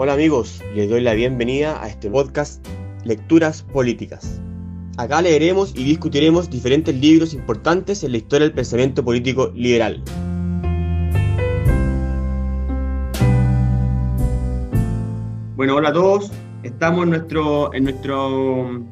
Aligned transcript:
Hola 0.00 0.12
amigos, 0.12 0.62
les 0.76 0.88
doy 0.88 1.00
la 1.00 1.12
bienvenida 1.12 1.82
a 1.82 1.88
este 1.88 2.08
podcast 2.08 2.64
Lecturas 3.02 3.64
Políticas. 3.64 4.40
Acá 4.96 5.20
leeremos 5.20 5.74
y 5.74 5.82
discutiremos 5.82 6.48
diferentes 6.48 6.94
libros 6.94 7.34
importantes 7.34 8.04
en 8.04 8.12
la 8.12 8.18
historia 8.18 8.46
del 8.46 8.54
pensamiento 8.54 9.04
político 9.04 9.50
liberal. 9.56 10.00
Bueno, 15.56 15.74
hola 15.74 15.88
a 15.88 15.92
todos. 15.92 16.30
Estamos 16.62 17.02
en 17.02 17.10
nuestro 17.10 17.74
en 17.74 17.82
nuestra 17.82 18.14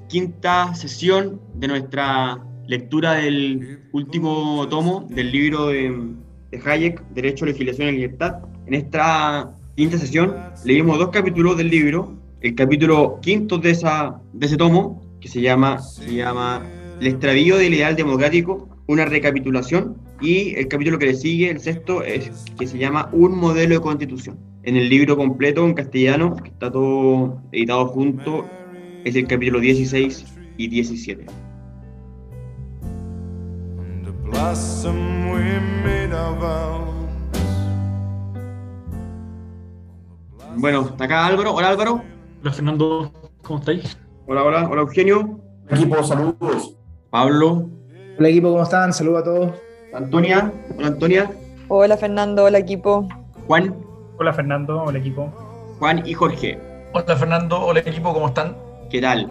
quinta 0.09 0.75
sesión 0.75 1.41
de 1.55 1.69
nuestra 1.69 2.45
lectura 2.67 3.13
del 3.13 3.79
último 3.93 4.67
tomo 4.69 5.07
del 5.09 5.31
libro 5.31 5.69
de, 5.69 6.17
de 6.51 6.63
Hayek, 6.65 7.01
Derecho, 7.11 7.47
Legislación 7.47 7.91
y 7.91 7.93
Libertad. 7.93 8.43
En 8.67 8.75
esta 8.75 9.56
quinta 9.77 9.99
sesión 9.99 10.35
leímos 10.65 10.99
dos 10.99 11.11
capítulos 11.11 11.57
del 11.57 11.69
libro. 11.69 12.17
El 12.41 12.55
capítulo 12.55 13.21
quinto 13.21 13.59
de, 13.59 13.71
esa, 13.71 14.21
de 14.33 14.47
ese 14.47 14.57
tomo, 14.57 15.03
que 15.21 15.29
se 15.29 15.41
llama, 15.41 15.81
se 15.81 16.15
llama 16.15 16.63
El 17.01 17.09
extravío 17.09 17.57
del 17.57 17.75
ideal 17.75 17.95
democrático, 17.95 18.69
una 18.87 19.05
recapitulación. 19.05 19.97
Y 20.21 20.55
el 20.55 20.69
capítulo 20.69 20.99
que 20.99 21.07
le 21.07 21.15
sigue, 21.15 21.51
el 21.51 21.61
sexto, 21.61 22.03
es 22.03 22.31
que 22.59 22.67
se 22.67 22.79
llama 22.79 23.11
Un 23.13 23.37
modelo 23.37 23.75
de 23.75 23.81
constitución. 23.81 24.39
En 24.63 24.77
el 24.77 24.89
libro 24.89 25.17
completo 25.17 25.65
en 25.65 25.75
castellano, 25.75 26.37
que 26.37 26.49
está 26.49 26.73
todo 26.73 27.43
editado 27.53 27.87
junto, 27.89 28.47
es 29.05 29.15
el 29.15 29.27
capítulo 29.27 29.61
16 29.61 30.25
y 30.57 30.69
17. 30.69 31.27
Bueno, 40.59 40.87
está 40.87 41.05
acá 41.05 41.27
Álvaro. 41.27 41.53
Hola 41.55 41.69
Álvaro. 41.69 42.03
Hola 42.41 42.53
Fernando, 42.53 43.13
¿cómo 43.43 43.59
estáis? 43.59 43.99
Hola, 44.27 44.43
hola, 44.43 44.69
hola 44.71 44.83
Eugenio. 44.83 45.39
Equipo, 45.69 46.03
saludos. 46.03 46.75
Pablo. 47.11 47.69
Hola 48.19 48.29
equipo, 48.29 48.51
¿cómo 48.51 48.63
están? 48.63 48.93
Saludos 48.95 49.21
a 49.21 49.25
todos. 49.25 49.53
Antonia. 49.93 50.51
Hola 50.79 50.87
Antonia. 50.87 51.31
Hola 51.69 51.97
Fernando, 51.99 52.45
hola 52.45 52.59
equipo. 52.59 53.07
Juan. 53.47 53.77
Hola 54.19 54.33
Fernando, 54.33 54.83
hola 54.83 54.99
equipo. 54.99 55.31
Juan 55.79 56.07
y 56.07 56.15
Jorge. 56.15 56.59
Hola 56.95 57.17
Fernando, 57.17 57.61
hola 57.61 57.81
equipo, 57.81 58.15
¿cómo 58.15 58.29
están? 58.29 58.57
¿Qué 58.89 59.03
tal? 59.03 59.31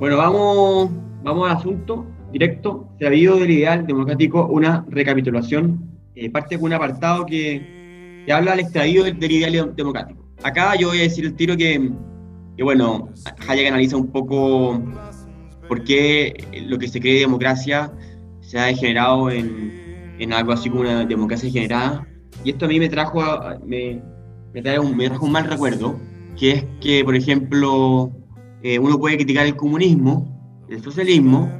Bueno, 0.00 0.16
vamos, 0.16 0.90
vamos 1.22 1.48
al 1.48 1.56
asunto 1.56 2.04
directo. 2.32 2.88
Se 2.98 3.04
ha 3.04 3.08
habido 3.08 3.36
del 3.36 3.50
ideal 3.50 3.86
democrático 3.86 4.46
una 4.46 4.84
recapitulación. 4.88 5.90
Eh, 6.14 6.30
parte 6.30 6.56
con 6.56 6.66
un 6.66 6.72
apartado 6.74 7.24
que, 7.24 8.22
que 8.26 8.32
habla 8.32 8.52
del 8.52 8.60
extravío 8.60 9.04
del, 9.04 9.30
ideal 9.30 9.74
democrático. 9.74 10.22
Acá 10.42 10.74
yo 10.76 10.88
voy 10.88 10.98
a 10.98 11.02
decir 11.02 11.24
el 11.24 11.34
tiro 11.34 11.56
que, 11.56 11.90
que, 12.56 12.62
bueno, 12.62 13.08
Hayek 13.48 13.68
analiza 13.68 13.96
un 13.96 14.08
poco 14.08 14.82
por 15.68 15.84
qué 15.84 16.44
lo 16.66 16.78
que 16.78 16.88
se 16.88 17.00
cree 17.00 17.20
democracia 17.20 17.92
se 18.40 18.58
ha 18.58 18.64
degenerado 18.64 19.30
en, 19.30 20.14
en 20.18 20.32
algo 20.32 20.52
así 20.52 20.68
como 20.68 20.82
una 20.82 21.04
democracia 21.04 21.46
degenerada. 21.46 22.06
Y 22.44 22.50
esto 22.50 22.66
a 22.66 22.68
mí 22.68 22.78
me 22.78 22.88
trajo, 22.88 23.22
me, 23.64 24.02
trae 24.62 24.78
un, 24.78 24.96
me 24.96 25.08
trajo 25.08 25.26
un 25.26 25.32
mal 25.32 25.44
recuerdo, 25.44 25.98
que 26.38 26.50
es 26.52 26.64
que, 26.80 27.04
por 27.04 27.14
ejemplo, 27.14 28.12
eh, 28.62 28.78
uno 28.78 28.98
puede 28.98 29.16
criticar 29.16 29.46
el 29.46 29.56
comunismo, 29.56 30.64
el 30.68 30.82
socialismo, 30.82 31.50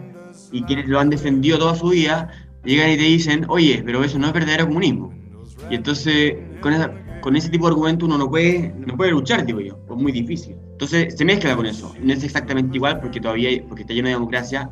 y 0.53 0.63
quienes 0.65 0.87
lo 0.89 1.01
han 1.01 1.11
defendido 1.11 1.59
toda 1.59 1.75
su 1.75 1.89
vida 1.89 2.29
llegan 2.65 2.91
y 2.91 2.97
te 2.97 3.03
dicen, 3.05 3.45
oye, 3.49 3.83
pero 3.85 4.05
eso 4.05 4.19
no 4.19 4.27
es 4.29 4.33
verdadero 4.33 4.67
comunismo. 4.69 5.13
Y 5.71 5.75
entonces, 5.77 6.35
con, 6.61 6.73
esa- 6.75 6.93
con 7.21 7.37
ese 7.37 7.49
tipo 7.49 7.67
de 7.67 7.73
argumento 7.73 8.07
uno 8.07 8.19
no 8.19 8.29
puede, 8.31 8.73
no 8.77 8.97
puede 8.97 9.11
luchar, 9.13 9.45
digo 9.47 9.61
yo, 9.61 9.79
es 9.91 9.97
muy 9.97 10.13
difícil. 10.13 10.57
Entonces 10.73 11.15
se 11.17 11.25
mezcla 11.25 11.57
con 11.57 11.67
eso, 11.67 11.95
no 12.03 12.13
es 12.13 12.23
exactamente 12.25 12.77
igual 12.77 13.01
porque 13.01 13.21
todavía 13.21 13.49
hay- 13.49 13.61
porque 13.61 13.83
está 13.83 13.95
lleno 13.95 14.09
de 14.09 14.15
democracia 14.15 14.71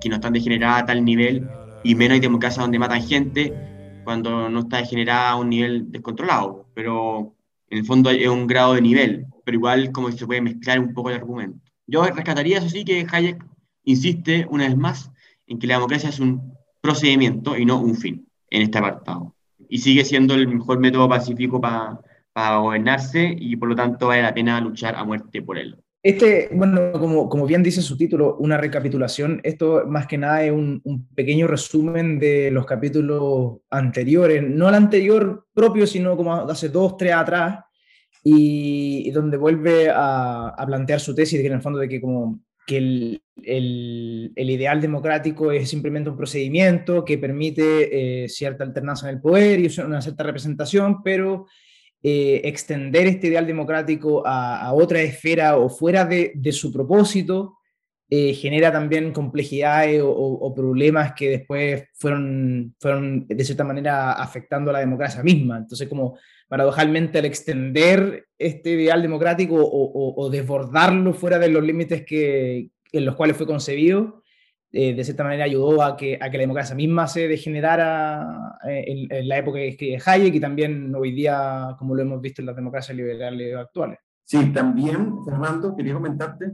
que 0.00 0.08
no 0.08 0.16
están 0.16 0.32
degenerada 0.32 0.78
a 0.78 0.86
tal 0.86 1.04
nivel 1.04 1.48
y 1.82 1.94
menos 1.94 2.14
hay 2.14 2.20
democracia 2.20 2.62
donde 2.62 2.78
matan 2.78 3.02
gente 3.02 3.54
cuando 4.04 4.48
no 4.48 4.60
está 4.60 4.78
degenerada 4.78 5.30
a 5.30 5.36
un 5.36 5.48
nivel 5.50 5.90
descontrolado. 5.92 6.66
Pero 6.74 7.34
en 7.70 7.78
el 7.78 7.84
fondo 7.84 8.10
es 8.10 8.26
un 8.28 8.46
grado 8.46 8.74
de 8.74 8.82
nivel, 8.82 9.26
pero 9.44 9.56
igual 9.56 9.92
como 9.92 10.10
se 10.12 10.26
puede 10.26 10.40
mezclar 10.40 10.80
un 10.80 10.92
poco 10.94 11.10
el 11.10 11.16
argumento. 11.16 11.58
Yo 11.86 12.02
rescataría 12.04 12.58
eso 12.58 12.68
sí 12.68 12.84
que 12.84 13.06
Hayek 13.10 13.44
insiste 13.90 14.46
una 14.50 14.66
vez 14.66 14.76
más 14.76 15.10
en 15.46 15.58
que 15.58 15.66
la 15.66 15.74
democracia 15.74 16.10
es 16.10 16.20
un 16.20 16.52
procedimiento 16.80 17.56
y 17.56 17.64
no 17.64 17.80
un 17.80 17.94
fin 17.94 18.26
en 18.50 18.62
este 18.62 18.78
apartado. 18.78 19.34
Y 19.68 19.78
sigue 19.78 20.04
siendo 20.04 20.34
el 20.34 20.48
mejor 20.48 20.78
método 20.78 21.08
pacífico 21.08 21.60
para 21.60 22.56
gobernarse 22.58 23.34
y 23.38 23.56
por 23.56 23.68
lo 23.68 23.74
tanto 23.74 24.08
vale 24.08 24.22
la 24.22 24.34
pena 24.34 24.60
luchar 24.60 24.94
a 24.94 25.04
muerte 25.04 25.42
por 25.42 25.58
él. 25.58 25.76
Este, 26.02 26.48
bueno, 26.52 26.92
como, 26.92 27.28
como 27.28 27.44
bien 27.44 27.62
dice 27.62 27.82
su 27.82 27.96
título, 27.96 28.36
una 28.36 28.56
recapitulación, 28.56 29.40
esto 29.42 29.84
más 29.86 30.06
que 30.06 30.16
nada 30.16 30.44
es 30.44 30.52
un, 30.52 30.80
pequeño 31.14 31.48
resumen 31.48 32.20
de 32.20 32.50
los 32.52 32.66
capítulos 32.66 33.58
anteriores, 33.68 34.42
no 34.42 34.68
el 34.68 34.76
anterior 34.76 35.46
propio, 35.52 35.86
sino 35.86 36.16
como 36.16 36.34
hace 36.34 36.68
dos, 36.68 36.96
tres 36.96 37.14
atrás, 37.14 37.64
y, 38.22 39.10
donde 39.10 39.36
vuelve 39.36 39.90
a, 39.92 40.54
plantear 40.66 41.00
su 41.00 41.14
tesis, 41.14 41.40
que 41.40 41.46
en 41.46 41.54
el 41.54 41.62
fondo 41.62 41.80
de 41.80 41.88
que 41.88 42.00
como 42.00 42.40
que 42.68 42.76
el, 42.76 43.22
el, 43.42 44.50
ideal 44.50 44.78
democrático 44.82 45.50
es 45.50 45.70
simplemente 45.70 46.10
un 46.10 46.18
procedimiento 46.18 47.02
que 47.02 47.16
permite 47.16 48.24
eh, 48.24 48.28
cierta 48.28 48.62
alternancia 48.62 49.08
en 49.08 49.14
el 49.14 49.22
poder 49.22 49.58
y 49.58 49.80
una 49.80 50.02
cierta 50.02 50.22
representación, 50.22 51.02
pero 51.02 51.46
eh, 52.02 52.42
extender 52.44 53.06
este 53.06 53.28
ideal 53.28 53.46
democrático 53.46 54.22
a, 54.26 54.70
otra 54.74 55.00
esfera 55.00 55.56
o 55.56 55.70
fuera 55.70 56.04
de 56.04 56.52
su 56.52 56.70
propósito 56.70 57.57
eh, 58.10 58.32
genera 58.34 58.72
también 58.72 59.12
complejidades 59.12 60.02
o, 60.02 60.10
o, 60.10 60.32
o, 60.46 60.54
problemas 60.54 61.12
que 61.12 61.30
después 61.30 61.84
fueron, 61.94 62.74
fueron 62.80 63.26
de 63.26 63.44
cierta 63.44 63.64
manera 63.64 64.12
afectando 64.12 64.70
a 64.70 64.74
la 64.74 64.80
democracia 64.80 65.22
misma. 65.22 65.58
Entonces, 65.58 65.88
como 65.88 66.18
paradojalmente 66.48 67.18
al 67.18 67.26
extender 67.26 68.26
este 68.38 68.70
ideal 68.70 69.02
democrático 69.02 69.56
o, 69.56 70.14
o 70.16 70.30
desbordarlo 70.30 71.12
fuera 71.12 71.38
de 71.38 71.48
los 71.48 71.62
límites 71.62 72.04
que, 72.06 72.70
en 72.92 73.04
los 73.04 73.14
cuales 73.14 73.36
fue 73.36 73.46
concebido, 73.46 74.22
eh, 74.70 74.94
de 74.94 75.02
cierta 75.02 75.24
manera 75.24 75.44
ayudó 75.44 75.82
a 75.82 75.96
que, 75.96 76.18
a 76.20 76.30
que 76.30 76.36
la 76.36 76.42
democracia 76.42 76.74
misma 76.74 77.06
se 77.06 77.26
degenerara 77.26 78.58
eh, 78.68 78.84
en, 78.86 79.16
en, 79.16 79.28
la 79.28 79.38
época 79.38 79.58
que 79.58 79.68
escribe 79.68 79.98
Hayek 80.04 80.34
y 80.34 80.40
también 80.40 80.94
hoy 80.94 81.12
día, 81.12 81.74
como 81.78 81.94
lo 81.94 82.02
hemos 82.02 82.20
visto 82.20 82.42
en 82.42 82.46
las 82.46 82.56
democracias 82.56 82.94
liberales 82.94 83.56
actuales. 83.56 83.98
Sí, 84.24 84.52
también, 84.52 85.24
Fernando, 85.24 85.74
quería 85.74 85.94
comentarte 85.94 86.52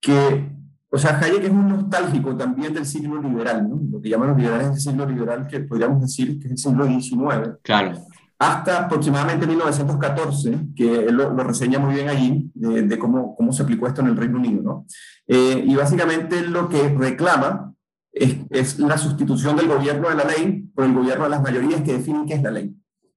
que, 0.00 0.48
o 0.92 0.98
sea, 0.98 1.18
Hayek 1.20 1.44
es 1.44 1.50
un 1.50 1.68
nostálgico 1.68 2.36
también 2.36 2.74
del 2.74 2.84
siglo 2.84 3.22
liberal, 3.22 3.68
¿no? 3.68 3.80
Lo 3.92 4.00
que 4.00 4.08
llaman 4.08 4.30
los 4.30 4.38
liberales 4.38 4.70
del 4.70 4.80
siglo 4.80 5.06
liberal, 5.06 5.46
que 5.46 5.60
podríamos 5.60 6.00
decir 6.00 6.38
que 6.40 6.46
es 6.46 6.52
el 6.52 6.58
siglo 6.58 6.84
XIX. 6.86 7.58
Claro. 7.62 7.92
Hasta 8.38 8.86
aproximadamente 8.86 9.46
1914, 9.46 10.58
que 10.74 11.04
él 11.04 11.14
lo, 11.14 11.30
lo 11.32 11.44
reseña 11.44 11.78
muy 11.78 11.94
bien 11.94 12.08
allí, 12.08 12.50
de, 12.54 12.82
de, 12.82 12.98
cómo, 12.98 13.36
cómo 13.36 13.52
se 13.52 13.62
aplicó 13.62 13.86
esto 13.86 14.00
en 14.00 14.08
el 14.08 14.16
Reino 14.16 14.38
Unido, 14.38 14.62
¿no? 14.62 14.86
Eh, 15.28 15.62
y 15.64 15.76
básicamente 15.76 16.42
lo 16.42 16.68
que 16.68 16.88
reclama 16.88 17.72
es, 18.12 18.38
es, 18.50 18.78
la 18.80 18.98
sustitución 18.98 19.56
del 19.56 19.68
gobierno 19.68 20.08
de 20.08 20.16
la 20.16 20.24
ley 20.24 20.68
por 20.74 20.86
el 20.86 20.94
gobierno 20.94 21.24
de 21.24 21.30
las 21.30 21.42
mayorías 21.42 21.82
que 21.82 21.92
definen 21.92 22.26
qué 22.26 22.34
es 22.34 22.42
la 22.42 22.50
ley. 22.50 22.74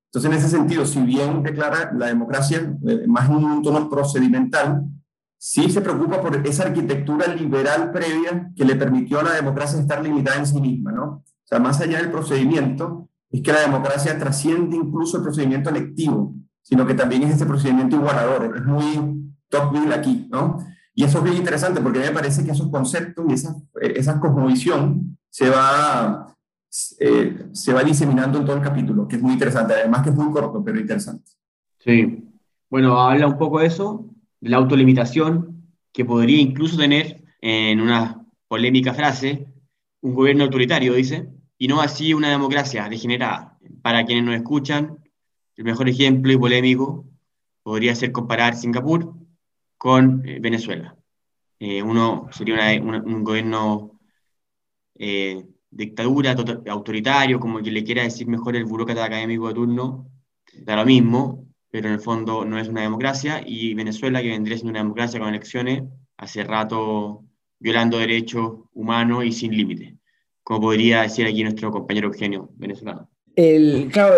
Entonces, 0.08 0.30
en 0.32 0.38
ese 0.38 0.50
sentido, 0.50 0.86
si 0.86 1.02
bien 1.02 1.42
declara 1.42 1.92
la 1.98 2.06
democracia 2.06 2.72
eh, 2.86 3.08
más 3.08 3.28
en 3.28 3.36
un 3.38 3.64
tono 3.64 3.90
procedimental, 3.90 4.84
sí 5.46 5.70
se 5.70 5.82
preocupa 5.82 6.22
por 6.22 6.48
esa 6.48 6.64
arquitectura 6.64 7.28
liberal 7.28 7.92
previa 7.92 8.50
que 8.56 8.64
le 8.64 8.78
permitió 8.78 9.20
a 9.20 9.24
la 9.24 9.34
democracia 9.34 9.78
estar 9.78 10.02
limitada 10.02 10.38
en 10.38 10.48
sí 10.48 10.62
misma, 10.62 10.94
¿no? 10.94 11.04
O 11.06 11.24
sea, 11.44 11.60
más 11.60 11.82
allá 11.82 11.98
del 11.98 12.12
procedimiento, 12.12 13.10
es 13.30 13.42
que 13.42 13.52
la 13.52 13.60
democracia 13.60 14.18
trasciende 14.18 14.78
incluso 14.78 15.18
el 15.18 15.24
procedimiento 15.24 15.70
electivo, 15.70 16.34
sino 16.62 16.88
que 16.88 16.94
también 16.94 17.24
es 17.24 17.36
ese 17.36 17.46
procedimiento 17.46 17.98
igualador. 17.98 18.56
Es 18.56 18.64
muy 18.64 19.34
Tocqueville 19.50 19.94
aquí, 19.94 20.30
¿no? 20.32 20.66
Y 20.96 21.04
eso 21.04 21.18
es 21.18 21.26
bien 21.26 21.36
interesante 21.36 21.82
porque 21.82 22.00
me 22.00 22.12
parece 22.12 22.46
que 22.46 22.52
esos 22.52 22.70
conceptos 22.70 23.26
y 23.28 23.34
esa, 23.34 23.54
esa 23.82 24.22
cosmovisión 24.22 25.18
se 25.30 25.50
va, 25.50 26.34
eh, 27.00 27.50
se 27.52 27.74
va 27.74 27.84
diseminando 27.84 28.40
en 28.40 28.46
todo 28.46 28.56
el 28.56 28.64
capítulo, 28.64 29.10
que 29.10 29.18
es 29.18 29.22
muy 29.22 29.34
interesante. 29.34 29.74
Además 29.74 30.04
que 30.04 30.10
es 30.12 30.16
muy 30.16 30.32
corto, 30.32 30.64
pero 30.64 30.80
interesante. 30.80 31.30
Sí. 31.80 32.30
Bueno, 32.70 32.98
habla 32.98 33.28
un 33.28 33.38
poco 33.38 33.60
de 33.60 33.66
eso, 33.66 34.13
de 34.44 34.50
la 34.50 34.58
autolimitación 34.58 35.72
que 35.94 36.04
podría 36.04 36.42
incluso 36.42 36.76
tener 36.76 37.24
en 37.40 37.80
una 37.80 38.26
polémica 38.50 38.94
frase 38.94 39.48
un 40.02 40.14
gobierno 40.14 40.44
autoritario, 40.44 40.96
dice, 40.96 41.30
y 41.58 41.70
no 41.70 41.80
así 41.80 42.14
una 42.14 42.30
democracia 42.30 42.90
degenerada. 42.90 43.58
Para 43.82 44.06
quienes 44.06 44.26
nos 44.26 44.36
escuchan, 44.36 44.98
el 45.56 45.64
mejor 45.64 45.88
ejemplo 45.88 46.34
y 46.34 46.38
polémico 46.38 47.06
podría 47.64 47.96
ser 47.96 48.12
comparar 48.12 48.56
Singapur 48.56 49.16
con 49.78 50.28
eh, 50.28 50.40
Venezuela. 50.42 50.98
Eh, 51.58 51.82
uno 51.82 52.28
sería 52.34 52.56
una, 52.56 52.82
una, 52.82 53.02
un 53.02 53.24
gobierno 53.24 53.98
eh, 54.96 55.42
dictadura, 55.72 56.36
autoritario, 56.68 57.40
como 57.40 57.62
que 57.62 57.72
le 57.72 57.86
quiera 57.86 58.04
decir 58.04 58.28
mejor 58.28 58.58
el 58.58 58.66
burócrata 58.66 59.06
académico 59.06 59.48
de 59.48 59.54
turno, 59.54 60.12
da 60.54 60.76
lo 60.76 60.86
mismo, 60.86 61.53
pero 61.74 61.88
en 61.88 61.96
el 61.96 62.02
fondo 62.02 62.46
no 62.46 62.60
es 62.60 62.68
una 62.68 62.84
democracia, 62.84 63.42
y 63.44 63.74
Venezuela, 63.74 64.22
que 64.22 64.30
vendría 64.30 64.58
siendo 64.58 64.70
una 64.70 64.82
democracia 64.82 65.20
con 65.20 65.30
elecciones, 65.30 65.82
hace 66.18 66.44
rato 66.44 67.24
violando 67.58 67.98
derechos 67.98 68.60
humanos 68.74 69.26
y 69.26 69.32
sin 69.32 69.58
límite, 69.58 69.96
como 70.44 70.62
podría 70.62 71.02
decir 71.02 71.26
aquí 71.26 71.42
nuestro 71.42 71.72
compañero 71.72 72.10
Eugenio, 72.10 72.52
venezolano. 72.58 73.10
El, 73.36 73.90
claro, 73.92 74.18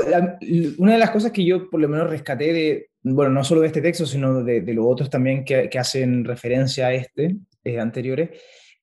una 0.80 0.94
de 0.94 1.00
las 1.00 1.12
cosas 1.12 1.32
que 1.32 1.46
yo 1.46 1.70
por 1.70 1.80
lo 1.80 1.88
menos 1.88 2.10
rescaté 2.10 2.52
de, 2.52 2.90
bueno, 3.04 3.32
no 3.32 3.42
solo 3.46 3.62
de 3.62 3.68
este 3.68 3.82
texto, 3.82 4.06
sino 4.06 4.44
de, 4.44 4.62
los 4.74 4.86
otros 4.86 5.10
también 5.10 5.46
que, 5.46 5.70
que, 5.70 5.80
hacen 5.80 6.26
referencia 6.26 6.88
a 6.88 6.94
este, 6.94 7.38
eh, 7.64 7.80
anteriores, 7.80 8.32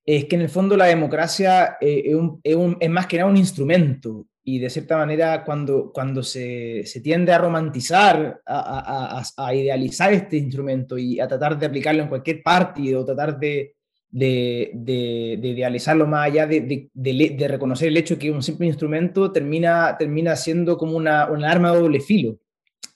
es 0.03 0.25
que 0.25 0.37
en 0.37 0.43
el 0.43 0.49
fondo 0.49 0.79
la 0.79 0.87
democracia 0.87 1.77
eh, 1.79 2.05
es, 2.07 2.15
un, 2.15 2.41
es, 2.43 2.57
un, 2.57 2.79
es, 2.81 2.89
más 2.89 3.07
que 3.07 3.19
nada 3.19 3.29
un 3.29 3.37
instrumento 3.37 4.29
y 4.45 4.59
de 4.59 4.71
cierta 4.71 4.97
manera 4.97 5.45
cuando, 5.45 5.93
cuando 5.93 6.23
se, 6.23 6.85
se 6.85 7.01
tiende 7.01 7.33
a 7.33 7.39
romantizar, 7.39 8.41
a, 8.45 9.21
a, 9.21 9.47
a, 9.47 9.55
idealizar 9.55 10.13
este 10.13 10.37
instrumento 10.37 10.99
y 10.99 11.21
a 11.21 11.29
tratar 11.29 11.59
de 11.59 11.67
aplicarlo 11.67 12.03
en 12.03 12.09
cualquier 12.09 12.43
partido, 12.43 13.05
tratar 13.05 13.39
de, 13.39 13.77
de, 14.11 14.71
de, 14.75 15.39
de, 15.41 15.49
idealizarlo 15.49 16.07
más 16.07 16.27
allá 16.27 16.47
de, 16.47 16.91
de, 16.93 17.49
reconocer 17.49 17.89
el 17.89 17.97
hecho 17.97 18.19
que 18.19 18.31
un 18.31 18.43
simple 18.43 18.67
instrumento 18.67 19.31
termina, 19.31 19.97
termina 19.97 20.35
siendo 20.35 20.77
como 20.77 20.97
una, 20.97 21.31
una 21.31 21.51
arma 21.51 21.73
de 21.73 21.79
doble 21.79 22.01
filo. 22.01 22.39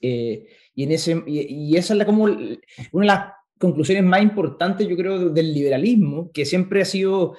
Eh, 0.00 0.46
y, 0.74 0.82
en 0.82 0.92
ese, 0.92 1.22
y, 1.26 1.70
y, 1.70 1.76
esa 1.76 1.94
es 1.94 1.98
la, 1.98 2.06
como 2.06 2.24
una 2.24 2.56
de 2.92 3.06
las 3.06 3.32
conclusiones 3.58 4.04
más 4.04 4.22
importantes, 4.22 4.86
yo 4.86 4.96
creo, 4.96 5.30
del 5.30 5.54
liberalismo, 5.54 6.30
que 6.32 6.44
siempre 6.44 6.82
ha 6.82 6.84
sido, 6.84 7.36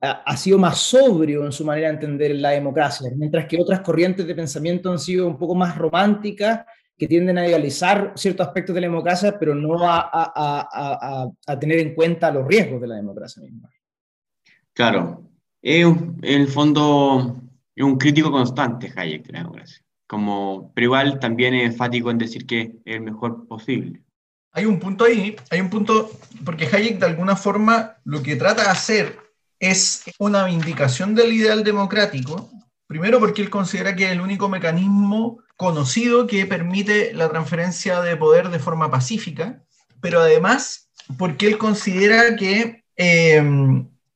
ha 0.00 0.36
sido 0.36 0.58
más 0.58 0.78
sobrio 0.78 1.44
en 1.44 1.52
su 1.52 1.64
manera 1.64 1.88
de 1.88 1.94
entender 1.94 2.36
la 2.36 2.50
democracia, 2.50 3.10
mientras 3.16 3.46
que 3.46 3.60
otras 3.60 3.80
corrientes 3.80 4.26
de 4.26 4.34
pensamiento 4.34 4.92
han 4.92 4.98
sido 4.98 5.26
un 5.26 5.36
poco 5.36 5.54
más 5.54 5.76
románticas, 5.76 6.64
que 6.96 7.06
tienden 7.06 7.38
a 7.38 7.46
idealizar 7.46 8.12
ciertos 8.16 8.46
aspectos 8.46 8.74
de 8.74 8.80
la 8.80 8.88
democracia, 8.88 9.38
pero 9.38 9.54
no 9.54 9.88
a, 9.88 10.00
a, 10.00 10.32
a, 10.34 11.28
a 11.46 11.58
tener 11.58 11.78
en 11.78 11.94
cuenta 11.94 12.30
los 12.32 12.46
riesgos 12.46 12.80
de 12.80 12.88
la 12.88 12.96
democracia 12.96 13.40
misma. 13.40 13.70
Claro, 14.72 15.22
es 15.62 15.86
en 15.86 16.18
el 16.22 16.48
fondo 16.48 17.40
es 17.74 17.84
un 17.84 17.96
crítico 17.96 18.32
constante 18.32 18.92
Hayek 18.94 19.24
de 19.26 19.32
la 19.32 19.38
democracia, 19.38 19.80
como, 20.08 20.72
pero 20.74 20.86
igual 20.86 21.20
también 21.20 21.54
es 21.54 21.70
enfático 21.70 22.10
en 22.10 22.18
decir 22.18 22.44
que 22.44 22.60
es 22.62 22.70
el 22.84 23.02
mejor 23.02 23.46
posible. 23.46 24.02
Hay 24.50 24.64
un 24.64 24.80
punto 24.80 25.04
ahí, 25.04 25.36
hay 25.50 25.60
un 25.60 25.70
punto, 25.70 26.10
porque 26.44 26.66
Hayek 26.66 26.98
de 26.98 27.06
alguna 27.06 27.36
forma 27.36 27.96
lo 28.04 28.20
que 28.24 28.34
trata 28.34 28.64
de 28.64 28.70
hacer 28.70 29.27
es 29.60 30.02
una 30.18 30.44
vindicación 30.44 31.14
del 31.14 31.32
ideal 31.32 31.64
democrático, 31.64 32.50
primero 32.86 33.18
porque 33.18 33.42
él 33.42 33.50
considera 33.50 33.96
que 33.96 34.06
es 34.06 34.12
el 34.12 34.20
único 34.20 34.48
mecanismo 34.48 35.38
conocido 35.56 36.26
que 36.26 36.46
permite 36.46 37.12
la 37.12 37.28
transferencia 37.28 38.00
de 38.00 38.16
poder 38.16 38.50
de 38.50 38.58
forma 38.58 38.90
pacífica, 38.90 39.62
pero 40.00 40.20
además 40.20 40.88
porque 41.16 41.46
él 41.46 41.58
considera 41.58 42.36
que 42.36 42.84
eh, 42.96 43.42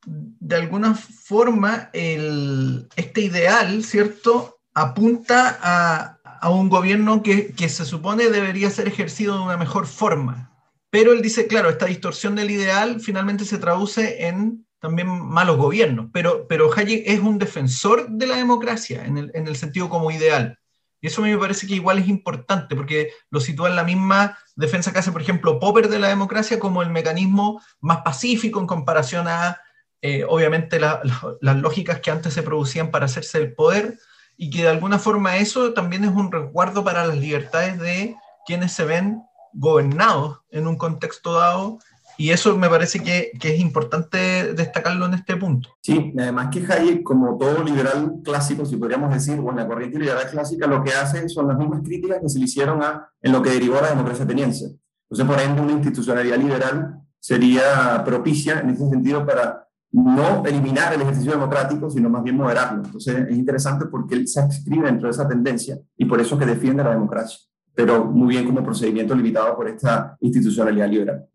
de 0.04 0.56
alguna 0.56 0.94
forma 0.94 1.90
este 1.92 3.20
ideal, 3.20 3.84
¿cierto?, 3.84 4.58
apunta 4.74 5.58
a, 5.60 6.18
a 6.40 6.50
un 6.50 6.68
gobierno 6.68 7.22
que, 7.22 7.52
que, 7.54 7.68
se 7.68 7.84
supone 7.84 8.30
debería 8.30 8.70
ser 8.70 8.88
ejercido 8.88 9.36
de 9.36 9.44
una 9.44 9.56
mejor 9.56 9.86
forma. 9.86 10.50
Pero 10.90 11.12
él 11.12 11.22
dice, 11.22 11.46
claro, 11.46 11.70
esta 11.70 11.86
distorsión 11.86 12.34
del 12.34 12.50
ideal 12.50 13.00
finalmente 13.00 13.44
se 13.44 13.58
traduce 13.58 14.26
en 14.26 14.66
también 14.82 15.08
malos 15.08 15.58
gobiernos, 15.58 16.08
pero, 16.12 16.48
pero 16.48 16.68
Hayek 16.76 17.04
es 17.06 17.20
un 17.20 17.38
defensor 17.38 18.08
de 18.10 18.26
la 18.26 18.36
democracia 18.36 19.06
en 19.06 19.16
el, 19.16 19.30
en 19.32 19.46
el 19.46 19.54
sentido 19.54 19.88
como 19.88 20.10
ideal. 20.10 20.58
Y 21.00 21.06
eso 21.06 21.22
me 21.22 21.38
parece 21.38 21.68
que 21.68 21.76
igual 21.76 22.00
es 22.00 22.08
importante, 22.08 22.74
porque 22.74 23.10
lo 23.30 23.40
sitúa 23.40 23.68
en 23.68 23.76
la 23.76 23.84
misma 23.84 24.36
defensa 24.56 24.92
que 24.92 24.98
hace, 24.98 25.12
por 25.12 25.22
ejemplo, 25.22 25.60
Popper 25.60 25.88
de 25.88 26.00
la 26.00 26.08
democracia 26.08 26.58
como 26.58 26.82
el 26.82 26.90
mecanismo 26.90 27.62
más 27.80 27.98
pacífico 27.98 28.58
en 28.58 28.66
comparación 28.66 29.28
a, 29.28 29.60
eh, 30.00 30.24
obviamente, 30.28 30.80
la, 30.80 31.00
la, 31.04 31.36
las 31.40 31.56
lógicas 31.58 32.00
que 32.00 32.10
antes 32.10 32.34
se 32.34 32.42
producían 32.42 32.90
para 32.90 33.06
hacerse 33.06 33.38
el 33.38 33.54
poder, 33.54 33.98
y 34.36 34.50
que 34.50 34.62
de 34.62 34.68
alguna 34.68 34.98
forma 34.98 35.36
eso 35.36 35.74
también 35.74 36.02
es 36.02 36.10
un 36.10 36.32
resguardo 36.32 36.82
para 36.82 37.06
las 37.06 37.16
libertades 37.16 37.78
de 37.78 38.16
quienes 38.44 38.72
se 38.72 38.84
ven 38.84 39.22
gobernados 39.52 40.40
en 40.50 40.66
un 40.66 40.76
contexto 40.76 41.34
dado 41.34 41.78
y 42.18 42.30
eso 42.30 42.56
me 42.56 42.68
parece 42.68 43.00
que, 43.00 43.32
que, 43.38 43.54
es 43.54 43.60
importante 43.60 44.54
destacarlo 44.54 45.06
en 45.06 45.14
este 45.14 45.36
punto. 45.36 45.70
Sí, 45.80 46.12
además 46.18 46.48
que 46.50 46.64
Hayek, 46.66 47.02
como 47.02 47.36
todo 47.38 47.62
liberal 47.62 48.20
clásico, 48.24 48.64
si 48.64 48.76
podríamos 48.76 49.12
decir, 49.12 49.38
o 49.38 49.50
en 49.50 49.56
la 49.56 49.66
corriente 49.66 49.98
liberal 49.98 50.28
clásica, 50.30 50.66
lo 50.66 50.82
que 50.82 50.92
hace 50.92 51.28
son 51.28 51.48
las 51.48 51.58
mismas 51.58 51.82
críticas 51.82 52.18
que 52.20 52.28
se 52.28 52.38
le 52.38 52.44
hicieron 52.44 52.82
a, 52.82 53.08
en 53.20 53.32
lo 53.32 53.42
que 53.42 53.50
derivó 53.50 53.80
la 53.80 53.90
democracia 53.90 54.24
ateniense. 54.24 54.76
Entonces, 55.10 55.26
por 55.26 55.38
ejemplo, 55.38 55.62
una 55.64 55.72
institucionalidad 55.72 56.38
liberal 56.38 57.02
sería 57.18 58.02
propicia 58.04 58.60
en 58.60 58.70
ese 58.70 58.88
sentido 58.88 59.24
para 59.24 59.68
no 59.92 60.44
eliminar 60.46 60.94
el 60.94 61.02
ejercicio 61.02 61.32
democrático, 61.32 61.90
sino 61.90 62.08
más 62.08 62.22
bien 62.22 62.36
moderarlo. 62.36 62.82
Entonces 62.84 63.26
es 63.28 63.36
interesante 63.36 63.86
porque 63.86 64.14
él 64.14 64.26
se 64.26 64.40
inscribe 64.40 64.86
dentro 64.86 65.06
de 65.06 65.12
esa 65.12 65.28
tendencia 65.28 65.78
y 65.96 66.06
por 66.06 66.20
eso 66.20 66.38
que 66.38 66.46
defiende 66.46 66.82
la 66.82 66.90
democracia, 66.90 67.38
pero 67.74 68.04
muy 68.04 68.28
bien 68.28 68.46
como 68.46 68.64
procedimiento 68.64 69.14
limitado 69.14 69.54
por 69.54 69.68
esta 69.68 70.16
institucionalidad 70.20 70.88
liberal. 70.88 71.26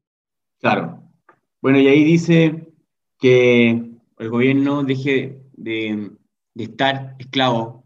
Claro. 0.59 1.03
Bueno, 1.61 1.79
y 1.79 1.87
ahí 1.87 2.03
dice 2.03 2.73
que 3.19 3.69
el 4.17 4.29
gobierno 4.29 4.83
deje 4.83 5.41
de, 5.53 6.11
estar 6.55 7.15
esclavo 7.19 7.83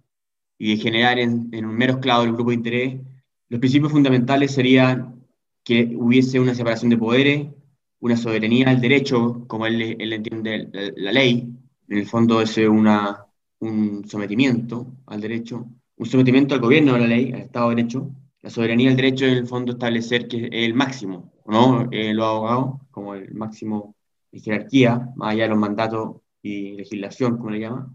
y 0.57 0.75
de 0.75 0.81
generar 0.81 1.19
en, 1.19 1.49
en 1.51 1.65
un 1.65 1.75
mero 1.75 1.93
esclavo 1.93 2.23
del 2.23 2.33
grupo 2.33 2.51
de 2.51 2.55
interés. 2.55 3.01
Los 3.49 3.59
principios 3.59 3.91
fundamentales 3.91 4.51
serían 4.53 5.25
que 5.63 5.93
hubiese 5.95 6.39
una 6.39 6.55
separación 6.55 6.89
de 6.89 6.97
poderes, 6.97 7.47
una 7.99 8.17
soberanía 8.17 8.69
al 8.69 8.81
derecho, 8.81 9.45
como 9.47 9.65
él, 9.65 9.95
él 9.99 10.13
entiende 10.13 10.69
la, 10.95 11.11
ley, 11.11 11.53
en 11.87 11.97
el 11.97 12.07
fondo 12.07 12.41
es 12.41 12.57
una, 12.57 13.25
un 13.59 14.07
sometimiento 14.07 14.87
al 15.05 15.21
derecho, 15.21 15.67
un 15.97 16.05
sometimiento 16.05 16.55
al 16.55 16.61
gobierno 16.61 16.93
de 16.93 16.99
la 16.99 17.07
ley, 17.07 17.31
al 17.31 17.41
Estado 17.41 17.69
de 17.69 17.75
Derecho. 17.75 18.11
La 18.41 18.49
soberanía 18.49 18.89
al 18.89 18.95
derecho 18.95 19.25
en 19.25 19.37
el 19.37 19.47
fondo 19.47 19.73
establecer 19.73 20.27
que 20.27 20.45
es 20.45 20.49
el 20.51 20.73
máximo, 20.73 21.30
¿no? 21.45 21.87
Eh, 21.91 22.13
los 22.13 22.25
abogados, 22.25 22.81
como 22.91 23.15
el 23.15 23.33
máximo 23.33 23.95
de 24.31 24.39
jerarquía, 24.39 25.09
más 25.15 25.33
allá 25.33 25.43
de 25.43 25.49
los 25.49 25.57
mandatos 25.57 26.17
y 26.41 26.71
legislación, 26.73 27.37
como 27.37 27.51
le 27.51 27.59
llama, 27.59 27.93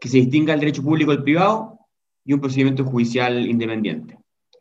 que 0.00 0.08
se 0.08 0.18
distinga 0.18 0.54
el 0.54 0.60
derecho 0.60 0.82
público 0.82 1.12
del 1.12 1.22
privado 1.22 1.78
y 2.24 2.32
un 2.32 2.40
procedimiento 2.40 2.84
judicial 2.84 3.46
independiente. 3.46 4.18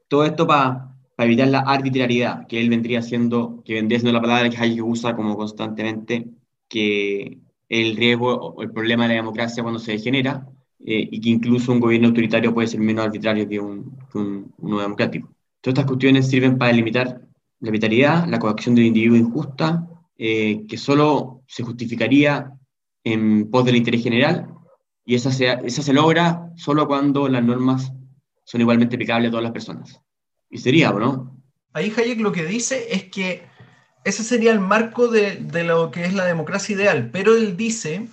Todo 0.08 0.26
esto 0.26 0.46
para 0.46 0.96
evitar 1.18 1.48
la 1.48 1.60
arbitrariedad, 1.60 2.46
que 2.48 2.60
él 2.60 2.70
vendría 2.70 3.02
siendo, 3.02 3.64
que 3.66 3.74
vendría 3.74 4.00
siendo 4.00 4.14
la 4.14 4.22
palabra 4.22 4.50
que 4.50 4.58
Hayek 4.58 4.86
usa 4.86 5.16
como 5.16 5.36
constantemente, 5.36 6.28
que 6.68 7.40
el 7.70 7.96
riesgo 7.96 8.34
o 8.36 8.62
el 8.62 8.72
problema 8.72 9.04
de 9.04 9.10
la 9.10 9.22
democracia 9.22 9.64
cuando 9.64 9.80
se 9.80 9.94
degenera, 9.94 10.48
eh, 10.86 11.08
y 11.12 11.20
que 11.20 11.30
incluso 11.30 11.72
un 11.72 11.80
gobierno 11.80 12.10
autoritario 12.10 12.54
puede 12.54 12.68
ser 12.68 12.80
menos 12.80 13.06
arbitrario 13.06 13.48
que, 13.50 13.60
un, 13.60 13.98
que 14.12 14.18
un, 14.20 14.54
uno 14.60 14.82
democrático. 14.82 15.30
Todas 15.62 15.80
estas 15.80 15.86
cuestiones 15.86 16.30
sirven 16.30 16.60
para 16.60 16.72
limitar 16.74 17.25
la 17.66 17.70
arbitrariedad, 17.70 18.28
la 18.28 18.38
coacción 18.38 18.76
del 18.76 18.86
individuo 18.86 19.18
injusta, 19.18 19.88
eh, 20.18 20.66
que 20.70 20.78
solo 20.78 21.42
se 21.48 21.64
justificaría 21.64 22.52
en 23.04 23.50
pos 23.50 23.66
del 23.66 23.76
interés 23.76 24.04
general, 24.04 24.48
y 25.04 25.16
esa 25.16 25.32
se, 25.32 25.52
esa 25.64 25.82
se 25.82 25.94
logra 25.94 26.52
solo 26.56 26.88
cuando 26.88 27.28
las 27.28 27.44
normas 27.44 27.92
son 28.44 28.62
igualmente 28.62 28.96
aplicables 28.96 29.30
a 29.30 29.32
todas 29.32 29.44
las 29.44 29.52
personas. 29.52 30.00
Y 30.50 30.60
sería, 30.60 30.92
¿no? 30.92 31.42
Ahí 31.74 31.92
Hayek 31.96 32.20
lo 32.20 32.32
que 32.32 32.46
dice 32.46 32.94
es 32.94 33.06
que 33.06 33.44
ese 34.04 34.24
sería 34.24 34.52
el 34.52 34.60
marco 34.60 35.08
de, 35.08 35.38
de, 35.38 35.64
lo 35.64 35.90
que 35.90 36.06
es 36.06 36.14
la 36.14 36.26
democracia 36.26 36.76
ideal, 36.76 37.10
pero 37.12 37.36
él 37.36 37.58
dice 37.58 38.08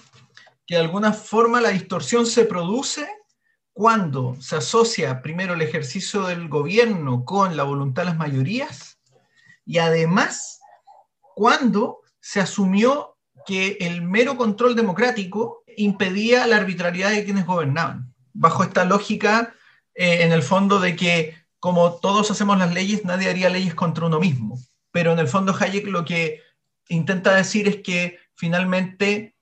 que 0.66 0.76
de 0.76 0.80
alguna 0.80 1.12
forma 1.12 1.60
la 1.60 1.68
distorsión 1.68 2.24
se 2.24 2.46
produce 2.46 3.06
cuando 3.74 4.34
se 4.40 4.56
asocia 4.56 5.20
primero 5.20 5.52
el 5.52 5.60
ejercicio 5.60 6.22
del 6.22 6.48
gobierno 6.48 7.26
con 7.26 7.54
la 7.54 7.64
voluntad 7.64 8.02
de 8.02 8.06
las 8.06 8.16
mayorías 8.16 8.98
y 9.64 9.78
además 9.78 10.60
cuando 11.34 12.00
se 12.20 12.40
asumió 12.40 13.16
que 13.46 13.78
el 13.80 14.02
mero 14.02 14.36
control 14.36 14.76
democrático 14.76 15.64
impedía 15.76 16.46
la 16.46 16.56
arbitrariedad 16.56 17.10
de 17.10 17.24
quienes 17.24 17.46
gobernaban, 17.46 18.12
bajo 18.32 18.62
esta 18.62 18.84
lógica 18.84 19.54
eh, 19.94 20.22
en 20.22 20.32
el 20.32 20.42
fondo 20.42 20.80
de 20.80 20.96
que 20.96 21.42
como 21.58 21.92
todos 21.94 22.30
hacemos 22.30 22.58
las 22.58 22.74
leyes, 22.74 23.04
nadie 23.04 23.30
haría 23.30 23.48
leyes 23.48 23.74
contra 23.74 24.06
uno 24.06 24.18
mismo. 24.18 24.58
Pero 24.90 25.12
en 25.12 25.20
el 25.20 25.28
fondo 25.28 25.54
Hayek 25.58 25.86
lo 25.86 26.04
que 26.04 26.40
intenta 26.88 27.34
decir 27.34 27.68
es 27.68 27.76
que 27.76 28.18
finalmente 28.34 29.36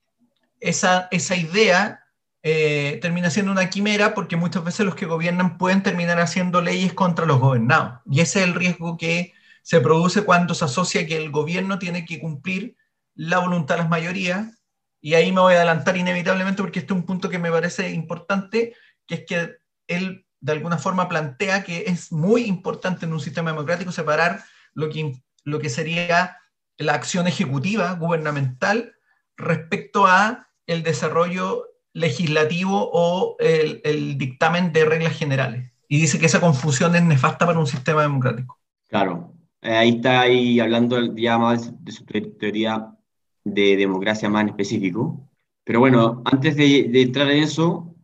esa, 0.61 1.09
esa 1.11 1.35
idea 1.35 2.05
eh, 2.43 2.99
termina 3.01 3.31
siendo 3.31 3.53
una 3.53 3.71
quimera 3.71 4.15
porque 4.15 4.37
muchas 4.37 4.65
veces 4.65 4.85
los 4.85 4.95
que 4.95 5.07
gobiernan 5.07 5.57
pueden 5.57 5.83
terminar 5.83 6.21
haciendo 6.21 6.61
leyes 6.61 6.93
contra 6.93 7.25
los 7.25 7.41
gobernados. 7.41 8.01
Y 8.11 8.21
ese 8.21 8.41
es 8.41 8.47
el 8.47 8.55
riesgo 8.55 8.99
que 8.99 9.33
se 9.63 9.81
produce 9.81 10.23
cuando 10.23 10.55
se 10.55 10.65
asocia 10.65 11.07
que 11.07 11.17
el 11.17 11.31
gobierno 11.31 11.79
tiene 11.79 12.05
que 12.05 12.21
cumplir 12.21 12.77
la 13.15 13.39
voluntad 13.39 13.77
de 13.77 13.83
las 13.83 13.91
mayorías 13.91 14.61
y 15.01 15.15
ahí 15.15 15.33
me 15.33 15.41
voy 15.41 15.55
a 15.55 15.59
adelantar 15.59 15.97
inevitablemente 15.97 16.63
porque 16.63 16.81
este 16.81 16.93
es 16.93 16.99
un 16.99 17.07
punto 17.07 17.29
que 17.29 17.39
me 17.39 17.51
parece 17.51 17.91
importante, 17.91 18.75
que 19.07 19.15
es 19.15 19.25
que 19.27 19.57
él 19.87 20.27
de 20.41 20.53
alguna 20.53 20.79
forma 20.79 21.09
plantea 21.09 21.65
que 21.65 21.85
es 21.87 22.13
muy 22.13 22.45
importante 22.45 23.07
en 23.07 23.13
un 23.13 23.21
sistema 23.21 23.51
democrático 23.51 23.93
separar 23.93 24.43
lo 24.75 24.89
que, 24.89 25.23
lo 25.45 25.59
que 25.59 25.69
sería 25.69 26.39
la 26.79 26.95
acción 26.95 27.27
ejecutiva 27.27 27.93
gubernamental 27.93 28.95
respecto 29.37 30.07
a 30.07 30.49
el 30.67 30.83
desarrollo 30.83 31.67
legislativo 31.93 32.91
o 32.93 33.37
el, 33.39 33.81
el, 33.85 34.17
dictamen 34.17 34.73
de 34.73 34.85
reglas 34.85 35.17
generales. 35.17 35.73
Y 35.89 36.01
dice 36.01 36.19
que 36.19 36.27
esa 36.27 36.41
confusión 36.41 36.95
es 36.95 37.03
nefasta 37.03 37.47
para 37.47 37.59
un 37.59 37.67
sistema 37.67 38.03
democrático. 38.03 38.59
Claro, 38.89 39.30
eh, 39.63 39.73
ahí 39.73 39.91
está 39.91 40.23
ahí 40.23 40.61
hablando 40.61 41.15
ya 41.17 41.39
más 41.39 41.73
de 41.85 41.93
su 41.93 42.05
teoría 42.05 42.97
de 43.45 43.77
democracia 43.77 44.29
más 44.29 44.43
en 44.43 44.49
específico. 44.51 45.29
Pero 45.65 45.81
bueno, 45.81 46.23
antes 46.25 46.57
de, 46.57 46.85
de 46.85 47.03
entrar 47.03 47.31
en 47.31 47.43
eso, 47.43 47.95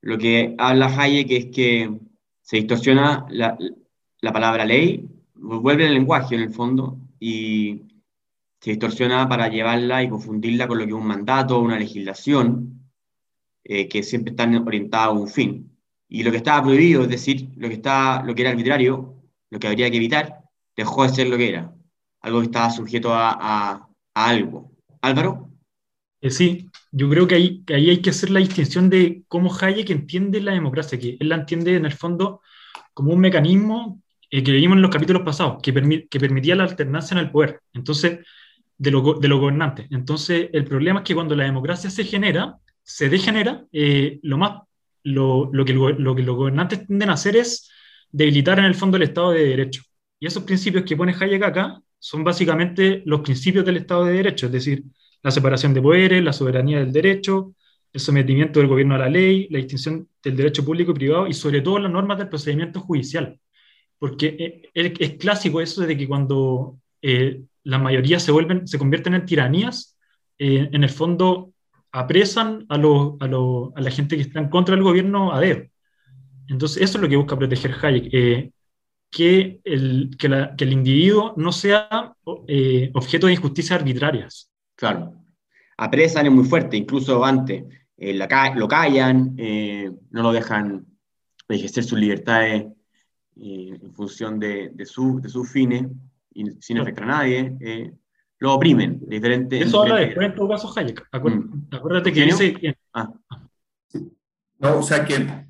lo 0.00 0.18
que 0.18 0.54
habla 0.58 0.86
Hayek 0.86 1.30
es 1.30 1.46
que 1.46 2.00
se 2.42 2.56
distorsiona 2.58 3.26
la, 3.30 3.56
la 4.20 4.32
palabra 4.32 4.64
ley, 4.64 5.08
vuelve 5.34 5.86
el 5.86 5.94
lenguaje 5.94 6.34
en 6.34 6.42
el 6.42 6.50
fondo, 6.50 6.98
y 7.18 7.82
se 8.60 8.70
distorsiona 8.70 9.28
para 9.28 9.48
llevarla 9.48 10.02
y 10.02 10.08
confundirla 10.08 10.68
con 10.68 10.78
lo 10.78 10.84
que 10.84 10.90
es 10.90 10.96
un 10.96 11.06
mandato, 11.06 11.60
una 11.60 11.78
legislación, 11.78 12.90
eh, 13.64 13.88
que 13.88 14.02
siempre 14.02 14.30
están 14.30 14.54
orientadas 14.66 15.08
a 15.08 15.10
un 15.12 15.28
fin. 15.28 15.76
Y 16.08 16.22
lo 16.22 16.30
que 16.30 16.36
estaba 16.38 16.62
prohibido, 16.62 17.02
es 17.02 17.08
decir, 17.08 17.50
lo 17.56 17.68
que, 17.68 17.74
está, 17.74 18.22
lo 18.22 18.34
que 18.34 18.42
era 18.42 18.50
arbitrario, 18.50 19.14
lo 19.50 19.58
que 19.58 19.66
habría 19.66 19.90
que 19.90 19.96
evitar, 19.96 20.45
dejó 20.76 21.04
de 21.04 21.08
ser 21.10 21.28
lo 21.28 21.36
que 21.36 21.48
era, 21.48 21.72
algo 22.20 22.40
que 22.40 22.46
estaba 22.46 22.70
sujeto 22.70 23.14
a, 23.14 23.36
a, 23.38 23.88
algo. 24.14 24.72
Álvaro. 25.00 25.50
Eh, 26.20 26.30
sí, 26.30 26.68
yo 26.92 27.08
creo 27.08 27.26
que 27.26 27.34
ahí, 27.34 27.62
que 27.64 27.74
ahí 27.74 27.90
hay 27.90 28.02
que 28.02 28.10
hacer 28.10 28.30
la 28.30 28.40
distinción 28.40 28.90
de 28.90 29.22
cómo 29.28 29.54
Hayek 29.54 29.90
entiende 29.90 30.40
la 30.40 30.52
democracia, 30.52 30.98
que 30.98 31.16
él 31.20 31.28
la 31.28 31.36
entiende 31.36 31.76
en 31.76 31.86
el 31.86 31.92
fondo 31.92 32.40
como 32.94 33.12
un 33.12 33.20
mecanismo 33.20 34.02
eh, 34.30 34.42
que 34.42 34.52
vimos 34.52 34.76
en 34.76 34.82
los 34.82 34.90
capítulos 34.90 35.22
pasados, 35.22 35.58
que, 35.62 36.06
que 36.10 36.20
permitía 36.20 36.56
la 36.56 36.64
alternancia 36.64 37.14
en 37.14 37.24
el 37.24 37.30
poder. 37.30 37.60
Entonces, 37.72 38.20
de 38.78 38.90
los 38.90 39.20
de 39.20 39.28
lo 39.28 39.38
gobernantes. 39.38 39.86
Entonces, 39.90 40.48
el 40.52 40.64
problema 40.64 41.00
es 41.00 41.06
que 41.06 41.14
cuando 41.14 41.34
la 41.34 41.44
democracia 41.44 41.90
se 41.90 42.04
genera, 42.04 42.56
se 42.82 43.08
degenera, 43.08 43.64
eh, 43.72 44.18
lo, 44.22 44.38
más, 44.38 44.62
lo, 45.02 45.50
lo, 45.52 45.64
que 45.64 45.72
lo 45.72 46.14
que 46.14 46.22
los 46.22 46.36
gobernantes 46.36 46.86
tienden 46.86 47.10
a 47.10 47.14
hacer 47.14 47.36
es 47.36 47.70
debilitar 48.10 48.58
en 48.58 48.66
el 48.66 48.74
fondo 48.74 48.96
el 48.96 49.04
Estado 49.04 49.30
de 49.32 49.44
Derecho. 49.44 49.82
Y 50.18 50.26
esos 50.26 50.42
principios 50.44 50.84
que 50.84 50.96
pone 50.96 51.14
Hayek 51.18 51.42
acá 51.42 51.80
son 51.98 52.24
básicamente 52.24 53.02
los 53.04 53.20
principios 53.20 53.64
del 53.64 53.78
Estado 53.78 54.04
de 54.04 54.14
Derecho, 54.14 54.46
es 54.46 54.52
decir, 54.52 54.84
la 55.22 55.30
separación 55.30 55.74
de 55.74 55.82
poderes, 55.82 56.22
la 56.22 56.32
soberanía 56.32 56.78
del 56.78 56.92
derecho, 56.92 57.54
el 57.92 58.00
sometimiento 58.00 58.60
del 58.60 58.68
gobierno 58.68 58.94
a 58.94 58.98
la 58.98 59.08
ley, 59.08 59.48
la 59.50 59.58
distinción 59.58 60.08
del 60.22 60.36
derecho 60.36 60.64
público 60.64 60.92
y 60.92 60.94
privado 60.94 61.26
y 61.26 61.34
sobre 61.34 61.62
todo 61.62 61.78
las 61.78 61.90
normas 61.90 62.18
del 62.18 62.28
procedimiento 62.28 62.80
judicial. 62.80 63.38
Porque 63.98 64.70
eh, 64.74 64.92
es, 64.98 65.14
clásico 65.16 65.60
eso 65.60 65.82
de 65.82 65.96
que 65.96 66.06
cuando 66.06 66.78
eh, 67.02 67.42
la 67.64 67.78
mayoría 67.78 68.20
se, 68.20 68.32
vuelven, 68.32 68.66
se 68.68 68.78
convierten 68.78 69.14
en 69.14 69.26
tiranías, 69.26 69.98
eh, 70.38 70.68
en 70.70 70.84
el 70.84 70.90
fondo 70.90 71.52
apresan 71.90 72.66
a, 72.68 72.74
a, 72.76 73.80
la 73.80 73.90
gente 73.90 74.16
que 74.16 74.22
está 74.22 74.38
en 74.38 74.50
contra 74.50 74.74
del 74.74 74.84
gobierno 74.84 75.32
a 75.32 75.40
dedo. 75.40 75.62
Entonces, 76.48 76.82
eso 76.82 76.98
es 76.98 77.02
lo 77.02 77.08
que 77.08 77.16
busca 77.16 77.38
proteger 77.38 77.74
Hayek, 77.82 78.08
eh, 78.12 78.52
que, 79.10 79.60
el, 79.64 80.10
que, 80.18 80.26
el, 80.26 80.72
individuo 80.72 81.34
no 81.36 81.52
sea 81.52 82.14
eh, 82.46 82.90
objeto 82.94 83.26
de 83.26 83.34
injusticias 83.34 83.78
arbitrarias. 83.80 84.50
Claro, 84.74 85.14
apresan 85.76 86.26
es 86.26 86.32
muy 86.32 86.44
fuerte, 86.44 86.76
incluso 86.76 87.24
antes 87.24 87.64
eh, 87.96 88.14
lo 88.14 88.68
callan, 88.68 89.36
no 89.36 90.22
lo 90.22 90.32
dejan 90.32 90.86
ejercer 91.48 91.84
sus 91.84 91.98
libertades 91.98 92.66
en 93.36 93.94
función 93.94 94.38
de, 94.38 94.70
de, 94.72 94.86
su, 94.86 95.20
de 95.20 95.28
sus 95.28 95.50
fines 95.50 95.86
y 96.34 96.44
sin 96.60 96.78
afectar 96.78 97.04
a 97.04 97.18
nadie 97.18 97.56
lo 98.38 98.54
oprimen. 98.54 99.00
Diferente, 99.06 99.60
Eso 99.60 99.82
habla 99.82 99.96
después 99.96 100.26
en 100.26 100.34
todo 100.34 100.48
caso 100.48 100.72
Hayek. 100.74 101.08
Mm. 101.12 101.74
Acuérdate, 101.74 102.12
que 102.12 102.24
dice... 102.24 102.76
Ah. 102.92 103.12
No, 104.58 104.78
o 104.78 104.82
sea 104.82 105.04
que 105.04 105.14
eh, 105.16 105.45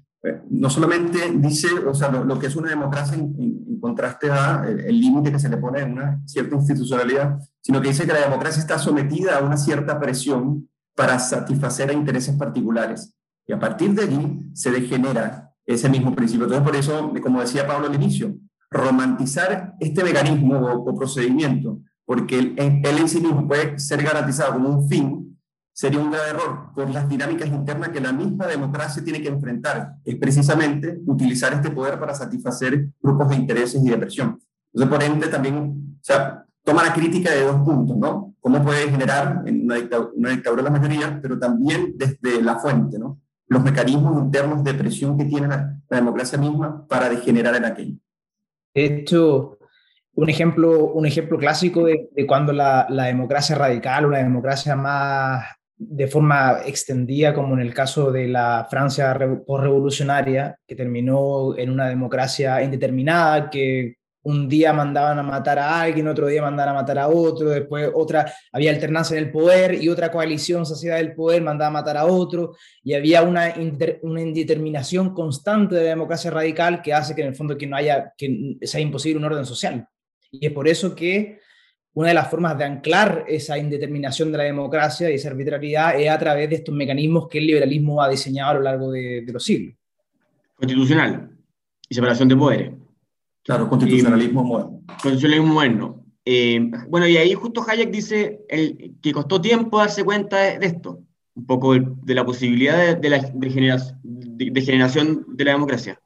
no 0.51 0.71
solamente 0.71 1.19
dice, 1.37 1.69
o 1.87 1.95
sea, 1.95 2.11
lo, 2.11 2.39
que 2.39 2.47
es 2.47 2.57
una 2.57 2.71
democracia 2.71 3.17
en, 3.17 3.79
contraste 3.81 4.31
a 4.31 4.65
el 4.67 5.01
límite 5.01 5.31
que 5.31 5.39
se 5.39 5.49
le 5.49 5.59
pone 5.59 5.83
a 5.83 5.85
una 5.85 6.21
cierta 6.27 6.57
institucionalidad, 6.57 7.39
sino 7.61 7.81
que 7.81 7.89
dice 7.89 8.07
que 8.07 8.13
la 8.13 8.23
democracia 8.23 8.61
está 8.61 8.79
sometida 8.79 9.39
a 9.39 9.43
una 9.43 9.57
cierta 9.57 10.01
presión 10.01 10.69
para 10.95 11.19
satisfacer 11.19 11.91
a 11.91 11.93
intereses 11.93 12.35
particulares. 12.37 13.15
Y 13.47 13.53
a 13.53 13.59
partir 13.59 13.93
de 13.95 14.03
allí 14.03 14.51
se 14.55 14.71
degenera 14.71 15.53
ese 15.65 15.89
mismo 15.89 16.15
principio. 16.15 16.47
Entonces, 16.47 16.67
por 16.67 16.77
eso, 16.77 17.13
como 17.23 17.41
decía 17.41 17.67
Pablo 17.67 17.87
al 17.87 17.95
inicio, 17.95 18.35
romantizar 18.71 19.75
este 19.79 20.03
mecanismo 20.03 20.59
o 20.59 20.97
procedimiento 20.97 21.81
porque 22.07 22.39
él, 22.39 22.55
en 22.57 23.09
sí 23.09 23.21
mismo 23.21 23.47
puede 23.47 23.79
ser 23.79 24.03
garantizado 24.03 24.55
como 24.55 24.69
un 24.71 24.89
fin, 24.89 25.36
sería 25.77 26.01
un 26.01 26.11
grave 26.11 26.31
error 26.31 26.73
por 26.75 26.89
las 26.89 27.07
dinámicas 27.07 27.49
internas 27.49 27.91
que 27.91 28.01
la 28.01 28.11
misma 28.11 28.47
democracia 28.47 29.05
tiene 29.05 29.21
que 29.21 29.29
enfrentar. 29.29 29.97
Es 30.07 30.17
precisamente 30.17 31.01
utilizar 31.05 31.53
este 31.53 31.69
poder 31.69 32.01
para 32.01 32.15
satisfacer 32.15 32.89
grupos 33.03 33.29
de 33.29 33.37
intereses 33.37 33.85
y 33.85 33.91
de 33.91 33.99
presión. 33.99 34.41
Entonces, 34.73 34.97
por 34.97 35.03
ende, 35.03 35.29
también, 35.29 35.99
o 36.01 36.03
sea, 36.05 36.47
toma 36.65 36.83
la 36.83 36.95
crítica 36.95 37.31
de 37.31 37.43
dos 37.43 37.57
puntos, 37.57 37.95
¿no? 37.95 38.35
Cómo 38.41 38.65
puede 38.65 38.91
generar 38.91 39.45
una, 39.47 39.75
dictadura, 39.75 40.11
una 40.15 40.31
dictadura 40.31 40.63
la 40.63 40.71
mayoría, 40.71 41.19
pero 41.21 41.39
también 41.39 41.93
desde 41.95 42.41
la 42.41 42.57
fuente, 42.59 42.99
¿no? 42.99 43.21
Los 43.47 43.63
mecanismos 43.63 44.19
internos 44.25 44.65
de 44.65 44.73
presión 44.73 45.19
que 45.19 45.27
tiene 45.27 45.49
la, 45.49 45.79
democracia 45.91 46.39
misma 46.39 46.87
para 46.89 47.11
degenerar 47.11 47.55
en 47.55 47.65
aquello. 47.67 47.97
De 48.75 49.05
un 50.15 50.31
ejemplo, 50.31 50.87
un 50.87 51.05
ejemplo 51.05 51.37
clásico 51.37 51.85
de, 51.85 52.09
cuando 52.27 52.55
la, 52.55 52.87
democracia 52.89 53.55
radical, 53.55 54.07
una 54.07 54.19
democracia 54.19 54.75
más 54.75 55.45
de 55.79 56.09
forma 56.09 56.61
extendida, 56.65 57.35
como 57.35 57.55
en 57.55 57.61
el 57.61 57.75
caso 57.75 58.11
de 58.11 58.29
la 58.29 58.67
Francia 58.71 59.17
postrevolucionaria, 59.47 60.59
que 60.67 60.75
terminó 60.75 61.57
en 61.57 61.71
una 61.71 61.89
democracia 61.89 62.63
indeterminada, 62.63 63.51
que 63.51 63.97
un 64.23 64.49
día 64.49 64.73
mandaban 64.73 65.19
a 65.21 65.23
matar 65.23 65.59
a 65.59 65.81
alguien, 65.81 66.09
otro 66.09 66.27
día 66.27 66.43
mandaban 66.43 66.75
a 66.75 66.81
matar 66.81 66.99
a 66.99 67.09
otro, 67.09 67.51
después 67.51 67.91
otra, 67.95 68.33
había 68.51 68.73
alternancia 68.73 69.17
en 69.17 69.25
el 69.25 69.31
poder 69.31 69.81
y 69.81 69.89
otra 69.89 70.11
coalición 70.11 70.67
sociedad 70.67 70.97
del 70.97 71.15
poder 71.15 71.43
mandaba 71.43 71.69
a 71.69 71.83
matar 71.83 71.97
a 71.97 72.07
otro, 72.07 72.57
y 72.83 72.95
había 72.95 73.23
una, 73.23 73.55
una 74.03 74.21
indeterminación 74.21 75.15
constante 75.15 75.77
de 75.77 75.85
la 75.85 75.91
democracia 75.91 76.31
radical 76.31 76.83
que 76.83 76.93
hace 76.93 77.15
que 77.15 77.23
en 77.23 77.29
el 77.29 77.37
fondo 77.37 77.57
que 77.57 77.69
no 77.69 77.77
haya, 77.77 78.13
que 78.17 78.57
sea 78.63 78.81
imposible 78.81 79.19
un 79.19 79.27
orden 79.27 79.47
social. 79.47 79.87
Y 80.33 80.47
es 80.47 80.53
por 80.53 80.67
eso 80.67 80.95
que 80.95 81.39
una 81.97 82.09
de 82.09 82.15
las 82.15 82.31
formas 82.31 82.59
de 82.59 82.65
anclar 82.65 83.25
esa 83.27 83.57
indeterminación 83.57 84.31
de 84.31 84.37
la 84.37 84.45
democracia 84.45 85.11
y 85.11 85.15
esa 85.15 85.31
arbitrariedad 85.31 85.99
es 85.99 86.11
a 86.11 86.19
través 86.19 86.51
de 86.51 86.57
estos 86.57 86.75
mecanismos 86.75 87.27
que 87.27 87.39
el 87.39 87.47
liberalismo 87.47 88.03
ha 88.03 88.09
diseñado 88.11 88.51
a 88.51 88.55
lo 88.55 88.61
largo 88.61 88.91
de, 88.93 89.25
los 89.27 89.43
siglos. 89.43 89.75
Constitucional 90.57 91.31
y 91.89 91.95
separación 91.95 92.29
de 92.29 92.37
poderes. 92.37 92.75
Claro, 93.43 93.67
constitucionalismo 93.71 94.45
moderno. 94.45 94.83
Constitucionalismo 94.87 95.55
moderno. 95.55 96.05
Eh, 96.23 96.71
bueno, 96.87 97.09
y 97.09 97.17
ahí 97.17 97.33
justo 97.33 97.65
Hayek 97.67 97.91
dice 97.91 98.41
el, 98.51 98.97
que 99.01 99.13
costó 99.13 99.41
tiempo 99.41 99.79
darse 99.79 100.05
cuenta 100.05 100.37
de, 100.37 100.67
esto, 100.67 101.01
un 101.35 101.47
poco 101.47 101.73
de, 101.75 102.15
la 102.15 102.27
posibilidad 102.27 102.95
de, 102.95 103.09
la 103.09 103.21
de 103.21 104.61
generación 104.61 105.25
de 105.29 105.45
la 105.45 105.53
democracia 105.53 105.99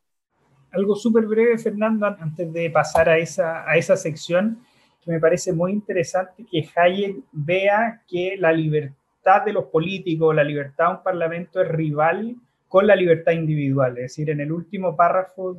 algo 0.72 0.94
súper 0.94 1.26
breve, 1.26 1.58
Fernando, 1.58 2.06
antes 2.06 2.52
de 2.52 2.70
pasar 2.70 3.08
a 3.08 3.18
esa, 3.18 3.68
a 3.68 3.76
esa 3.76 3.96
sección, 3.96 4.60
que 5.02 5.10
me 5.10 5.20
parece 5.20 5.52
muy 5.52 5.72
interesante 5.72 6.44
que 6.50 6.68
Hayek 6.76 7.16
vea 7.32 8.02
que 8.06 8.36
la 8.38 8.52
libertad 8.52 9.44
de 9.44 9.52
los 9.52 9.64
políticos, 9.66 10.34
la 10.34 10.44
libertad 10.44 10.88
de 10.88 10.96
un 10.96 11.02
parlamento 11.02 11.60
es 11.60 11.68
rival 11.68 12.36
con 12.68 12.86
la 12.86 12.94
libertad 12.94 13.32
individual. 13.32 13.98
Es 13.98 14.02
decir, 14.04 14.30
en 14.30 14.40
el 14.40 14.52
último 14.52 14.94
párrafo 14.96 15.56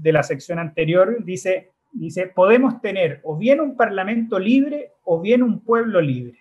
de 0.00 0.12
la 0.12 0.22
sección 0.22 0.58
anterior 0.58 1.24
dice, 1.24 1.70
dice, 1.92 2.28
podemos 2.28 2.80
tener 2.80 3.20
o 3.24 3.36
bien 3.36 3.60
un 3.60 3.76
parlamento 3.76 4.38
libre 4.38 4.92
o 5.04 5.20
bien 5.20 5.42
un 5.42 5.60
pueblo 5.60 6.00
libre. 6.00 6.38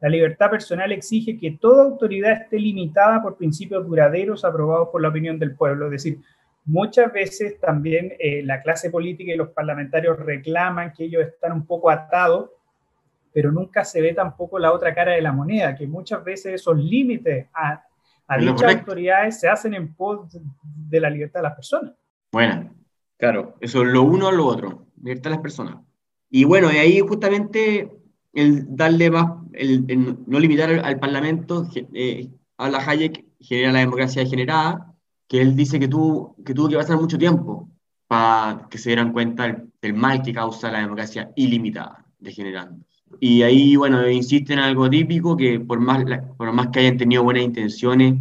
La 0.00 0.10
libertad 0.10 0.50
personal 0.50 0.92
exige 0.92 1.38
que 1.38 1.52
toda 1.52 1.84
autoridad 1.84 2.32
esté 2.32 2.58
limitada 2.58 3.22
por 3.22 3.36
principios 3.36 3.86
duraderos 3.86 4.44
aprobados 4.44 4.88
por 4.92 5.00
la 5.00 5.08
opinión 5.08 5.38
del 5.38 5.56
pueblo. 5.56 5.86
Es 5.86 5.92
decir, 5.92 6.18
Muchas 6.66 7.12
veces 7.12 7.60
también 7.60 8.12
eh, 8.18 8.42
la 8.42 8.60
clase 8.60 8.90
política 8.90 9.32
y 9.32 9.36
los 9.36 9.50
parlamentarios 9.50 10.18
reclaman 10.18 10.92
que 10.92 11.04
ellos 11.04 11.24
están 11.24 11.52
un 11.52 11.64
poco 11.64 11.90
atados, 11.90 12.50
pero 13.32 13.52
nunca 13.52 13.84
se 13.84 14.00
ve 14.00 14.14
tampoco 14.14 14.58
la 14.58 14.72
otra 14.72 14.92
cara 14.92 15.12
de 15.12 15.22
la 15.22 15.30
moneda, 15.30 15.76
que 15.76 15.86
muchas 15.86 16.24
veces 16.24 16.54
esos 16.54 16.76
límites 16.76 17.46
a, 17.54 17.84
dichas 18.40 18.74
autoridades 18.74 19.38
se 19.38 19.48
hacen 19.48 19.74
en 19.74 19.94
pos 19.94 20.36
de 20.64 21.00
la 21.00 21.08
libertad 21.08 21.38
de 21.38 21.44
las 21.44 21.54
personas. 21.54 21.92
Bueno, 22.32 22.74
claro, 23.16 23.54
eso 23.60 23.82
es 23.82 23.88
lo 23.88 24.02
uno 24.02 24.28
o 24.28 24.32
lo 24.32 24.46
otro, 24.46 24.86
libertad 25.00 25.30
de 25.30 25.36
las 25.36 25.42
personas. 25.42 25.76
Y 26.28 26.42
bueno, 26.42 26.72
y 26.72 26.78
ahí 26.78 26.98
justamente 26.98 27.88
el 28.32 28.74
darle 28.74 29.08
más 29.10 29.26
el, 29.52 29.84
el 29.86 30.18
no 30.26 30.40
limitar 30.40 30.68
al, 30.68 30.84
al 30.84 30.98
Parlamento, 30.98 31.68
eh, 31.94 32.28
habla 32.56 32.78
Hayek, 32.84 33.24
genera 33.38 33.70
la 33.70 33.78
democracia 33.78 34.24
degenerada, 34.24 34.95
que 35.28 35.40
él 35.40 35.56
dice 35.56 35.78
que, 35.80 35.88
tuvo, 35.88 36.36
que 36.44 36.54
tuvo 36.54 36.68
que 36.68 36.76
pasar 36.76 37.00
mucho 37.00 37.18
tiempo 37.18 37.68
para 38.06 38.68
que 38.70 38.78
se 38.78 38.90
dieran 38.90 39.12
cuenta 39.12 39.44
del, 39.44 39.72
del 39.82 39.94
mal 39.94 40.22
que 40.22 40.32
causa 40.32 40.70
la 40.70 40.80
democracia 40.80 41.32
ilimitada, 41.36 42.04
degenerando. 42.18 42.84
Y 43.20 43.42
ahí, 43.42 43.76
bueno, 43.76 44.08
insiste 44.08 44.52
en 44.52 44.58
algo 44.58 44.90
típico, 44.90 45.36
que 45.36 45.60
por 45.60 45.80
más, 45.80 46.04
por 46.36 46.52
más 46.52 46.68
que 46.68 46.80
hayan 46.80 46.96
tenido 46.96 47.22
buenas 47.22 47.44
intenciones, 47.44 48.14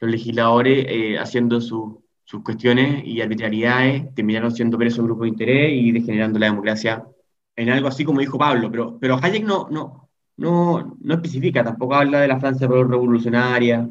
los 0.00 0.10
legisladores 0.10 0.86
eh, 0.88 1.18
haciendo 1.18 1.60
su, 1.60 2.02
sus 2.24 2.42
cuestiones 2.42 3.04
y 3.04 3.20
arbitrariedades 3.20 4.14
terminaron 4.14 4.52
siendo 4.52 4.78
presos 4.78 5.04
grupos 5.04 5.24
de 5.24 5.28
interés 5.28 5.72
y 5.72 5.92
degenerando 5.92 6.38
la 6.38 6.46
democracia 6.46 7.04
en 7.56 7.70
algo 7.70 7.88
así 7.88 8.04
como 8.04 8.20
dijo 8.20 8.38
Pablo. 8.38 8.70
Pero, 8.70 8.98
pero 8.98 9.18
Hayek 9.20 9.44
no, 9.44 9.68
no, 9.70 10.08
no, 10.36 10.96
no 11.00 11.14
especifica, 11.14 11.62
tampoco 11.64 11.94
habla 11.94 12.20
de 12.20 12.28
la 12.28 12.40
Francia 12.40 12.66
revolucionaria 12.66 13.88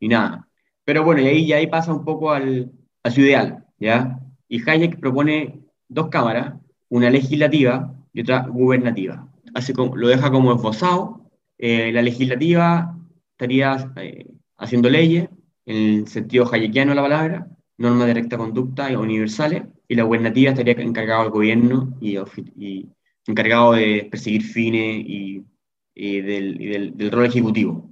ni 0.00 0.08
nada. 0.08 0.48
Pero 0.84 1.04
bueno, 1.04 1.22
y 1.22 1.26
ahí 1.26 1.46
ya 1.46 1.56
ahí 1.56 1.66
pasa 1.66 1.92
un 1.92 2.04
poco 2.04 2.32
al, 2.32 2.70
a 3.02 3.10
su 3.10 3.20
ideal, 3.20 3.64
¿ya? 3.78 4.20
Y 4.48 4.68
Hayek 4.68 5.00
propone 5.00 5.60
dos 5.88 6.08
cámaras, 6.08 6.54
una 6.88 7.10
legislativa 7.10 7.94
y 8.12 8.20
otra 8.20 8.46
gubernativa 8.46 9.28
como, 9.74 9.96
lo 9.96 10.08
deja 10.08 10.30
como 10.30 10.54
esbozado. 10.54 11.30
Eh, 11.58 11.92
la 11.92 12.02
legislativa 12.02 12.96
estaría 13.32 13.92
eh, 13.96 14.26
haciendo 14.56 14.90
leyes, 14.90 15.28
en 15.66 15.76
el 15.76 16.08
sentido 16.08 16.46
hayekiano 16.52 16.90
de 16.90 16.96
la 16.96 17.02
palabra, 17.02 17.48
normas 17.78 18.06
de 18.06 18.14
recta 18.14 18.36
conducta 18.36 18.98
universales, 18.98 19.62
y 19.88 19.94
la 19.94 20.04
gubernativa 20.04 20.50
estaría 20.50 20.74
encargado 20.74 21.22
del 21.22 21.32
gobierno 21.32 21.96
y, 22.00 22.18
y 22.56 22.88
encargado 23.26 23.72
de 23.72 24.08
perseguir 24.10 24.42
fines 24.42 25.04
y, 25.06 25.44
y, 25.94 26.18
y 26.18 26.20
del, 26.20 27.10
rol 27.10 27.26
ejecutivo 27.26 27.90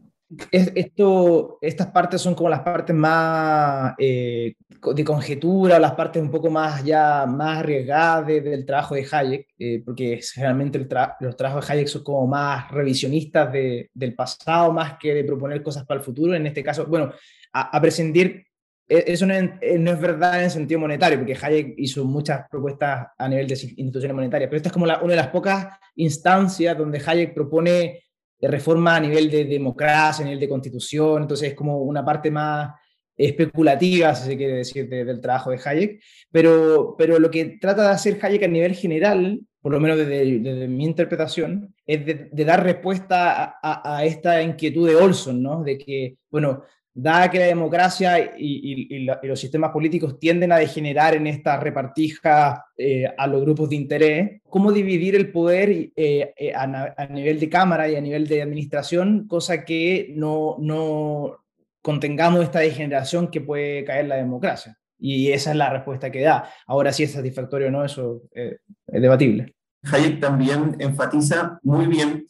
esto, 0.50 1.58
estas 1.60 1.88
partes 1.88 2.20
son 2.20 2.34
como 2.34 2.48
las 2.48 2.60
partes 2.60 2.94
más 2.94 3.94
eh, 3.98 4.54
de 4.94 5.04
conjetura, 5.04 5.78
las 5.78 5.92
partes 5.92 6.22
un 6.22 6.30
poco 6.30 6.50
más 6.50 6.84
ya 6.84 7.26
más 7.26 7.58
arriesgadas 7.58 8.26
del 8.26 8.64
trabajo 8.64 8.94
de 8.94 9.06
Hayek, 9.10 9.46
eh, 9.58 9.82
porque 9.84 10.20
generalmente 10.22 10.78
el 10.78 10.88
los 11.20 11.36
trabajos 11.36 11.66
de 11.66 11.72
Hayek 11.72 11.88
son 11.88 12.02
como 12.02 12.26
más 12.26 12.70
revisionistas 12.70 13.52
de, 13.52 13.90
del 13.92 14.14
pasado, 14.14 14.72
más 14.72 14.96
que 14.98 15.14
de 15.14 15.24
proponer 15.24 15.62
cosas 15.62 15.84
para 15.84 16.00
el 16.00 16.04
futuro. 16.04 16.34
En 16.34 16.46
este 16.46 16.62
caso, 16.62 16.86
bueno, 16.86 17.12
a, 17.52 17.80
prescindir, 17.80 18.46
e, 18.88 19.04
eso 19.06 19.26
no 19.26 19.34
es, 19.34 19.50
eh, 19.60 19.78
no 19.78 19.92
es, 19.92 20.00
verdad 20.00 20.42
en 20.42 20.50
sentido 20.50 20.80
monetario, 20.80 21.18
porque 21.18 21.36
Hayek 21.40 21.74
hizo 21.76 22.04
muchas 22.04 22.48
propuestas 22.50 23.08
a 23.18 23.28
nivel 23.28 23.46
de 23.46 23.54
instituciones 23.54 24.14
monetarias, 24.14 24.48
pero 24.48 24.56
esta 24.56 24.68
es 24.70 24.72
como 24.72 24.86
una 24.86 24.98
de 24.98 25.16
las 25.16 25.28
pocas 25.28 25.78
instancias 25.96 26.76
donde 26.76 27.02
Hayek 27.04 27.34
propone 27.34 28.02
de 28.42 28.48
reforma 28.48 28.96
a 28.96 29.00
nivel 29.00 29.30
de 29.30 29.44
democracia, 29.44 30.24
a 30.24 30.26
nivel 30.26 30.40
de 30.40 30.48
constitución, 30.48 31.22
entonces 31.22 31.50
es 31.50 31.54
como 31.54 31.78
una 31.78 32.04
parte 32.04 32.28
más 32.28 32.74
especulativa, 33.16 34.12
si 34.16 34.30
se 34.30 34.36
quiere 34.36 34.54
decir, 34.54 34.88
de, 34.88 35.04
del 35.04 35.20
trabajo 35.20 35.50
de 35.50 35.60
Hayek, 35.64 36.02
pero, 36.32 36.96
pero 36.98 37.20
lo 37.20 37.30
que 37.30 37.58
trata 37.60 37.82
de 37.84 37.90
hacer 37.90 38.18
Hayek 38.20 38.42
a 38.42 38.48
nivel 38.48 38.74
general, 38.74 39.40
por 39.60 39.70
lo 39.70 39.78
menos 39.78 39.96
desde, 39.96 40.66
mi 40.66 40.84
interpretación, 40.84 41.72
es 41.86 42.04
de, 42.04 42.44
dar 42.44 42.64
respuesta 42.64 43.58
a, 43.62 43.96
a, 43.96 44.04
esta 44.04 44.42
inquietud 44.42 44.88
de 44.88 44.96
Olson, 44.96 45.40
¿no? 45.40 45.62
De 45.62 45.78
que, 45.78 46.16
bueno, 46.28 46.64
dada 46.94 47.30
que 47.30 47.38
la 47.38 47.46
democracia 47.46 48.34
y, 48.36 49.06
los 49.22 49.40
sistemas 49.40 49.70
políticos 49.70 50.18
tienden 50.18 50.52
a 50.52 50.58
degenerar 50.58 51.14
en 51.14 51.26
esta 51.26 51.58
repartija 51.58 52.66
eh, 52.76 53.06
a 53.16 53.26
los 53.26 53.40
grupos 53.42 53.70
de 53.70 53.76
interés, 53.76 54.40
¿cómo 54.48 54.72
dividir 54.72 55.16
el 55.16 55.32
poder 55.32 55.70
eh, 55.70 56.34
eh, 56.36 56.52
a, 56.54 57.06
nivel 57.06 57.40
de 57.40 57.48
Cámara 57.48 57.88
y 57.88 57.96
a 57.96 58.00
nivel 58.00 58.26
de 58.26 58.42
administración, 58.42 59.26
cosa 59.26 59.64
que 59.64 60.12
no, 60.16 60.56
no 60.60 61.44
contengamos 61.80 62.42
esta 62.42 62.60
degeneración 62.60 63.28
que 63.28 63.40
puede 63.40 63.84
caer 63.84 64.06
la 64.06 64.16
democracia? 64.16 64.76
Y 64.98 65.32
esa 65.32 65.50
es 65.50 65.56
la 65.56 65.70
respuesta 65.70 66.12
que 66.12 66.20
da. 66.20 66.48
Ahora 66.66 66.92
si 66.92 67.02
es 67.02 67.12
satisfactorio 67.12 67.68
o 67.68 67.70
no, 67.70 67.84
eso 67.84 68.22
es 68.32 68.60
debatible. 68.86 69.56
Hayek 69.90 70.20
también 70.20 70.76
enfatiza 70.78 71.58
muy 71.64 71.86
bien 71.86 72.24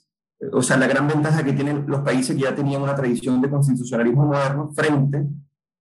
o 0.51 0.63
sea, 0.63 0.77
la 0.77 0.87
gran 0.87 1.07
ventaja 1.07 1.45
que 1.45 1.53
tienen 1.53 1.85
los 1.87 2.01
países 2.01 2.35
que 2.35 2.43
ya 2.43 2.55
tenían 2.55 2.83
una 2.83 2.95
tradición 2.95 3.41
de 3.41 3.51
constitucionalismo 3.51 4.25
moderno 4.27 4.73
frente 4.75 5.27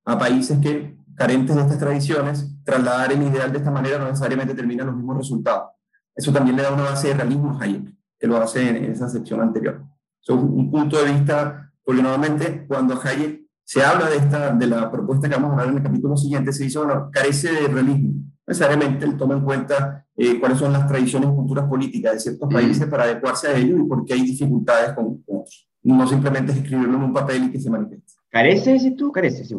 a 0.06 0.18
países 0.18 0.60
que, 0.60 0.98
carentes 1.16 1.56
de 1.56 1.62
estas 1.62 1.80
tradiciones, 1.80 2.48
trasladar 2.64 3.12
el 3.12 3.24
ideal 3.24 3.52
de 3.52 3.58
esta 3.58 3.72
manera 3.72 3.98
no 3.98 4.06
necesariamente 4.06 4.54
termina 4.54 4.84
los 4.84 4.96
mismos 4.96 5.18
resultados. 5.18 5.72
Eso 6.16 6.32
también 6.32 6.58
le 6.58 6.64
da 6.64 6.74
una 6.74 6.84
base 6.84 7.08
de 7.08 7.14
realismo 7.16 7.52
a 7.52 7.64
Hayek, 7.64 7.96
que 8.20 8.28
lo 8.28 8.38
hace 8.38 8.70
en 8.70 8.92
esa 8.92 9.10
sección 9.10 9.42
anterior. 9.42 9.84
Es 10.22 10.30
un 10.30 10.70
punto 10.70 11.04
de 11.04 11.12
vista, 11.12 11.72
porque 11.84 12.04
normalmente 12.04 12.66
cuando 12.68 13.00
Hayek 13.02 13.42
se 13.64 13.84
habla 13.84 14.10
de, 14.10 14.18
esta, 14.18 14.54
de 14.54 14.68
la 14.68 14.92
propuesta 14.92 15.30
que 15.30 15.36
vamos 15.36 15.52
a 15.52 15.54
hablar 15.54 15.70
en 15.70 15.78
el 15.78 15.84
capítulo 15.84 16.18
siguiente, 16.18 16.52
se 16.52 16.66
dice, 16.66 16.78
bueno, 16.78 17.10
carece 17.12 17.52
de 17.52 17.68
realismo. 17.68 18.31
Necesariamente 18.52 19.06
él 19.06 19.16
toma 19.16 19.36
en 19.36 19.46
cuenta 19.46 20.06
eh, 20.18 20.38
cuáles 20.38 20.58
son 20.58 20.74
las 20.74 20.86
tradiciones 20.86 21.30
y 21.30 21.34
culturas 21.34 21.70
políticas 21.70 22.14
de 22.16 22.20
ciertos 22.20 22.54
países 22.54 22.86
para 22.88 23.04
adecuarse 23.04 23.48
a 23.48 23.56
ellos 23.56 23.80
y 23.80 23.84
por 23.84 24.04
qué 24.04 24.14
hay 24.14 24.24
dificultades 24.24 24.92
con, 24.92 25.22
con 25.24 25.38
otros. 25.38 25.70
No 25.84 26.06
simplemente 26.06 26.52
es 26.52 26.58
escribirlo 26.58 26.98
en 26.98 27.04
un 27.04 27.14
papel 27.14 27.46
y 27.46 27.52
que 27.52 27.62
se 27.62 27.70
manifieste. 27.70 28.12
¿Carece, 28.30 28.74
dices 28.74 28.94
tú? 28.98 29.10
Carece, 29.10 29.46
sí. 29.46 29.56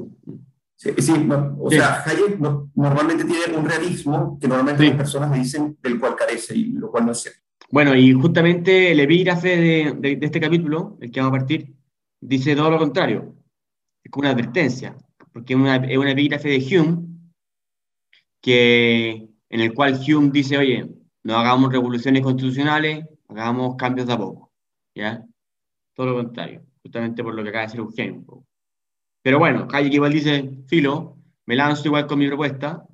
Sí, 0.77 0.91
sí 0.99 1.13
no, 1.27 1.57
o 1.59 1.71
sí. 1.71 1.77
sea, 1.77 2.03
Hayek 2.05 2.39
no, 2.39 2.71
normalmente 2.75 3.25
tiene 3.25 3.57
un 3.57 3.65
realismo 3.65 4.39
que 4.39 4.47
normalmente 4.47 4.83
sí. 4.83 4.89
las 4.91 4.99
personas 4.99 5.33
dicen 5.33 5.79
del 5.83 5.99
cual 5.99 6.15
carece, 6.15 6.55
y 6.55 6.73
lo 6.73 6.91
cual 6.91 7.07
no 7.07 7.13
es 7.13 7.23
cierto. 7.23 7.41
Bueno, 7.71 7.97
y 7.97 8.13
justamente 8.13 8.93
el 8.93 9.01
epígrafe 9.01 9.57
de, 9.57 9.97
de, 9.99 10.17
de 10.17 10.27
este 10.27 10.39
capítulo, 10.39 10.99
el 11.01 11.11
que 11.11 11.19
vamos 11.21 11.35
a 11.35 11.39
partir, 11.39 11.73
dice 12.21 12.55
todo 12.55 12.71
lo 12.71 12.79
contrario. 12.79 13.35
Es 14.05 14.11
como 14.11 14.25
una 14.25 14.33
advertencia, 14.33 14.95
porque 15.33 15.55
es 15.55 15.59
una, 15.59 15.77
es 15.77 15.97
una 15.97 16.11
epígrafe 16.11 16.51
de 16.51 16.59
Hume, 16.59 17.12
que 18.43 19.29
en 19.49 19.61
el 19.61 19.73
cual 19.73 19.99
Hume 20.07 20.31
dice, 20.31 20.59
oye, 20.59 20.87
no 21.23 21.37
hagamos 21.37 21.73
revoluciones 21.73 22.23
constitucionales, 22.23 23.07
hagamos 23.29 23.77
cambios 23.77 24.07
de 24.07 24.13
a 24.13 24.19
poco, 24.19 24.53
¿ya? 24.95 25.25
Todo 25.95 26.07
lo 26.09 26.15
contrario, 26.17 26.63
justamente 26.83 27.23
por 27.23 27.35
lo 27.35 27.43
que 27.43 27.49
acaba 27.51 27.63
de 27.63 27.67
decir 27.69 27.81
Eugenio. 27.81 28.45
Pero 29.23 29.39
bueno, 29.39 29.69
Hayek 29.71 29.95
igual 29.95 30.13
dice, 30.13 30.51
filo, 30.67 31.17
me 31.47 31.55
lanzo 31.55 31.87
igual 31.87 32.07
con 32.07 32.19
mi 32.19 32.27
propuesta, 32.27 32.87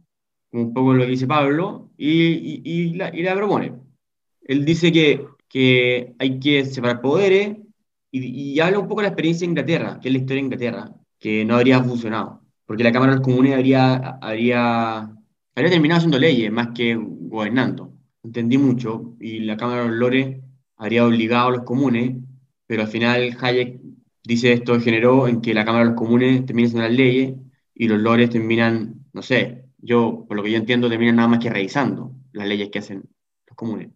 un 0.53 0.75
poco 0.75 0.95
lo 0.95 1.05
que 1.05 1.11
dice 1.11 1.27
Pablo, 1.27 1.91
y, 1.97 2.11
y, 2.13 2.63
y, 2.65 2.95
la, 2.95 3.15
y 3.15 3.23
la, 3.23 3.35
propone. 3.35 3.73
Él 4.43 4.65
dice 4.65 4.93
que, 4.93 5.27
que 5.49 6.15
hay 6.19 6.39
que 6.39 6.65
separar 6.67 7.01
poderes, 7.01 7.57
y, 8.11 8.59
habla 8.61 8.79
un 8.79 8.89
poco 8.89 9.01
de 9.01 9.05
la 9.05 9.09
experiencia 9.09 9.47
de 9.47 9.51
Inglaterra, 9.51 9.99
que 10.01 10.09
es 10.09 10.13
la 10.13 10.19
historia 10.19 10.43
de 10.43 10.47
Inglaterra, 10.47 10.93
que 11.19 11.45
no 11.45 11.57
habría 11.57 11.83
funcionado, 11.83 12.43
porque 12.67 12.85
la 12.85 12.93
Cámara 12.93 13.13
de 13.13 13.19
los 13.19 13.27
Comunes 13.27 13.55
habría, 13.55 13.95
habría 14.21 15.18
habría 15.59 15.73
terminado 15.73 15.99
haciendo 15.99 16.21
leyes 16.21 16.53
más 16.53 16.69
que 16.69 16.97
gobernando. 16.97 17.93
Entendí 18.23 18.59
mucho 18.59 19.17
y 19.19 19.41
la 19.41 19.57
Cámara 19.57 19.83
de 19.83 19.89
los 19.89 19.99
Lores 19.99 20.37
habría 20.77 21.05
obligado 21.05 21.49
a 21.49 21.51
los 21.51 21.63
comunes, 21.63 22.17
pero 22.67 22.83
al 22.83 22.89
final 22.89 23.37
Hayek 23.41 23.81
dice 24.23 24.53
esto 24.53 24.79
generó 24.81 25.27
en 25.27 25.41
que 25.41 25.55
la 25.55 25.65
Cámara 25.65 25.85
de 25.85 25.91
los 25.91 25.99
Comunes 25.99 26.47
termina 26.47 26.69
haciendo 26.69 26.87
las 26.87 26.97
leyes 26.97 27.35
y 27.75 27.89
los 27.89 27.99
lores 27.99 28.31
terminan, 28.31 29.05
no 29.13 29.21
sé, 29.21 29.65
yo, 29.79 30.25
por 30.29 30.37
lo 30.37 30.45
que 30.45 30.53
yo 30.53 30.59
entiendo, 30.59 30.89
terminan 30.89 31.17
nada 31.17 31.29
más 31.29 31.41
que 31.41 31.51
revisando 31.51 32.13
las 32.33 32.47
leyes 32.47 32.69
que 32.71 32.79
hacen 32.79 33.09
los 33.47 33.57
comunes. 33.57 33.89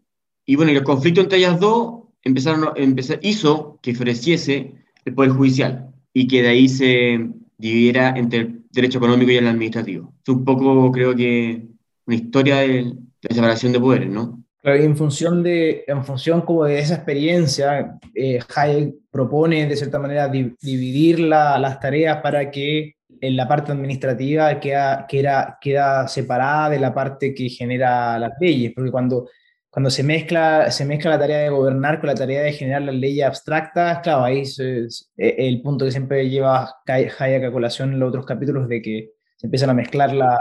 Y 0.44 0.56
bueno, 0.56 0.72
el 0.72 0.82
conflicto 0.82 1.20
entre 1.20 1.38
ellas 1.38 1.60
dos 1.60 2.08
empezaron, 2.22 2.70
empezar, 2.74 3.20
hizo 3.22 3.78
que 3.82 3.94
floreciese 3.94 4.74
el 5.04 5.14
Poder 5.14 5.30
Judicial 5.30 5.94
y 6.12 6.26
que 6.26 6.42
de 6.42 6.48
ahí 6.48 6.68
se 6.68 7.30
dividiera 7.56 8.14
entre 8.16 8.40
el 8.40 8.61
derecho 8.72 8.98
económico 8.98 9.30
y 9.30 9.36
el 9.36 9.46
administrativo. 9.46 10.14
Es 10.22 10.28
un 10.28 10.44
poco, 10.44 10.90
creo 10.90 11.14
que, 11.14 11.62
una 12.06 12.16
historia 12.16 12.56
de, 12.58 12.92
separación 13.30 13.72
de 13.72 13.80
poderes, 13.80 14.10
¿no? 14.10 14.42
Claro, 14.60 14.80
y 14.80 14.84
en 14.84 14.96
función, 14.96 15.42
de, 15.42 15.84
en 15.86 16.04
función 16.04 16.42
como 16.42 16.64
de 16.64 16.78
esa 16.78 16.94
experiencia, 16.94 17.98
eh, 18.14 18.38
Hayek 18.54 18.94
propone 19.10 19.66
de 19.66 19.76
cierta 19.76 19.98
manera 19.98 20.28
di, 20.28 20.54
dividir 20.60 21.20
la, 21.20 21.58
las 21.58 21.80
tareas 21.80 22.20
para 22.22 22.50
que 22.50 22.94
en 23.20 23.36
la 23.36 23.46
parte 23.46 23.72
administrativa 23.72 24.58
queda, 24.58 25.06
queda, 25.06 25.58
queda 25.60 26.08
separada 26.08 26.70
de 26.70 26.80
la 26.80 26.92
parte 26.92 27.34
que 27.34 27.48
genera 27.48 28.18
las 28.18 28.32
leyes, 28.40 28.72
porque 28.74 28.90
cuando 28.90 29.28
cuando 29.72 29.88
se 29.88 30.02
mezcla, 30.02 30.70
se 30.70 30.84
mezcla 30.84 31.12
la 31.12 31.18
tarea 31.18 31.38
de 31.38 31.48
gobernar 31.48 31.98
con 31.98 32.08
la 32.08 32.14
tarea 32.14 32.42
de 32.42 32.52
generar 32.52 32.82
las 32.82 32.94
leyes 32.94 33.24
abstractas, 33.24 34.00
claro, 34.00 34.22
ahí 34.22 34.40
es, 34.40 34.58
es 34.58 35.10
el 35.16 35.62
punto 35.62 35.86
que 35.86 35.90
siempre 35.90 36.28
lleva 36.28 36.74
Hayek 36.86 37.44
a 37.44 37.50
colación 37.50 37.94
en 37.94 37.98
los 37.98 38.10
otros 38.10 38.26
capítulos 38.26 38.68
de 38.68 38.82
que 38.82 39.12
se 39.34 39.46
empiezan 39.46 39.70
a 39.70 39.74
mezclar 39.74 40.12
las 40.12 40.38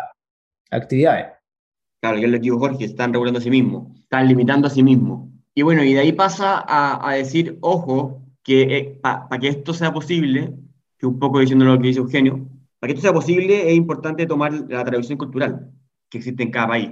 actividades. 0.70 1.28
Claro, 2.02 2.20
que 2.20 2.28
lo 2.28 2.42
que 2.42 2.50
Jorge, 2.50 2.84
están 2.84 3.14
regulando 3.14 3.40
a 3.40 3.42
sí 3.42 3.50
mismos, 3.50 3.98
están 4.02 4.28
limitando 4.28 4.68
a 4.68 4.70
sí 4.70 4.84
mismos. 4.84 5.30
Y 5.56 5.62
bueno, 5.62 5.82
y 5.86 5.94
de 5.94 6.02
ahí 6.02 6.12
pasa 6.12 6.66
a, 6.68 7.10
a 7.10 7.14
decir, 7.14 7.58
ojo, 7.62 8.22
que 8.44 8.64
eh, 8.64 9.00
para 9.02 9.30
pa 9.30 9.40
que 9.40 9.48
esto 9.48 9.74
sea 9.74 9.94
posible, 9.94 10.54
que 10.98 11.06
un 11.06 11.18
poco 11.20 11.40
diciendo 11.40 11.64
lo 11.64 11.80
que 11.80 11.88
dice 11.88 12.02
Eugenio, 12.02 12.50
para 12.80 12.90
que 12.92 12.98
esto 12.98 13.04
sea 13.04 13.14
posible 13.14 13.70
es 13.70 13.76
importante 13.78 14.26
tomar 14.26 14.52
la 14.52 14.84
tradición 14.84 15.18
cultural 15.18 15.72
que 16.10 16.18
existe 16.18 16.44
en 16.44 16.52
cada 16.52 16.68
país 16.68 16.90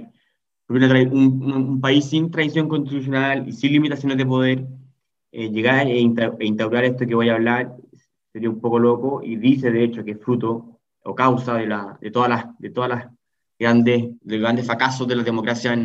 un, 0.70 0.82
un, 0.82 1.52
un, 1.52 1.80
país 1.80 2.04
sin 2.04 2.30
tradición 2.30 2.68
constitucional 2.68 3.48
y 3.48 3.52
sin 3.52 3.72
limitaciones 3.72 4.16
de 4.16 4.26
poder 4.26 4.66
eh, 5.32 5.50
llegar 5.50 5.86
e, 5.88 5.98
e, 5.98 6.46
instaurar 6.46 6.84
esto 6.84 7.06
que 7.06 7.14
voy 7.14 7.28
a 7.28 7.34
hablar 7.34 7.76
sería 8.32 8.50
un 8.50 8.60
poco 8.60 8.78
loco 8.78 9.22
y 9.22 9.36
dice 9.36 9.70
de 9.70 9.84
hecho 9.84 10.04
que 10.04 10.12
es 10.12 10.20
fruto 10.20 10.80
o 11.02 11.14
causa 11.14 11.54
de, 11.54 11.66
la, 11.66 11.98
de 12.00 12.10
todas 12.10 12.28
las, 12.28 12.58
de 12.58 12.70
todas 12.70 12.90
las 12.90 13.08
grandes, 13.58 14.10
de 14.20 14.38
grandes 14.38 14.66
fracasos 14.66 15.08
de 15.08 15.16
la 15.16 15.22
democracia 15.22 15.76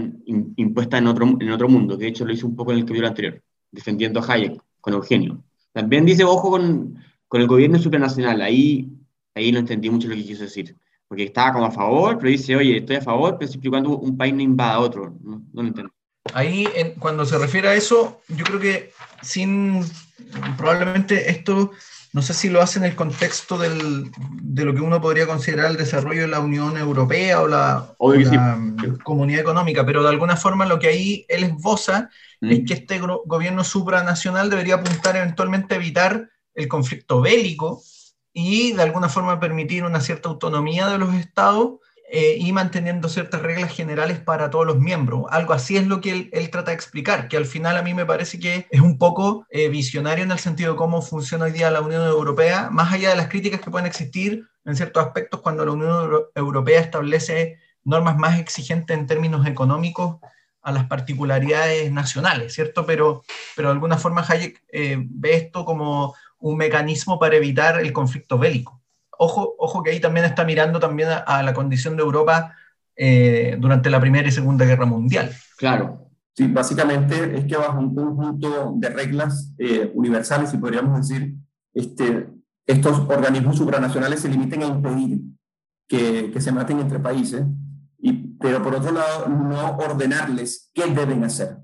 impuesta 0.56 0.98
en 0.98 1.08
otro, 1.08 1.26
en 1.40 1.52
otro 1.52 1.68
mundo, 1.68 1.98
de 1.98 2.08
hecho 2.08 2.26
lo 2.26 2.34
hizo 2.34 2.48
un 2.48 2.56
poco 2.56 2.72
en 2.72 2.80
el 2.80 2.86
capítulo 2.86 3.08
anterior, 3.08 3.42
defendiendo 3.72 4.20
a 4.20 4.34
Hayek 4.34 4.62
con 4.80 4.94
Eugenio. 4.94 5.44
También 5.74 6.06
dice, 6.06 6.24
ojo 6.24 6.52
con, 6.52 6.96
con 7.28 7.42
el 7.42 7.48
gobierno 7.48 7.80
supranacional, 7.80 8.42
ahí, 8.42 8.90
ahí 9.34 9.52
no 9.52 9.60
entendí 9.60 9.90
mucho 9.90 10.08
lo 10.08 10.16
que 10.16 10.24
quiso 10.24 10.44
decir, 10.44 10.76
porque 11.08 11.24
estaba 11.26 11.54
como 11.54 11.66
a 11.66 11.72
favor, 11.72 12.18
pero 12.18 12.30
dice, 12.30 12.56
oye, 12.56 12.78
estoy 12.78 12.98
a 12.98 13.02
favor, 13.02 13.38
pero 13.38 13.50
siempre 13.50 13.68
y 13.68 13.72
cuando 13.72 13.98
un 13.98 14.18
país 14.18 14.34
no 14.34 14.42
invada 14.42 14.74
a 14.74 14.80
otro, 14.80 15.16
no, 15.22 15.42
no 15.54 15.62
lo 15.62 15.68
entiendo. 15.68 15.94
Ahí, 16.34 16.68
cuando 17.00 17.26
se 17.26 17.38
refiere 17.38 17.68
a 17.68 17.76
eso, 17.76 18.22
yo 18.30 18.44
creo 18.46 18.60
que 18.60 18.92
sin, 19.22 19.84
probablemente 20.58 21.30
esto 21.30 21.72
no 22.16 22.22
sé 22.22 22.34
si 22.34 22.50
lo 22.50 22.62
hace 22.62 22.80
en 22.80 22.86
el 22.86 22.96
contexto 22.96 23.58
del, 23.58 24.10
de 24.42 24.64
lo 24.64 24.74
que 24.74 24.80
uno 24.80 25.02
podría 25.02 25.28
considerar 25.28 25.70
el 25.70 25.76
desarrollo 25.76 26.22
de 26.22 26.30
la 26.30 26.40
Unión 26.40 26.78
Europea 26.78 27.42
o 27.42 27.48
la, 27.48 27.94
mm, 28.00 29.00
Comunidad 29.04 29.42
Económica, 29.42 29.86
pero 29.86 30.02
de 30.02 30.08
alguna 30.08 30.38
forma 30.38 30.66
lo 30.66 30.80
que 30.80 30.88
ahí 30.88 31.26
él 31.28 31.44
esboza 31.44 32.10
mm. 32.40 32.52
es 32.52 32.60
que 32.66 32.74
este 32.74 33.02
gobierno 33.26 33.66
supranacional 33.66 34.50
debería 34.50 34.76
apuntar 34.76 35.18
eventualmente 35.18 35.74
a 35.74 35.78
evitar 35.78 36.30
el 36.54 36.70
conflicto 36.70 37.20
bélico 37.20 37.84
y 38.38 38.74
de 38.74 38.84
alguna 38.84 39.08
forma 39.08 39.40
permitir 39.40 39.86
una 39.86 40.02
cierta 40.02 40.28
autonomía 40.28 40.88
de 40.88 40.98
los 40.98 41.16
estados 41.16 41.76
eh, 42.12 42.36
y 42.38 42.52
manteniendo 42.52 43.08
ciertas 43.08 43.42
reglas 43.42 43.74
generales 43.74 44.20
para 44.20 44.50
todos 44.50 44.66
los 44.66 44.78
miembros. 44.78 45.24
Algo 45.30 45.54
así 45.54 45.78
es 45.78 45.88
lo 45.88 46.02
que 46.02 46.30
él, 46.34 46.50
trata 46.52 46.72
de 46.72 46.76
explicar, 46.76 47.30
que 47.30 47.38
al 47.38 47.46
final 47.46 47.78
a 47.78 47.82
mí 47.82 47.94
me 47.94 48.06
parece 48.06 48.38
que 48.38 48.68
es 48.70 48.82
un 48.82 48.98
poco 48.98 49.48
eh, 49.50 49.70
visionario 49.70 50.26
en 50.26 50.32
el 50.32 50.40
sentido 50.40 50.74
de 50.74 50.78
cómo 50.78 51.02
funciona 51.02 51.46
hoy 51.46 51.54
día 51.54 51.72
la 51.72 51.80
Unión 51.80 52.06
Europea, 52.06 52.70
más 52.70 52.92
allá 52.92 53.10
de 53.12 53.16
las 53.16 53.30
críticas 53.30 53.62
que 53.62 53.72
pueden 53.72 53.88
existir 53.88 54.46
en 54.66 54.76
ciertos 54.76 55.06
aspectos 55.06 55.40
cuando 55.40 55.66
la 55.66 55.72
Unión 55.72 56.12
Europea 56.36 56.82
establece 56.82 57.58
normas 57.86 58.18
más 58.18 58.38
exigentes 58.38 58.98
en 58.98 59.08
términos 59.08 59.48
económicos 59.48 60.18
a 60.62 60.74
las 60.74 60.88
particularidades 60.88 61.90
nacionales, 61.92 62.54
¿cierto? 62.54 62.86
Pero, 62.86 63.24
pero 63.56 63.70
de 63.70 63.74
alguna 63.76 63.98
forma 63.98 64.26
Hayek 64.28 64.62
eh, 64.74 64.98
ve 65.00 65.36
esto 65.36 65.64
como 65.64 66.16
un 66.46 66.58
mecanismo 66.58 67.20
para 67.20 67.36
evitar 67.36 67.80
el 67.80 67.92
conflicto 67.92 68.38
bélico 68.38 68.76
ojo, 69.18 69.56
ojo 69.58 69.84
que 69.84 69.92
ahí 69.92 70.00
también 70.00 70.26
está 70.26 70.44
mirando 70.44 70.80
también 70.80 71.10
a, 71.26 71.44
la 71.44 71.54
condición 71.54 71.96
de 71.96 72.04
Europa 72.04 72.56
eh, 72.96 73.58
durante 73.60 73.90
la 73.90 74.00
Primera 74.00 74.28
y 74.28 74.32
Segunda 74.32 74.66
Guerra 74.66 74.86
Mundial. 74.86 75.32
Claro. 75.58 76.10
Sí, 76.36 76.48
básicamente 76.48 77.38
es 77.38 77.46
que 77.46 77.56
bajo 77.56 77.80
un 77.80 77.96
conjunto 77.96 78.74
de 78.76 78.90
reglas 78.90 79.54
eh, 79.58 79.90
universales, 79.94 80.54
y 80.54 80.58
podríamos 80.58 81.08
decir, 81.08 81.34
este, 81.74 82.28
estos 82.66 83.00
organismos 83.10 83.58
supranacionales 83.58 84.20
se 84.20 84.28
limiten 84.28 84.64
a 84.64 84.68
impedir 84.68 85.22
que, 85.88 86.32
que 86.32 86.42
se 86.42 86.52
maten 86.52 86.80
entre 86.80 87.00
países, 87.00 87.46
y, 88.00 88.12
pero 88.38 88.62
por 88.62 88.76
otro 88.76 88.92
lado, 88.92 89.30
no 89.30 89.78
ordenarles 89.78 90.72
qué 90.74 90.86
deben 90.88 91.24
hacer. 91.24 91.58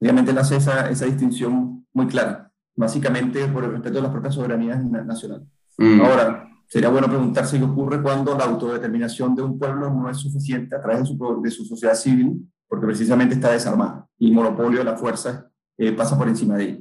Obviamente 0.00 0.32
él 0.32 0.38
hace 0.38 0.56
esa, 0.56 0.90
esa 0.90 1.04
distinción 1.04 1.86
muy 1.92 2.08
clara, 2.08 2.47
básicamente 2.78 3.46
por 3.48 3.64
el 3.64 3.72
respeto 3.72 3.98
a 3.98 4.02
las 4.02 4.12
propias 4.12 4.34
soberanías 4.34 4.82
nacionales. 4.84 5.46
Mm. 5.76 6.00
Ahora, 6.00 6.48
sería 6.66 6.88
bueno 6.88 7.08
preguntarse 7.08 7.58
qué 7.58 7.64
ocurre 7.64 8.00
cuando 8.00 8.38
la 8.38 8.44
autodeterminación 8.44 9.34
de 9.34 9.42
un 9.42 9.58
pueblo 9.58 9.90
no 9.90 10.08
es 10.08 10.18
suficiente 10.18 10.76
a 10.76 10.80
través 10.80 11.00
de 11.00 11.06
su, 11.06 11.42
de 11.42 11.50
su 11.50 11.64
sociedad 11.64 11.94
civil, 11.94 12.48
porque 12.68 12.86
precisamente 12.86 13.34
está 13.34 13.50
desarmada 13.50 14.06
y 14.18 14.28
el 14.28 14.34
monopolio 14.34 14.78
de 14.78 14.84
la 14.84 14.96
fuerza 14.96 15.50
eh, 15.76 15.92
pasa 15.92 16.16
por 16.16 16.28
encima 16.28 16.56
de 16.56 16.64
ella. 16.64 16.78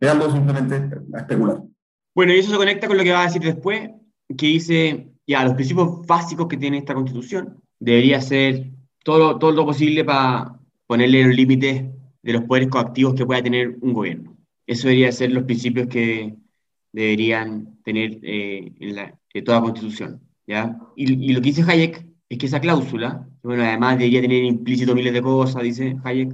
Es 0.00 0.08
algo 0.08 0.30
simplemente 0.30 0.90
a 1.14 1.18
especular. 1.18 1.62
Bueno, 2.14 2.32
y 2.32 2.38
eso 2.38 2.50
se 2.50 2.56
conecta 2.56 2.86
con 2.88 2.96
lo 2.96 3.02
que 3.02 3.12
va 3.12 3.22
a 3.22 3.26
decir 3.26 3.42
después, 3.42 3.90
que 4.36 4.46
dice, 4.46 5.12
ya, 5.26 5.44
los 5.44 5.54
principios 5.54 6.06
básicos 6.06 6.48
que 6.48 6.56
tiene 6.56 6.78
esta 6.78 6.94
constitución 6.94 7.60
debería 7.78 8.20
ser 8.20 8.70
todo, 9.04 9.38
todo 9.38 9.52
lo 9.52 9.66
posible 9.66 10.04
para 10.04 10.58
ponerle 10.86 11.24
los 11.24 11.36
límites 11.36 11.84
de 12.22 12.32
los 12.32 12.44
poderes 12.44 12.68
coactivos 12.68 13.14
que 13.14 13.26
pueda 13.26 13.42
tener 13.42 13.76
un 13.80 13.92
gobierno. 13.92 14.39
Eso 14.70 14.86
debería 14.86 15.10
ser 15.10 15.32
los 15.32 15.42
principios 15.42 15.88
que, 15.88 16.36
deberían 16.92 17.80
tener 17.82 18.20
eh, 18.22 18.72
en, 18.78 18.94
la, 18.94 19.18
toda 19.44 19.62
constitución. 19.62 20.20
¿ya? 20.46 20.78
Y, 20.94 21.32
lo 21.32 21.40
que 21.40 21.48
dice 21.48 21.64
Hayek 21.66 22.06
es 22.28 22.38
que 22.38 22.46
esa 22.46 22.60
cláusula, 22.60 23.28
bueno, 23.42 23.64
además 23.64 23.98
debería 23.98 24.20
tener 24.20 24.44
implícito 24.44 24.94
miles 24.94 25.12
de 25.12 25.22
cosas, 25.22 25.64
dice 25.64 25.96
Hayek, 26.04 26.30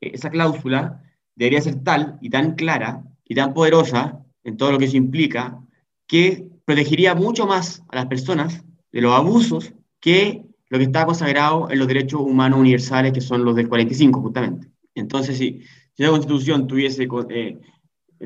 eh, 0.00 0.10
esa 0.12 0.28
cláusula 0.28 1.04
debería 1.36 1.60
ser 1.60 1.76
tal 1.84 2.18
y 2.20 2.30
tan 2.30 2.56
clara 2.56 3.04
y 3.24 3.36
tan 3.36 3.54
poderosa 3.54 4.24
en 4.42 4.56
todo 4.56 4.72
lo 4.72 4.78
que 4.78 4.86
eso 4.86 4.96
implica, 4.96 5.60
que 6.08 6.48
protegería 6.64 7.14
mucho 7.14 7.46
más 7.46 7.84
a 7.90 7.94
las 7.94 8.06
personas 8.06 8.64
de 8.90 9.02
los 9.02 9.14
abusos 9.14 9.72
que 10.00 10.42
lo 10.68 10.78
que 10.78 10.84
está 10.84 11.06
consagrado 11.06 11.70
en 11.70 11.78
los 11.78 11.86
derechos 11.86 12.22
humanos 12.22 12.58
universales, 12.58 13.12
que 13.12 13.20
son 13.20 13.44
los 13.44 13.54
del 13.54 13.68
45, 13.68 14.20
justamente. 14.20 14.68
Entonces, 14.96 15.38
si, 15.38 15.62
si 15.98 16.04
la 16.04 16.10
Constitución 16.10 16.68
tuviese 16.68 17.08
eh, 17.30 17.58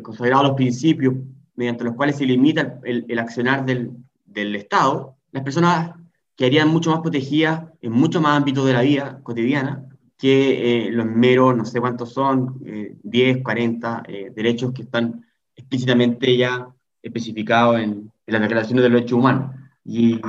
consagrado 0.02 0.42
los 0.42 0.52
principios 0.56 1.14
mediante 1.54 1.84
los 1.84 1.94
cuales 1.94 2.16
se 2.16 2.26
limita 2.26 2.78
el, 2.84 3.06
el 3.08 3.18
accionar 3.18 3.64
del, 3.64 3.92
del, 4.26 4.54
Estado, 4.56 5.16
las 5.30 5.42
personas 5.42 5.92
quedarían 6.36 6.68
mucho 6.68 6.90
más 6.90 7.00
protegidas 7.00 7.64
en 7.80 7.92
muchos 7.92 8.20
más 8.20 8.36
ámbitos 8.36 8.66
de 8.66 8.74
la 8.74 8.82
vida 8.82 9.20
cotidiana 9.22 9.86
que 10.18 10.86
eh, 10.86 10.90
los 10.90 11.06
meros, 11.06 11.56
no 11.56 11.64
sé 11.64 11.80
cuántos 11.80 12.12
son, 12.12 12.60
10, 12.62 13.36
eh, 13.38 13.42
40 13.42 14.02
eh, 14.06 14.30
derechos 14.36 14.72
que 14.74 14.82
están 14.82 15.24
explícitamente 15.56 16.36
ya 16.36 16.68
especificados 17.02 17.80
en, 17.80 18.12
en 18.26 18.32
las 18.34 18.42
declaraciones 18.42 18.82
de 18.82 18.90
los 18.90 19.00
derechos 19.00 19.18
humanos. 19.18 19.56
Y 19.82 20.20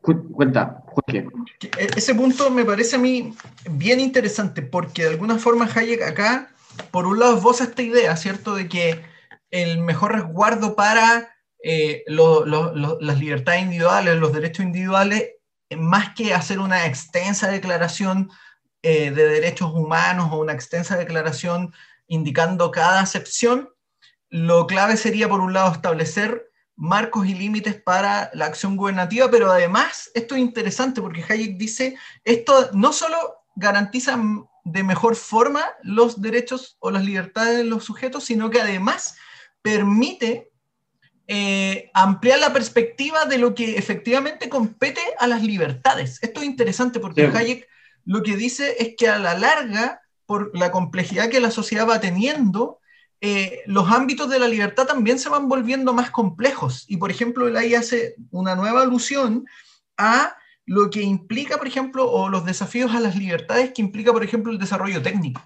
cuenta, 0.00 0.80
Jorge. 0.86 1.26
E, 1.76 1.88
ese 1.96 2.14
punto 2.14 2.50
me 2.52 2.64
parece 2.64 2.94
a 2.94 3.00
mí 3.00 3.34
bien 3.72 3.98
interesante 3.98 4.62
porque 4.62 5.02
de 5.02 5.10
alguna 5.10 5.38
forma 5.38 5.68
Hayek 5.74 6.02
acá, 6.02 6.53
por 6.90 7.06
un 7.06 7.18
lado, 7.18 7.36
esboza 7.36 7.64
esta 7.64 7.82
idea, 7.82 8.16
¿cierto? 8.16 8.54
De 8.54 8.68
que 8.68 9.02
el 9.50 9.78
mejor 9.78 10.12
resguardo 10.12 10.74
para 10.74 11.34
eh, 11.62 12.04
las 12.06 13.18
libertades 13.18 13.62
individuales, 13.62 14.16
los 14.16 14.32
derechos 14.32 14.64
individuales, 14.64 15.30
más 15.76 16.14
que 16.14 16.34
hacer 16.34 16.58
una 16.58 16.86
extensa 16.86 17.50
declaración 17.50 18.30
eh, 18.82 19.10
de 19.10 19.26
derechos 19.26 19.72
humanos 19.72 20.28
o 20.30 20.40
una 20.40 20.52
extensa 20.52 20.96
declaración 20.96 21.72
indicando 22.06 22.70
cada 22.70 23.00
acepción, 23.00 23.70
lo 24.28 24.66
clave 24.66 24.96
sería, 24.96 25.28
por 25.28 25.40
un 25.40 25.52
lado, 25.52 25.72
establecer 25.72 26.50
marcos 26.76 27.26
y 27.26 27.34
límites 27.34 27.80
para 27.80 28.30
la 28.34 28.46
acción 28.46 28.76
gubernativa, 28.76 29.30
pero 29.30 29.50
además, 29.50 30.10
esto 30.14 30.34
es 30.34 30.40
interesante 30.40 31.00
porque 31.00 31.24
Hayek 31.26 31.56
dice, 31.56 31.96
esto 32.24 32.70
no 32.72 32.92
solo 32.92 33.16
garantiza 33.54 34.18
de 34.64 34.82
mejor 34.82 35.14
forma 35.14 35.62
los 35.82 36.20
derechos 36.20 36.76
o 36.80 36.90
las 36.90 37.04
libertades 37.04 37.58
de 37.58 37.64
los 37.64 37.84
sujetos, 37.84 38.24
sino 38.24 38.50
que 38.50 38.60
además 38.60 39.16
permite 39.62 40.50
eh, 41.26 41.90
ampliar 41.94 42.38
la 42.38 42.52
perspectiva 42.52 43.26
de 43.26 43.38
lo 43.38 43.54
que 43.54 43.76
efectivamente 43.76 44.48
compete 44.48 45.00
a 45.18 45.26
las 45.26 45.42
libertades. 45.42 46.18
Esto 46.22 46.40
es 46.40 46.46
interesante 46.46 47.00
porque 47.00 47.26
Hayek 47.26 47.68
lo 48.04 48.22
que 48.22 48.36
dice 48.36 48.76
es 48.78 48.94
que 48.96 49.08
a 49.08 49.18
la 49.18 49.36
larga, 49.36 50.02
por 50.26 50.56
la 50.56 50.70
complejidad 50.70 51.28
que 51.28 51.40
la 51.40 51.50
sociedad 51.50 51.88
va 51.88 52.00
teniendo, 52.00 52.80
eh, 53.20 53.62
los 53.66 53.90
ámbitos 53.90 54.28
de 54.28 54.38
la 54.38 54.48
libertad 54.48 54.86
también 54.86 55.18
se 55.18 55.30
van 55.30 55.48
volviendo 55.48 55.94
más 55.94 56.10
complejos. 56.10 56.84
Y 56.88 56.98
por 56.98 57.10
ejemplo, 57.10 57.48
él 57.48 57.56
ahí 57.56 57.74
hace 57.74 58.16
una 58.30 58.54
nueva 58.54 58.82
alusión 58.82 59.46
a 59.96 60.36
lo 60.66 60.90
que 60.90 61.02
implica, 61.02 61.58
por 61.58 61.66
ejemplo, 61.66 62.10
o 62.10 62.28
los 62.28 62.44
desafíos 62.44 62.94
a 62.94 63.00
las 63.00 63.16
libertades 63.16 63.72
que 63.74 63.82
implica, 63.82 64.12
por 64.12 64.24
ejemplo, 64.24 64.52
el 64.52 64.58
desarrollo 64.58 65.02
técnico. 65.02 65.42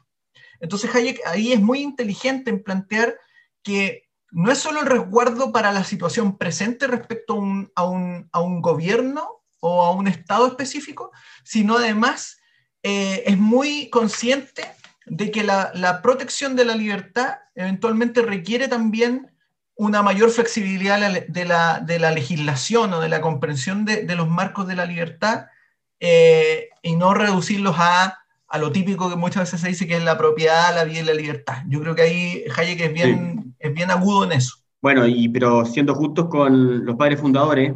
Entonces 0.60 0.94
Hayek 0.94 1.20
ahí 1.26 1.52
es 1.52 1.60
muy 1.60 1.80
inteligente 1.80 2.50
en 2.50 2.62
plantear 2.62 3.16
que 3.62 4.08
no 4.30 4.50
es 4.50 4.58
solo 4.58 4.80
el 4.80 4.86
resguardo 4.86 5.52
para 5.52 5.72
la 5.72 5.84
situación 5.84 6.36
presente 6.36 6.86
respecto 6.86 7.42
a 7.74 7.84
un, 7.88 8.60
gobierno 8.60 9.42
o 9.60 9.82
a 9.82 9.92
un 9.92 10.08
Estado 10.08 10.46
específico, 10.46 11.10
sino 11.44 11.78
además 11.78 12.38
eh, 12.82 13.22
es 13.26 13.38
muy 13.38 13.88
consciente 13.90 14.64
de 15.06 15.30
que 15.30 15.42
la, 15.42 16.00
protección 16.02 16.56
de 16.56 16.64
la 16.64 16.76
libertad 16.76 17.38
eventualmente 17.54 18.22
requiere 18.22 18.68
también 18.68 19.30
una 19.78 20.02
mayor 20.02 20.30
flexibilidad 20.30 20.98
de 21.28 21.44
la, 21.44 22.10
legislación 22.10 22.92
o 22.92 23.00
de 23.00 23.08
la 23.08 23.20
comprensión 23.20 23.84
de, 23.84 24.14
los 24.16 24.28
marcos 24.28 24.66
de 24.66 24.74
la 24.74 24.84
libertad 24.84 25.46
eh, 26.00 26.68
y 26.82 26.96
no 26.96 27.14
reducirlos 27.14 27.76
a, 27.78 28.18
lo 28.58 28.72
típico 28.72 29.08
que 29.08 29.14
muchas 29.14 29.44
veces 29.44 29.60
se 29.60 29.68
dice 29.68 29.86
que 29.86 29.96
es 29.96 30.02
la 30.02 30.18
propiedad, 30.18 30.74
la 30.74 30.82
vida 30.82 31.00
y 31.00 31.04
la 31.04 31.14
libertad. 31.14 31.62
Yo 31.68 31.80
creo 31.80 31.94
que 31.94 32.02
ahí 32.02 32.44
Hayek 32.56 32.80
es 32.80 32.92
bien, 32.92 33.54
es 33.58 33.72
bien 33.72 33.90
agudo 33.90 34.24
en 34.24 34.32
eso. 34.32 34.56
Bueno, 34.82 35.06
y, 35.06 35.28
pero 35.28 35.64
siendo 35.64 35.94
justos 35.94 36.26
con 36.26 36.84
los 36.84 36.96
padres 36.96 37.20
fundadores 37.20 37.72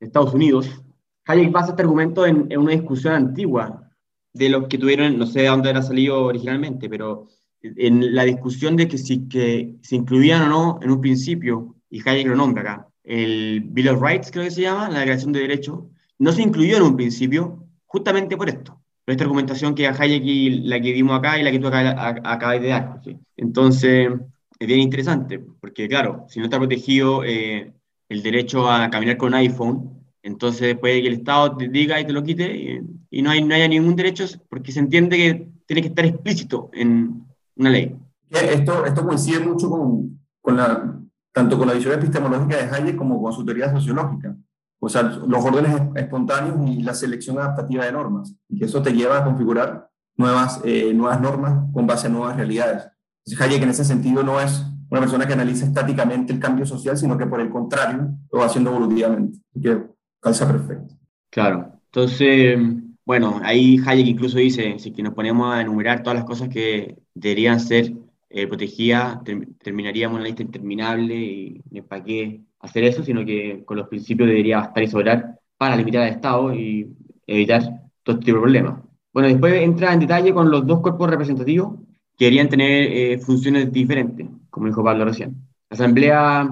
de 0.00 0.06
Estados 0.06 0.34
Unidos, 0.34 0.82
Hayek 1.26 1.52
basa 1.52 1.70
este 1.70 1.82
argumento 1.82 2.26
en, 2.26 2.56
una 2.58 2.72
discusión 2.72 3.14
antigua 3.14 3.88
de 4.32 4.48
los 4.48 4.66
que 4.66 4.78
tuvieron, 4.78 5.16
no 5.16 5.26
sé 5.26 5.42
de 5.42 5.46
dónde 5.46 5.70
era 5.70 5.80
salido 5.80 6.24
originalmente, 6.24 6.88
pero 6.88 7.28
en 7.76 8.14
la 8.14 8.24
discusión 8.24 8.76
de 8.76 8.88
que 8.88 8.98
si 8.98 9.28
que 9.28 9.74
se 9.82 9.96
incluían 9.96 10.42
o 10.42 10.48
no 10.48 10.78
en 10.82 10.90
un 10.90 11.00
principio, 11.00 11.76
y 11.88 12.06
Hayek 12.06 12.26
lo 12.26 12.36
nombra 12.36 12.62
acá, 12.62 12.88
el 13.02 13.62
Bill 13.66 13.88
of 13.88 14.02
Rights, 14.02 14.30
creo 14.30 14.44
que 14.44 14.50
se 14.50 14.62
llama, 14.62 14.90
la 14.90 15.00
Declaración 15.00 15.32
de 15.32 15.40
Derechos, 15.40 15.80
no 16.18 16.32
se 16.32 16.42
incluyó 16.42 16.76
en 16.76 16.82
un 16.82 16.96
principio 16.96 17.66
justamente 17.86 18.36
por 18.36 18.48
esto, 18.48 18.80
por 19.04 19.12
esta 19.12 19.24
argumentación 19.24 19.74
que 19.74 19.86
Hayek 19.86 20.22
y 20.24 20.50
la 20.66 20.80
que 20.80 20.92
dimos 20.92 21.18
acá 21.18 21.38
y 21.38 21.42
la 21.42 21.50
que 21.50 21.58
tú 21.58 21.68
acabas 21.68 22.60
de 22.60 22.68
dar. 22.68 23.00
Entonces, 23.36 24.10
es 24.58 24.66
bien 24.66 24.80
interesante, 24.80 25.38
porque 25.60 25.88
claro, 25.88 26.26
si 26.28 26.38
no 26.38 26.46
está 26.46 26.58
protegido 26.58 27.24
eh, 27.24 27.72
el 28.08 28.22
derecho 28.22 28.70
a 28.70 28.90
caminar 28.90 29.16
con 29.16 29.34
iPhone, 29.34 30.04
entonces 30.22 30.76
puede 30.78 31.02
que 31.02 31.08
el 31.08 31.14
Estado 31.14 31.56
te 31.56 31.68
diga 31.68 32.00
y 32.00 32.06
te 32.06 32.12
lo 32.12 32.22
quite 32.22 32.80
y, 33.10 33.22
no, 33.22 33.30
hay, 33.30 33.42
no 33.42 33.54
haya 33.54 33.68
ningún 33.68 33.94
derecho 33.94 34.24
porque 34.48 34.72
se 34.72 34.80
entiende 34.80 35.16
que 35.16 35.48
tiene 35.66 35.82
que 35.82 35.88
estar 35.88 36.04
explícito 36.06 36.70
en 36.72 37.24
una 37.56 37.70
ley. 37.70 37.96
Esto, 38.30 38.84
esto 38.84 39.06
coincide 39.06 39.40
mucho 39.40 39.70
con, 39.70 40.20
con 40.40 40.56
la, 40.56 41.00
tanto 41.32 41.58
con 41.58 41.68
la 41.68 41.74
visión 41.74 41.94
epistemológica 41.94 42.56
de 42.56 42.74
Hayek 42.74 42.96
como 42.96 43.22
con 43.22 43.32
su 43.32 43.44
teoría 43.44 43.70
sociológica. 43.70 44.36
O 44.80 44.88
sea, 44.88 45.02
los 45.02 45.44
órdenes 45.44 45.80
espontáneos 45.94 46.56
y 46.68 46.82
la 46.82 46.94
selección 46.94 47.38
adaptativa 47.38 47.84
de 47.84 47.92
normas. 47.92 48.34
Y 48.48 48.58
que 48.58 48.66
eso 48.66 48.82
te 48.82 48.92
lleva 48.92 49.18
a 49.18 49.24
configurar 49.24 49.88
nuevas, 50.16 50.60
eh, 50.64 50.92
nuevas 50.94 51.20
normas 51.20 51.72
con 51.72 51.86
base 51.86 52.06
a 52.06 52.10
nuevas 52.10 52.36
realidades. 52.36 52.88
Entonces, 53.24 53.40
Hayek 53.40 53.62
en 53.62 53.70
ese 53.70 53.84
sentido 53.84 54.22
no 54.22 54.40
es 54.40 54.64
una 54.90 55.00
persona 55.00 55.26
que 55.26 55.32
analiza 55.32 55.66
estáticamente 55.66 56.32
el 56.32 56.38
cambio 56.38 56.66
social, 56.66 56.96
sino 56.96 57.16
que 57.16 57.26
por 57.26 57.40
el 57.40 57.50
contrario 57.50 58.10
lo 58.30 58.38
va 58.40 58.46
haciendo 58.46 58.70
evolutivamente. 58.70 59.38
que 59.60 59.82
calza 60.20 60.46
perfecto. 60.46 60.94
Claro. 61.30 61.72
Entonces, 61.86 62.58
bueno, 63.06 63.40
ahí 63.44 63.78
Hayek 63.84 64.06
incluso 64.06 64.38
dice, 64.38 64.78
si 64.78 64.92
que 64.92 65.02
nos 65.02 65.14
ponemos 65.14 65.54
a 65.54 65.60
enumerar 65.60 66.02
todas 66.02 66.16
las 66.16 66.24
cosas 66.24 66.48
que 66.48 66.96
deberían 67.14 67.60
ser 67.60 67.92
eh, 68.30 68.46
protegidas, 68.46 69.18
terminaríamos 69.62 70.16
una 70.16 70.26
lista 70.26 70.42
interminable 70.42 71.14
y 71.14 71.62
para 71.86 72.02
qué 72.02 72.40
hacer 72.60 72.84
eso, 72.84 73.02
sino 73.04 73.24
que 73.24 73.62
con 73.64 73.76
los 73.76 73.88
principios 73.88 74.28
debería 74.28 74.58
bastar 74.58 74.82
y 74.82 74.88
sobrar 74.88 75.38
para 75.56 75.76
limitar 75.76 76.02
al 76.02 76.08
Estado 76.08 76.54
y 76.54 76.88
evitar 77.26 77.62
todo 78.02 78.16
este 78.16 78.26
tipo 78.26 78.38
de 78.38 78.42
problemas. 78.42 78.82
Bueno, 79.12 79.28
después 79.28 79.54
entra 79.62 79.92
en 79.92 80.00
detalle 80.00 80.32
con 80.32 80.50
los 80.50 80.66
dos 80.66 80.80
cuerpos 80.80 81.08
representativos 81.10 81.78
que 82.16 82.24
deberían 82.24 82.48
tener 82.48 82.70
eh, 82.90 83.18
funciones 83.18 83.72
diferentes, 83.72 84.26
como 84.50 84.66
dijo 84.66 84.82
Pablo 84.82 85.04
recién. 85.04 85.36
Asamblea 85.68 86.48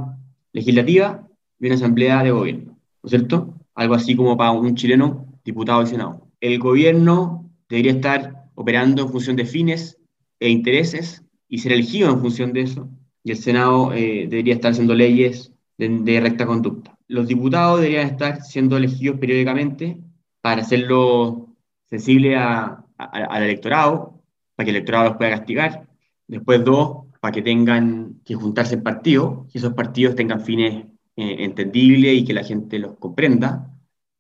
legislativa 0.53 1.27
y 1.59 1.67
una 1.67 1.77
asamblea 1.77 2.23
de 2.23 2.31
gobierno, 2.31 2.73
¿no 2.73 3.07
es 3.07 3.11
cierto? 3.11 3.55
Algo 3.75 3.95
así 3.95 4.15
como 4.15 4.37
para 4.37 4.53
un 4.53 4.75
chileno, 4.75 5.27
diputado 5.45 5.83
y 5.83 5.87
senado. 5.87 6.32
El 6.43 6.59
gobierno 6.59 7.49
debería 7.69 7.93
estar 7.93 8.47
operando 8.57 9.03
en 9.03 9.11
función 9.11 9.37
de 9.37 9.47
fines 9.47 9.97
e 10.41 10.49
intereses 10.49 11.23
y 11.49 11.59
ser 11.59 11.71
elegido 11.71 12.11
en 12.11 12.21
función 12.21 12.53
de 12.53 12.63
eso. 12.63 12.91
Y 13.23 13.31
el 13.31 13.37
Senado 13.37 13.93
eh, 13.93 14.27
debería 14.29 14.55
estar 14.55 14.73
haciendo 14.73 14.93
leyes 14.97 15.53
de, 15.79 16.21
recta 16.21 16.45
conducta. 16.45 16.99
Los 17.07 17.29
diputados 17.29 17.81
deberían 17.81 18.09
estar 18.09 18.43
siendo 18.43 18.77
elegidos 18.77 19.21
periódicamente 19.21 19.99
para 20.41 20.63
hacerlo 20.63 21.55
sensible 21.89 22.37
al 22.37 23.43
electorado, 23.43 24.21
para 24.57 24.65
que 24.65 24.71
el 24.71 24.77
electorado 24.77 25.11
los 25.11 25.17
pueda 25.19 25.31
castigar. 25.31 25.87
Después, 26.27 26.65
dos, 26.65 27.07
para 27.21 27.31
que 27.31 27.43
tengan 27.43 28.21
que 28.25 28.35
juntarse 28.35 28.75
en 28.75 28.83
partidos, 28.83 29.47
y 29.55 29.59
esos 29.59 29.75
partidos 29.75 30.17
tengan 30.17 30.41
fines 30.41 30.87
eh, 31.15 31.37
entendibles 31.45 32.15
y 32.15 32.25
que 32.25 32.35
la 32.35 32.43
gente 32.43 32.81
los 32.81 32.97
comprenda, 32.97 33.72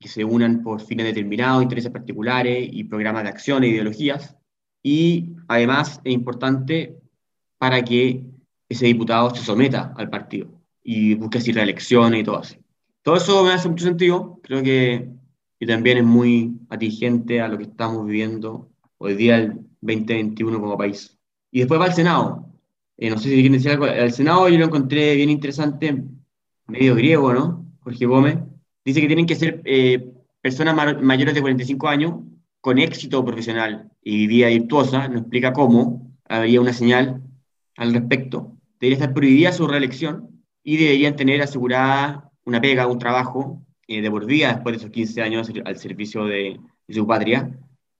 que 0.03 0.09
se 0.09 0.25
unan 0.25 0.62
por 0.62 0.81
fines 0.81 1.07
determinados, 1.07 1.62
intereses 1.62 1.93
particulares 1.93 2.69
y 2.71 2.85
programas 2.85 3.23
de 3.23 3.29
acción 3.31 3.62
e 3.62 3.69
ideologías. 3.69 4.37
Y 4.83 5.37
además 5.47 6.01
es 6.05 6.12
importante 6.12 6.99
para 7.57 7.83
que 7.83 8.25
ese 8.69 8.87
diputado 8.87 9.33
se 9.35 9.45
someta 9.45 9.95
al 9.97 10.11
partido 10.11 10.49
y 10.83 11.15
busque 11.15 11.38
así 11.38 11.53
reelecciones 11.53 12.21
y 12.21 12.25
todo 12.25 12.38
así. 12.38 12.57
Todo 13.03 13.17
eso 13.17 13.45
me 13.45 13.53
hace 13.53 13.69
mucho 13.69 13.85
sentido, 13.85 14.41
creo 14.43 14.62
que, 14.62 15.09
y 15.61 15.67
también 15.67 15.99
es 15.99 16.05
muy 16.05 16.53
atingente 16.69 17.41
a 17.41 17.49
lo 17.49 17.57
que 17.57 17.65
estamos 17.65 18.05
viviendo 18.05 18.71
hoy 18.99 19.15
día, 19.15 19.37
el 19.37 19.55
2021 19.81 20.61
como 20.61 20.77
país. 20.77 21.17
Y 21.53 21.61
después 21.61 21.81
va 21.81 21.85
al 21.87 21.95
Senado. 21.95 22.49
Eh, 22.97 23.11
no 23.11 23.19
sé 23.19 23.29
si 23.29 23.35
quieren 23.35 23.53
decir 23.53 23.71
algo. 23.71 23.87
El 23.87 24.12
Senado 24.12 24.49
yo 24.49 24.59
lo 24.59 24.67
encontré 24.67 25.15
bien 25.15 25.31
interesante, 25.31 26.05
medio 26.67 26.95
griego, 26.97 27.33
¿no? 27.33 27.67
Jorge 27.81 28.07
Gómez. 28.07 28.38
Dice 28.85 29.01
que 29.01 29.07
tienen 29.07 29.27
que 29.27 29.37
ser 29.37 29.62
eh, 29.64 30.12
personas 30.40 31.01
mayores 31.01 31.35
de 31.35 31.40
45 31.40 31.88
años 31.88 32.14
con 32.61 32.79
éxito 32.79 33.25
profesional 33.25 33.90
y 34.03 34.27
vida 34.27 34.49
virtuosa. 34.49 35.09
No 35.09 35.21
explica 35.21 35.53
cómo. 35.53 36.12
Habría 36.29 36.61
una 36.61 36.73
señal 36.73 37.23
al 37.77 37.92
respecto. 37.92 38.57
Debería 38.81 38.99
estar 38.99 39.14
prohibida 39.14 39.53
su 39.53 39.66
reelección 39.66 40.42
y 40.62 40.77
deberían 40.77 41.16
tener 41.16 41.42
asegurada 41.42 42.31
una 42.45 42.61
pega, 42.61 42.87
un 42.87 42.99
trabajo 42.99 43.62
eh, 43.87 44.01
de 44.01 44.11
por 44.11 44.27
vida 44.27 44.55
después 44.55 44.75
de 44.75 44.79
esos 44.79 44.90
15 44.90 45.23
años 45.23 45.53
al 45.64 45.77
servicio 45.79 46.25
de, 46.25 46.59
de 46.87 46.95
su 46.95 47.07
patria 47.07 47.51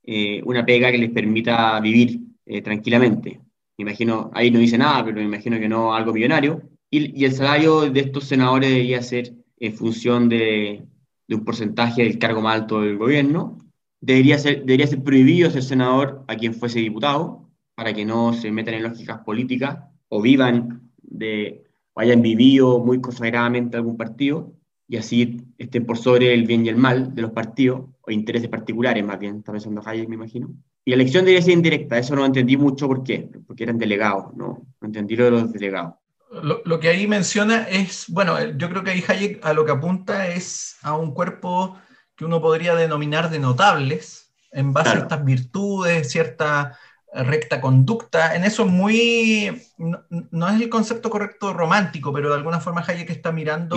eh, 0.05 0.43
una 0.45 0.65
pega 0.65 0.91
que 0.91 0.99
les 0.99 1.11
permita 1.11 1.79
vivir 1.81 2.21
eh, 2.47 2.63
tranquilamente. 2.63 3.41
Me 3.79 3.83
imagino, 3.83 4.31
ahí 4.35 4.51
no 4.51 4.59
dice 4.59 4.77
nada, 4.79 5.05
pero 5.05 5.17
me 5.17 5.23
imagino 5.25 5.59
que 5.59 5.69
no 5.69 5.95
algo 5.95 6.13
millonario. 6.13 6.63
Y, 6.91 7.25
el 7.25 7.33
salario 7.33 7.91
de 7.91 8.01
estos 8.01 8.25
senadores 8.25 8.71
debería 8.71 9.01
ser 9.03 9.33
en 9.63 9.75
función 9.75 10.29
de, 10.29 10.85
un 11.29 11.45
porcentaje 11.45 12.03
del 12.03 12.19
cargo 12.19 12.43
más 12.43 12.57
alto 12.57 12.83
del 12.83 12.99
gobierno. 12.99 13.59
Debería 14.01 14.37
ser, 14.39 14.65
debería 14.65 14.87
ser 14.87 15.03
prohibido 15.03 15.51
ser 15.51 15.63
senador 15.63 16.25
a 16.27 16.37
quien 16.37 16.53
fuese 16.53 16.81
diputado, 16.81 17.49
para 17.75 17.95
que 17.95 18.05
no 18.05 18.35
se 18.35 18.51
metan 18.51 18.75
en 18.75 18.83
lógicas 18.83 19.21
políticas 19.21 19.79
o 20.09 20.21
vivan 20.21 20.91
de, 21.01 21.63
o 21.95 22.01
hayan 22.01 22.21
vivido 22.21 22.81
muy 22.81 23.01
consagradamente 23.01 23.77
algún 23.77 23.97
partido 23.97 24.53
y 24.89 24.97
así 24.97 25.41
estén 25.57 25.87
por 25.87 25.97
sobre 25.97 26.35
el 26.35 26.45
bien 26.45 26.67
y 26.67 26.69
el 26.69 26.77
mal 26.77 27.15
de 27.15 27.23
los 27.23 27.31
partidos, 27.31 27.89
o 28.03 28.11
intereses 28.11 28.49
particulares 28.49 29.03
más 29.05 29.19
bien, 29.19 29.39
está 29.39 29.53
pensando 29.53 29.81
Hayek, 29.83 30.09
me 30.09 30.17
imagino. 30.17 30.53
Y 30.85 30.91
la 30.91 30.97
elección 30.97 31.25
debería 31.25 31.43
ser 31.43 31.55
indirecta, 31.55 31.97
eso 31.97 32.17
no 32.17 32.27
entendí 32.27 32.57
mucho 32.57 32.89
por 32.89 33.05
qué, 33.05 33.31
porque 33.47 33.63
eran 33.63 33.79
delegados, 33.79 34.35
no, 34.35 34.67
no 34.81 34.87
entendí 34.87 35.17
lo 35.17 35.25
de 35.27 35.31
los 35.31 35.53
delegados. 35.53 35.95
Lo, 36.43 36.63
lo, 36.65 36.81
que 36.81 36.89
ahí 36.89 37.07
menciona 37.07 37.69
es, 37.69 38.07
bueno, 38.09 38.39
yo 38.57 38.71
creo 38.71 38.83
que 38.83 38.93
ahí 38.93 39.05
Hayek 39.07 39.45
a 39.45 39.53
lo 39.53 39.65
que 39.65 39.73
apunta 39.73 40.29
es 40.29 40.77
a 40.83 40.97
un 40.97 41.13
cuerpo 41.13 41.79
que 42.17 42.25
uno 42.25 42.41
podría 42.41 42.75
denominar 42.75 43.29
de 43.29 43.39
notables, 43.39 44.33
en 44.51 44.73
base 44.73 44.91
a 44.91 45.01
estas 45.01 45.25
virtudes, 45.25 46.11
cierta 46.11 46.79
recta 47.13 47.61
conducta. 47.61 48.35
En 48.35 48.45
eso 48.45 48.65
muy, 48.65 49.63
no, 49.79 50.49
es 50.49 50.61
el 50.61 50.69
concepto 50.69 51.11
correcto 51.11 51.53
romántico, 51.53 52.13
pero 52.13 52.31
de 52.31 52.37
alguna 52.37 52.61
forma 52.61 52.85
Hayek 52.87 53.11
está 53.11 53.33
mirando 53.33 53.77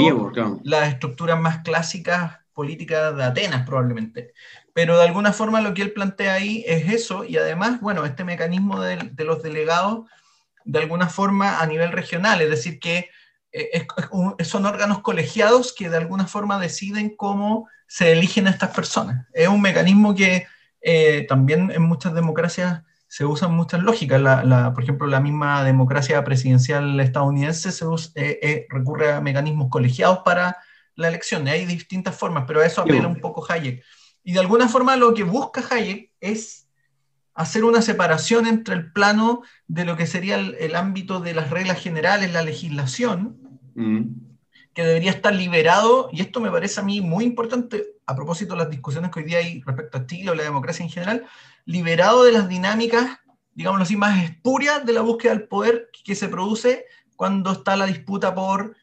las 0.64 0.90
estructuras 0.90 1.40
más 1.40 1.60
clásicas 1.60 2.40
políticas 2.54 3.16
de 3.16 3.24
Atenas 3.24 3.66
probablemente. 3.66 4.34
Pero 4.74 4.98
de 4.98 5.04
alguna 5.04 5.34
forma 5.34 5.62
lo 5.62 5.74
que 5.74 5.82
él 5.82 5.92
plantea 5.92 6.34
ahí 6.34 6.64
es 6.68 6.92
eso 6.92 7.24
y 7.24 7.38
además, 7.38 7.82
bueno, 7.82 8.06
este 8.06 8.24
mecanismo 8.24 8.82
de, 8.82 9.12
los 9.24 9.44
delegados 9.44 10.10
de 10.66 10.80
alguna 10.80 11.08
forma 11.08 11.62
a 11.62 11.66
nivel 11.66 11.92
regional, 11.94 12.42
es 12.42 12.50
decir, 12.50 12.80
que 12.80 13.10
eh, 13.54 13.88
son 14.44 14.66
órganos 14.66 15.00
colegiados 15.00 15.74
que 15.74 15.90
de 15.90 15.98
alguna 15.98 16.28
forma 16.28 16.60
deciden 16.60 17.16
cómo 17.16 17.70
se 17.88 18.12
eligen 18.12 18.48
a 18.48 18.50
estas 18.50 18.76
personas. 18.76 19.26
Es 19.34 19.48
un 19.48 19.62
mecanismo 19.62 20.14
que 20.14 20.48
eh, 20.82 21.26
también 21.28 21.72
en 21.72 21.82
muchas 21.82 22.14
democracias 22.14 22.84
se 23.08 23.26
usan 23.26 23.56
muchas 23.56 23.82
lógicas. 23.82 24.22
La, 24.22 24.72
por 24.74 24.84
ejemplo, 24.84 25.08
la 25.08 25.20
misma 25.20 25.64
democracia 25.64 26.24
presidencial 26.24 27.00
estadounidense 27.00 27.72
se 27.72 27.86
eh, 28.16 28.40
eh, 28.42 28.68
recurre 28.70 29.14
a 29.14 29.22
mecanismos 29.22 29.70
colegiados 29.70 30.20
para 30.20 30.58
la 30.96 31.08
elección. 31.08 31.48
Hay 31.48 31.66
distintas 31.66 32.16
formas, 32.16 32.44
pero 32.48 32.62
a 32.62 32.66
eso 32.66 32.82
apela 32.82 33.08
un 33.08 33.20
poco 33.20 33.46
Hayek. 33.48 33.84
Y 34.24 34.34
de 34.34 34.40
alguna 34.40 34.68
forma 34.68 34.96
lo 34.96 35.14
que 35.14 35.24
busca 35.24 35.64
Hayek 35.70 36.12
es 36.20 36.65
hacer 37.36 37.66
una 37.66 37.82
separación 37.82 38.48
entre 38.48 38.76
el 38.76 38.92
plano 38.92 39.44
de 39.68 39.86
lo 39.86 39.98
que 39.98 40.08
sería 40.08 40.36
el, 40.36 40.76
ámbito 40.76 41.20
de 41.20 41.34
las 41.34 41.50
reglas 41.50 41.82
generales, 41.82 42.32
la 42.32 42.42
legislación, 42.42 43.38
mm. 43.76 44.02
que 44.74 44.84
debería 44.84 45.12
estar 45.12 45.36
liberado, 45.36 46.10
y 46.12 46.22
esto 46.22 46.40
me 46.40 46.50
parece 46.50 46.80
a 46.80 46.84
mí 46.84 47.02
muy 47.02 47.26
importante 47.26 47.86
a 48.06 48.16
propósito 48.16 48.54
de 48.54 48.60
las 48.60 48.70
discusiones 48.70 49.12
que 49.12 49.20
hoy 49.20 49.26
día 49.26 49.40
hay 49.40 49.62
respecto 49.62 49.98
a 49.98 50.06
Chile 50.06 50.32
o 50.32 50.36
la 50.36 50.44
democracia 50.44 50.84
en 50.84 50.92
general, 50.92 51.26
liberado 51.66 52.24
de 52.24 52.32
las 52.32 52.48
dinámicas, 52.48 53.20
digámoslo 53.54 53.84
así, 53.84 53.98
más 53.98 54.24
espurias 54.24 54.86
de 54.86 54.94
la 54.94 55.02
búsqueda 55.02 55.34
del 55.34 55.48
poder 55.48 55.90
que 56.06 56.16
se 56.16 56.30
produce 56.30 56.86
cuando 57.18 57.52
está 57.52 57.76
la 57.76 57.86
disputa 57.86 58.34
por 58.34 58.76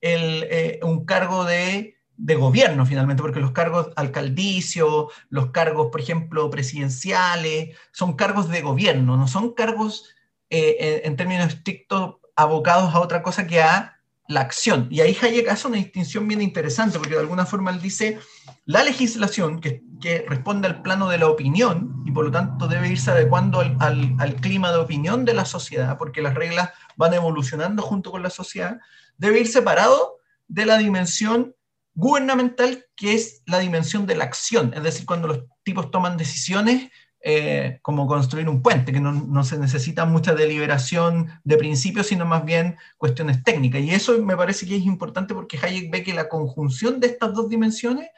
el, 0.00 0.44
eh, 0.50 0.80
un 0.82 1.04
cargo 1.04 1.44
de, 1.44 1.96
de, 2.22 2.34
gobierno, 2.34 2.86
finalmente, 2.86 3.22
porque 3.22 3.40
los 3.40 3.52
cargos 3.52 3.88
alcaldicios, 3.96 5.06
los 5.28 5.50
cargos, 5.50 5.88
por 5.90 6.00
ejemplo, 6.00 6.50
presidenciales, 6.50 7.76
son 7.92 8.14
cargos 8.14 8.48
de 8.48 8.62
gobierno, 8.62 9.16
no 9.16 9.28
son 9.28 9.54
cargos 9.54 10.08
eh, 10.50 11.02
en, 11.04 11.16
términos 11.16 11.48
estrictos 11.48 12.16
abocados 12.36 12.94
a 12.94 13.00
otra 13.00 13.22
cosa 13.22 13.46
que 13.46 13.62
a 13.62 13.98
la 14.28 14.40
acción. 14.40 14.86
Y 14.90 15.00
ahí 15.00 15.16
Hayek 15.20 15.48
hace 15.48 15.66
una 15.66 15.76
distinción 15.76 16.28
bien 16.28 16.40
interesante, 16.42 16.98
porque 16.98 17.14
de 17.14 17.20
alguna 17.20 17.46
forma 17.46 17.70
él 17.70 17.80
dice, 17.80 18.18
la 18.64 18.84
legislación, 18.84 19.60
que, 19.60 19.82
que 20.00 20.24
responde 20.28 20.68
al 20.68 20.82
plano 20.82 21.08
de 21.08 21.18
la 21.18 21.28
opinión 21.28 22.02
y 22.06 22.12
por 22.12 22.26
lo 22.26 22.30
tanto 22.30 22.68
debe 22.68 22.88
irse 22.88 23.10
adecuando 23.10 23.60
al, 23.60 23.76
al, 23.80 24.14
al, 24.18 24.34
clima 24.36 24.70
de 24.72 24.78
opinión 24.78 25.24
de 25.24 25.34
la 25.34 25.44
sociedad, 25.44 25.98
porque 25.98 26.22
las 26.22 26.34
reglas 26.34 26.70
van 26.96 27.14
evolucionando 27.14 27.82
junto 27.82 28.10
con 28.10 28.22
la 28.22 28.30
sociedad, 28.30 28.78
debe 29.18 29.40
ir 29.40 29.48
separado 29.48 30.18
de 30.48 30.66
la 30.66 30.78
dimensión 30.78 31.54
gubernamental, 31.94 32.86
que 32.96 33.14
es 33.14 33.42
la 33.46 33.58
dimensión 33.58 34.06
de 34.06 34.16
la 34.16 34.24
acción, 34.24 34.72
es 34.74 34.82
decir, 34.82 35.06
cuando 35.06 35.28
los 35.28 35.40
tipos 35.62 35.90
toman 35.90 36.16
decisiones 36.16 36.90
eh, 37.24 37.78
como 37.82 38.08
construir 38.08 38.48
un 38.48 38.62
puente, 38.62 38.92
que 38.92 38.98
no, 38.98 39.44
se 39.44 39.56
necesita 39.56 40.04
mucha 40.04 40.34
deliberación 40.34 41.30
de 41.44 41.56
principios, 41.56 42.08
sino 42.08 42.24
más 42.24 42.44
bien 42.44 42.76
cuestiones 42.98 43.44
técnicas. 43.44 43.80
Y 43.80 43.92
eso 43.92 44.20
me 44.22 44.36
parece 44.36 44.66
que 44.66 44.74
es 44.74 44.82
importante 44.82 45.32
porque 45.32 45.56
Hayek 45.56 45.88
ve 45.88 46.02
que 46.02 46.14
la 46.14 46.28
conjunción 46.28 46.98
de 46.98 47.06
estas 47.06 47.32
dos 47.32 47.48
dimensiones 47.48 48.08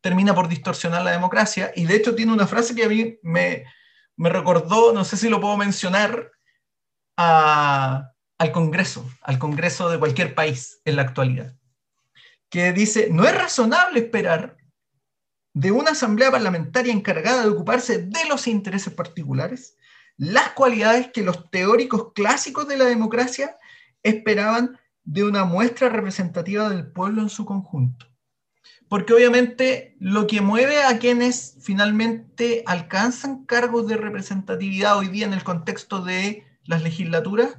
termina 0.00 0.32
por 0.32 0.46
distorsionar 0.46 1.02
la 1.02 1.10
democracia. 1.10 1.72
Y 1.74 1.86
de 1.86 1.96
hecho 1.96 2.14
tiene 2.14 2.32
una 2.32 2.46
frase 2.46 2.76
que 2.76 2.84
a 2.84 2.88
mí 2.88 3.18
me, 3.22 3.64
recordó, 4.16 4.92
no 4.92 5.04
sé 5.04 5.16
si 5.16 5.28
lo 5.28 5.40
puedo 5.40 5.56
mencionar, 5.56 6.30
al 7.16 8.52
Congreso, 8.52 9.10
al 9.22 9.40
Congreso 9.40 9.88
de 9.88 9.98
cualquier 9.98 10.36
país 10.36 10.80
en 10.84 10.96
la 10.96 11.02
actualidad, 11.02 11.56
que 12.50 12.72
dice, 12.72 13.08
no 13.10 13.24
es 13.24 13.34
razonable 13.34 14.00
esperar 14.00 14.56
de 15.52 15.72
una 15.72 15.92
asamblea 15.92 16.30
parlamentaria 16.30 16.92
encargada 16.92 17.42
de 17.42 17.48
ocuparse 17.48 17.98
de 17.98 18.24
los 18.28 18.46
intereses 18.46 18.92
particulares 18.92 19.76
las 20.16 20.50
cualidades 20.50 21.10
que 21.12 21.22
los 21.22 21.50
teóricos 21.50 22.12
clásicos 22.14 22.66
de 22.68 22.76
la 22.76 22.84
democracia 22.86 23.56
esperaban 24.02 24.78
de 25.04 25.24
una 25.24 25.44
muestra 25.44 25.88
representativa 25.88 26.68
del 26.68 26.90
pueblo 26.90 27.22
en 27.22 27.28
su 27.28 27.44
conjunto. 27.44 28.06
Porque 28.88 29.12
obviamente 29.12 29.96
lo 30.00 30.26
que 30.26 30.40
mueve 30.40 30.82
a 30.82 30.98
quienes 30.98 31.56
finalmente 31.60 32.62
alcanzan 32.66 33.44
cargos 33.44 33.86
de 33.88 33.96
representatividad 33.96 34.96
hoy 34.96 35.08
día 35.08 35.26
en 35.26 35.32
el 35.32 35.44
contexto 35.44 36.02
de 36.02 36.44
las 36.64 36.82
legislaturas 36.82 37.58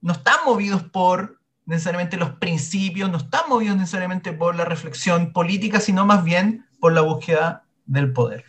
no 0.00 0.12
están 0.12 0.36
movidos 0.44 0.84
por 0.84 1.37
necesariamente 1.68 2.16
los 2.16 2.30
principios, 2.30 3.10
no 3.10 3.18
están 3.18 3.42
movidos 3.48 3.76
necesariamente 3.76 4.32
por 4.32 4.56
la 4.56 4.64
reflexión 4.64 5.32
política, 5.32 5.80
sino 5.80 6.06
más 6.06 6.24
bien 6.24 6.64
por 6.80 6.94
la 6.94 7.02
búsqueda 7.02 7.64
del 7.84 8.12
poder. 8.12 8.46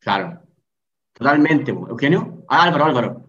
Claro, 0.00 0.42
totalmente. 1.14 1.70
Eugenio. 1.70 2.44
Ah, 2.46 2.64
Álvaro, 2.64 2.84
Álvaro. 2.84 3.28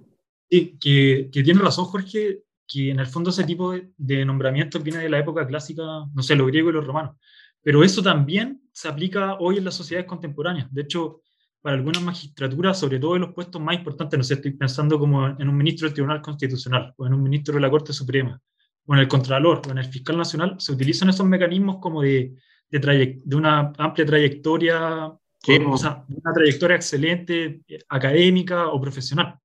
Sí, 0.50 0.78
que, 0.80 1.30
que, 1.32 1.42
tiene 1.42 1.62
razón 1.62 1.86
Jorge, 1.86 2.44
que 2.68 2.92
en 2.92 3.00
el 3.00 3.08
fondo 3.08 3.30
ese 3.30 3.46
tipo 3.46 3.72
de, 3.72 3.90
de 3.98 4.26
nombramientos 4.26 4.84
viene 4.84 5.00
de 5.00 5.10
la 5.10 5.20
época 5.20 5.48
clásica, 5.48 5.84
no 6.14 6.22
sé, 6.22 6.36
los 6.36 6.48
griegos 6.48 6.72
y 6.72 6.76
los 6.76 6.86
romanos. 6.86 7.16
Pero 7.62 7.82
eso 7.82 8.04
también 8.04 8.62
se 8.74 8.90
aplica 8.90 9.36
hoy 9.40 9.58
en 9.58 9.66
las 9.66 9.76
sociedades 9.76 10.08
contemporáneas. 10.08 10.68
De 10.74 10.82
hecho, 10.82 11.22
para 11.62 11.78
algunas 11.78 12.04
magistraturas, 12.04 12.78
sobre 12.78 13.00
todo 13.00 13.16
en 13.16 13.22
los 13.22 13.34
puestos 13.34 13.62
más 13.62 13.76
importantes, 13.76 14.18
no 14.18 14.24
sé, 14.24 14.34
estoy 14.34 14.52
pensando 14.52 15.00
como 15.00 15.28
en 15.28 15.48
un 15.48 15.56
ministro 15.56 15.88
del 15.88 15.94
Tribunal 15.94 16.22
Constitucional, 16.22 16.94
o 16.98 17.08
en 17.08 17.14
un 17.14 17.24
ministro 17.24 17.54
de 17.54 17.62
la 17.62 17.70
Corte 17.70 17.94
Suprema, 17.94 18.42
o 18.90 18.94
en 18.96 19.00
el 19.00 19.08
Contralor, 19.08 19.62
o 19.68 19.72
en 19.72 19.78
el 19.78 19.86
Fiscal 19.86 20.18
Nacional, 20.18 20.56
se 20.58 20.72
utilizan 20.72 21.10
esos 21.10 21.26
mecanismos 21.28 21.78
como 21.78 22.02
de, 22.02 22.34
de, 22.72 23.22
de 23.24 23.36
una 23.36 23.72
amplia 23.78 24.04
trayectoria, 24.04 25.14
sí, 25.44 25.60
o 25.64 25.78
sea, 25.78 26.04
una 26.10 26.34
trayectoria 26.34 26.76
excelente, 26.76 27.62
eh, 27.68 27.80
académica 27.88 28.68
o 28.70 28.82
profesional. 28.82 29.40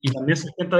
Y 0.00 0.12
también 0.12 0.36
se 0.36 0.46
intenta 0.46 0.76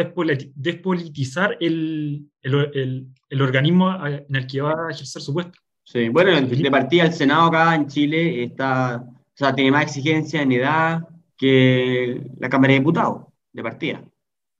despolitizar 0.54 1.56
el, 1.58 2.30
el, 2.40 2.54
el, 2.72 3.08
el 3.28 3.42
organismo 3.42 4.06
en 4.06 4.36
el 4.36 4.46
que 4.46 4.60
va 4.60 4.86
a 4.86 4.92
ejercer 4.92 5.20
su 5.20 5.34
puesto. 5.34 5.58
Sí, 5.82 6.08
bueno, 6.08 6.40
de 6.40 6.70
partida 6.70 7.04
el 7.04 7.12
Senado 7.12 7.48
acá 7.48 7.74
en 7.74 7.88
Chile 7.88 8.44
está 8.44 9.04
o 9.04 9.38
sea, 9.38 9.54
tiene 9.54 9.70
más 9.70 9.84
exigencia 9.84 10.42
en 10.42 10.50
edad 10.50 11.08
que 11.36 12.28
la 12.38 12.48
Cámara 12.48 12.72
de 12.72 12.80
Diputados, 12.80 13.22
de 13.52 13.62
partida. 13.62 14.02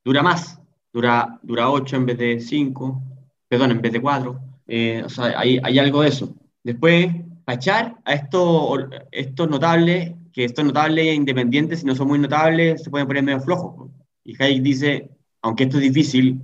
Dura 0.05 0.23
más, 0.23 0.61
dura, 0.93 1.41
dura 1.43 1.69
8 1.69 1.97
en 1.97 2.07
vez 2.07 2.19
de 2.19 2.41
5, 2.41 3.03
perdón, 3.49 3.73
en 3.73 3.81
vez 3.81 3.93
de 3.93 4.01
4. 4.01 4.41
Eh, 4.67 5.03
o 5.05 5.09
sea, 5.09 5.39
hay, 5.39 5.59
hay, 5.63 5.79
algo 5.79 6.03
de 6.03 6.09
eso. 6.09 6.35
Después, 6.63 7.09
para 7.45 7.57
echar 7.57 7.97
a 8.05 8.15
estos, 8.15 8.87
estos 9.11 9.49
notables, 9.49 10.13
que 10.33 10.45
estos 10.45 10.65
notables 10.65 11.15
independientes, 11.15 11.81
si 11.81 11.87
no 11.87 11.95
son 11.95 12.09
muy 12.09 12.19
notables, 12.19 12.83
se 12.83 12.91
pueden 12.91 13.07
poner 13.07 13.23
medio 13.23 13.41
flojos. 13.41 13.91
Y 14.25 14.41
Hayek 14.41 14.63
dice, 14.63 15.11
aunque 15.43 15.65
esto 15.65 15.79
es 15.79 15.85
difícil, 15.85 16.43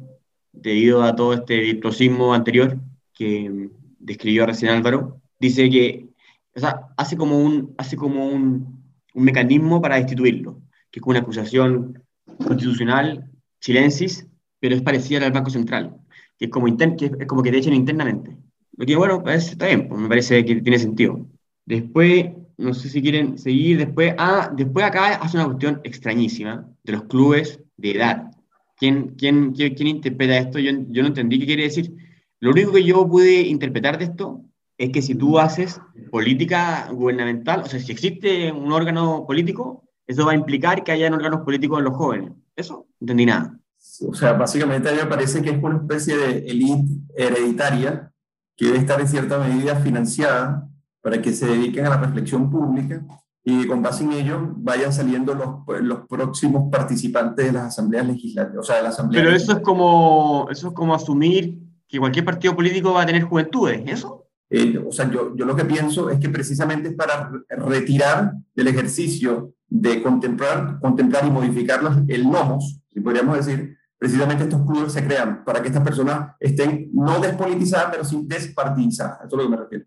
debido 0.52 1.02
a 1.02 1.14
todo 1.14 1.34
este 1.34 1.58
virtuosismo 1.58 2.32
anterior 2.32 2.78
que 3.12 3.68
describió 3.98 4.46
recién 4.46 4.70
Álvaro, 4.72 5.20
dice 5.38 5.68
que 5.68 6.08
o 6.56 6.60
sea, 6.60 6.88
hace 6.96 7.16
como 7.16 7.38
un, 7.38 7.74
hace 7.78 7.96
como 7.96 8.26
un, 8.26 8.82
un 9.14 9.24
mecanismo 9.24 9.80
para 9.80 9.96
destituirlo, 9.96 10.60
que 10.90 11.00
es 11.00 11.02
como 11.02 11.10
una 11.10 11.20
acusación 11.20 12.02
constitucional, 12.38 13.30
silencis, 13.60 14.26
pero 14.60 14.74
es 14.74 14.82
parecida 14.82 15.26
al 15.26 15.32
Banco 15.32 15.50
Central, 15.50 15.96
que 16.38 16.46
es 16.46 16.50
como, 16.50 16.68
inter, 16.68 16.96
que 16.96 17.06
es 17.06 17.26
como 17.26 17.42
que 17.42 17.50
te 17.50 17.58
echen 17.58 17.74
internamente. 17.74 18.36
Lo 18.76 18.86
que, 18.86 18.96
bueno, 18.96 19.22
pues, 19.22 19.52
está 19.52 19.66
bien, 19.66 19.88
pues, 19.88 20.00
me 20.00 20.08
parece 20.08 20.44
que 20.44 20.56
tiene 20.56 20.78
sentido. 20.78 21.26
Después, 21.64 22.30
no 22.56 22.74
sé 22.74 22.88
si 22.88 23.02
quieren 23.02 23.38
seguir, 23.38 23.78
después, 23.78 24.14
ah, 24.18 24.52
después 24.54 24.84
acá 24.84 25.16
hace 25.16 25.36
una 25.36 25.46
cuestión 25.46 25.80
extrañísima 25.84 26.68
de 26.82 26.92
los 26.92 27.04
clubes 27.04 27.60
de 27.76 27.92
edad. 27.92 28.30
¿Quién, 28.76 29.14
quién, 29.16 29.52
quién, 29.52 29.74
quién 29.74 29.88
interpreta 29.88 30.38
esto? 30.38 30.58
Yo, 30.58 30.72
yo 30.88 31.02
no 31.02 31.08
entendí 31.08 31.38
qué 31.38 31.46
quiere 31.46 31.62
decir. 31.64 31.94
Lo 32.40 32.50
único 32.50 32.72
que 32.72 32.84
yo 32.84 33.08
pude 33.08 33.42
interpretar 33.42 33.98
de 33.98 34.04
esto 34.04 34.44
es 34.76 34.90
que 34.90 35.02
si 35.02 35.14
tú 35.14 35.38
haces 35.38 35.80
política 36.10 36.88
gubernamental, 36.92 37.60
o 37.60 37.66
sea, 37.66 37.78
si 37.78 37.92
existe 37.92 38.50
un 38.52 38.72
órgano 38.72 39.24
político, 39.26 39.84
eso 40.06 40.26
va 40.26 40.32
a 40.32 40.36
implicar 40.36 40.84
que 40.84 40.92
haya 40.92 41.12
órganos 41.12 41.40
políticos 41.42 41.78
en 41.78 41.84
los 41.84 41.94
jóvenes. 41.94 42.32
Eso, 42.56 42.86
no 43.00 43.04
entendí 43.04 43.26
nada. 43.26 43.58
O 44.02 44.14
sea, 44.14 44.32
básicamente 44.32 44.88
a 44.88 44.92
mí 44.92 44.98
me 44.98 45.06
parece 45.06 45.42
que 45.42 45.50
es 45.50 45.62
una 45.62 45.76
especie 45.76 46.16
de 46.16 46.38
élite 46.38 46.92
hereditaria 47.16 48.10
que 48.56 48.66
debe 48.66 48.78
estar 48.78 49.00
en 49.00 49.08
cierta 49.08 49.38
medida 49.38 49.76
financiada 49.76 50.68
para 51.00 51.20
que 51.20 51.32
se 51.32 51.46
dediquen 51.46 51.86
a 51.86 51.90
la 51.90 51.98
reflexión 51.98 52.50
pública 52.50 53.04
y 53.44 53.66
con 53.66 53.82
base 53.82 54.04
en 54.04 54.12
ello 54.12 54.52
vayan 54.56 54.92
saliendo 54.92 55.34
los, 55.34 55.82
los 55.82 56.06
próximos 56.08 56.70
participantes 56.70 57.44
de 57.44 57.52
las 57.52 57.64
asambleas 57.64 58.06
legislativas. 58.06 58.58
O 58.58 58.62
sea, 58.62 58.76
de 58.76 58.82
la 58.84 58.88
asamblea 58.88 59.22
Pero 59.22 59.36
eso 59.36 59.52
es, 59.52 59.58
como, 59.58 60.48
eso 60.50 60.68
es 60.68 60.74
como 60.74 60.94
asumir 60.94 61.58
que 61.86 61.98
cualquier 61.98 62.24
partido 62.24 62.56
político 62.56 62.94
va 62.94 63.02
a 63.02 63.06
tener 63.06 63.22
juventudes, 63.22 63.82
¿eso? 63.86 64.24
Eh, 64.48 64.78
o 64.78 64.90
sea, 64.92 65.10
yo, 65.10 65.36
yo 65.36 65.44
lo 65.44 65.54
que 65.54 65.64
pienso 65.64 66.08
es 66.08 66.18
que 66.18 66.30
precisamente 66.30 66.88
es 66.88 66.94
para 66.94 67.30
retirar 67.50 68.32
del 68.54 68.68
ejercicio 68.68 69.52
de 69.68 70.02
contemplar, 70.02 70.78
contemplar 70.80 71.26
y 71.26 71.30
modificar 71.30 71.80
el 72.08 72.30
nomos, 72.30 72.80
si 72.92 73.00
podríamos 73.00 73.36
decir, 73.44 73.76
precisamente 73.98 74.44
estos 74.44 74.62
clubes 74.66 74.92
se 74.92 75.04
crean 75.04 75.44
para 75.44 75.62
que 75.62 75.68
estas 75.68 75.82
personas 75.82 76.34
estén 76.40 76.90
no 76.92 77.20
despolitizadas, 77.20 77.88
pero 77.90 78.04
sí 78.04 78.20
despartidizadas. 78.24 79.18
Eso 79.18 79.26
es 79.26 79.32
lo 79.32 79.42
que 79.44 79.48
me 79.48 79.56
refiero. 79.56 79.84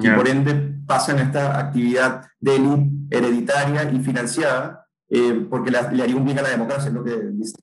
Y 0.00 0.08
por 0.10 0.28
ende 0.28 0.54
pasan 0.86 1.18
esta 1.18 1.58
actividad 1.58 2.24
de 2.38 2.56
élite 2.56 3.16
hereditaria 3.16 3.90
y 3.90 3.98
financiada, 4.00 4.86
eh, 5.08 5.46
porque 5.50 5.70
le, 5.70 5.78
le, 5.92 6.02
haría 6.02 6.16
un 6.16 6.24
bien 6.24 6.38
a 6.38 6.42
la 6.42 6.50
democracia, 6.50 6.88
es 6.88 6.94
lo 6.94 7.02
que 7.02 7.16
dice. 7.32 7.56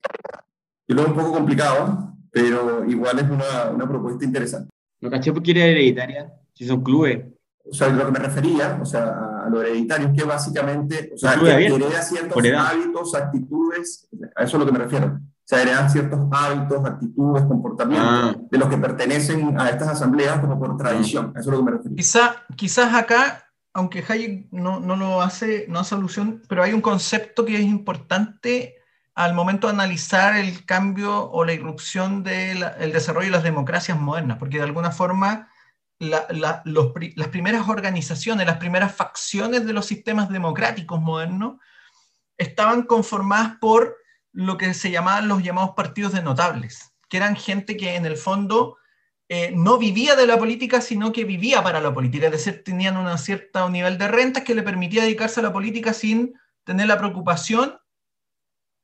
Yo 0.87 0.95
lo 0.95 1.03
veo 1.03 1.11
un 1.11 1.17
poco 1.17 1.31
complicado, 1.31 2.13
pero 2.31 2.83
igual 2.85 3.19
es 3.19 3.29
una, 3.29 3.71
una 3.73 3.87
propuesta 3.87 4.25
interesante. 4.25 4.69
¿Lo 4.99 5.09
caché 5.09 5.31
porque 5.31 5.51
era 5.51 5.65
hereditaria? 5.65 6.33
Si 6.53 6.65
son 6.65 6.83
clubes. 6.83 7.25
O 7.63 7.73
sea, 7.73 7.89
lo 7.89 8.05
que 8.05 8.11
me 8.11 8.19
refería, 8.19 8.77
o 8.81 8.85
sea, 8.85 9.43
a 9.45 9.49
lo 9.49 9.61
hereditario, 9.61 10.09
es 10.09 10.13
que 10.13 10.23
básicamente, 10.23 11.11
o 11.13 11.17
sea, 11.17 11.39
que 11.39 11.65
hereda 11.65 12.01
ciertos 12.01 12.45
hábitos, 12.45 13.15
actitudes, 13.15 14.07
a 14.35 14.43
eso 14.43 14.57
es 14.57 14.59
lo 14.59 14.65
que 14.65 14.71
me 14.71 14.79
refiero. 14.79 15.19
O 15.45 15.47
sea, 15.47 15.61
heredan 15.61 15.91
ciertos 15.91 16.19
hábitos, 16.31 16.83
actitudes, 16.83 17.43
comportamientos 17.43 18.09
ah. 18.09 18.35
de 18.49 18.57
los 18.57 18.67
que 18.67 18.77
pertenecen 18.77 19.59
a 19.59 19.69
estas 19.69 19.89
asambleas 19.89 20.39
como 20.39 20.57
por 20.57 20.75
tradición. 20.75 21.33
Eso 21.35 21.41
es 21.41 21.45
lo 21.45 21.57
que 21.57 21.63
me 21.63 21.71
refiero. 21.71 21.95
Quizá, 21.95 22.35
quizás 22.55 22.95
acá, 22.95 23.47
aunque 23.71 24.03
Hayek 24.07 24.47
no, 24.51 24.79
no 24.79 24.95
lo 24.95 25.21
hace, 25.21 25.67
no 25.69 25.77
hace 25.77 25.93
alusión, 25.93 26.41
pero 26.49 26.63
hay 26.63 26.73
un 26.73 26.81
concepto 26.81 27.45
que 27.45 27.57
es 27.57 27.61
importante 27.61 28.75
al 29.13 29.35
momento 29.35 29.67
de 29.67 29.73
analizar 29.73 30.35
el 30.35 30.65
cambio 30.65 31.29
o 31.29 31.45
la 31.45 31.53
irrupción 31.53 32.23
del 32.23 32.65
desarrollo 32.91 33.27
de 33.27 33.31
las 33.31 33.43
democracias 33.43 33.99
modernas, 33.99 34.39
porque 34.39 34.57
de 34.57 34.63
alguna 34.63 34.89
forma 34.89 35.51
la, 35.99 36.25
la, 36.31 36.63
los, 36.65 36.91
las 37.15 37.27
primeras 37.27 37.69
organizaciones, 37.69 38.47
las 38.47 38.57
primeras 38.57 38.95
facciones 38.95 39.63
de 39.67 39.73
los 39.73 39.85
sistemas 39.85 40.27
democráticos 40.29 40.99
modernos 40.99 41.57
estaban 42.35 42.81
conformadas 42.81 43.57
por 43.61 43.95
lo 44.35 44.57
que 44.57 44.73
se 44.73 44.91
llamaban 44.91 45.29
los 45.29 45.41
llamados 45.41 45.71
partidos 45.71 46.11
de 46.11 46.21
notables, 46.21 46.93
que 47.09 47.17
eran 47.17 47.37
gente 47.37 47.77
que 47.77 47.95
en 47.95 48.05
el 48.05 48.17
fondo 48.17 48.77
eh, 49.29 49.51
no 49.55 49.77
vivía 49.77 50.15
de 50.15 50.27
la 50.27 50.37
política, 50.37 50.81
sino 50.81 51.13
que 51.13 51.23
vivía 51.23 51.63
para 51.63 51.79
la 51.79 51.93
política, 51.93 52.25
es 52.25 52.33
decir, 52.33 52.63
tenían 52.63 52.97
un 52.97 53.17
cierto 53.17 53.69
nivel 53.69 53.97
de 53.97 54.09
rentas 54.09 54.43
que 54.43 54.53
le 54.53 54.61
permitía 54.61 55.03
dedicarse 55.03 55.39
a 55.39 55.43
la 55.43 55.53
política 55.53 55.93
sin 55.93 56.35
tener 56.65 56.87
la 56.87 56.97
preocupación 56.97 57.79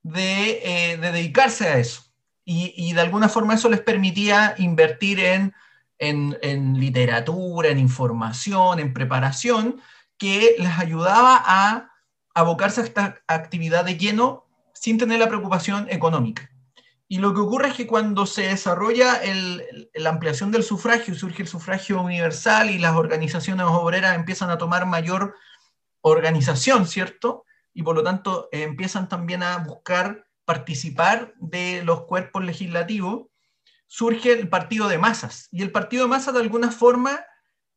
de, 0.03 0.61
eh, 0.63 0.97
de 0.97 1.11
dedicarse 1.11 1.67
a 1.67 1.77
eso. 1.77 2.03
Y, 2.43 2.93
de 2.93 3.01
alguna 3.01 3.29
forma 3.29 3.53
eso 3.53 3.69
les 3.69 3.81
permitía 3.81 4.55
invertir 4.57 5.19
en, 5.19 5.53
en, 5.99 6.79
literatura, 6.79 7.69
en 7.69 7.79
información, 7.79 8.79
en 8.79 8.93
preparación, 8.93 9.79
que 10.17 10.55
les 10.57 10.77
ayudaba 10.77 11.41
a 11.45 11.91
abocarse 12.33 12.81
a 12.81 12.83
esta 12.83 13.21
actividad 13.27 13.85
de 13.85 13.97
lleno 13.97 14.50
sin 14.81 14.97
tener 14.97 15.19
la 15.19 15.27
preocupación 15.27 15.85
económica. 15.91 16.49
Y 17.07 17.19
lo 17.19 17.35
que 17.35 17.41
ocurre 17.41 17.67
es 17.67 17.75
que 17.75 17.85
cuando 17.85 18.25
se 18.25 18.47
desarrolla 18.47 19.21
la 19.93 20.09
ampliación 20.09 20.51
del 20.51 20.63
sufragio, 20.63 21.13
surge 21.13 21.43
el 21.43 21.47
sufragio 21.47 22.01
universal 22.01 22.71
y 22.71 22.79
las 22.79 22.95
organizaciones 22.95 23.67
obreras 23.69 24.15
empiezan 24.15 24.49
a 24.49 24.57
tomar 24.57 24.87
mayor 24.87 25.35
organización, 26.01 26.87
¿cierto? 26.87 27.45
Y 27.75 27.83
por 27.83 27.95
lo 27.95 28.01
tanto 28.01 28.49
eh, 28.51 28.63
empiezan 28.63 29.07
también 29.07 29.43
a 29.43 29.57
buscar 29.59 30.25
participar 30.45 31.35
de 31.37 31.83
los 31.83 32.05
cuerpos 32.05 32.43
legislativos, 32.43 33.27
surge 33.85 34.31
el 34.31 34.49
partido 34.49 34.87
de 34.87 34.97
masas. 34.97 35.47
Y 35.51 35.61
el 35.61 35.71
partido 35.71 36.05
de 36.05 36.09
masas 36.09 36.33
de 36.33 36.39
alguna 36.39 36.71
forma 36.71 37.23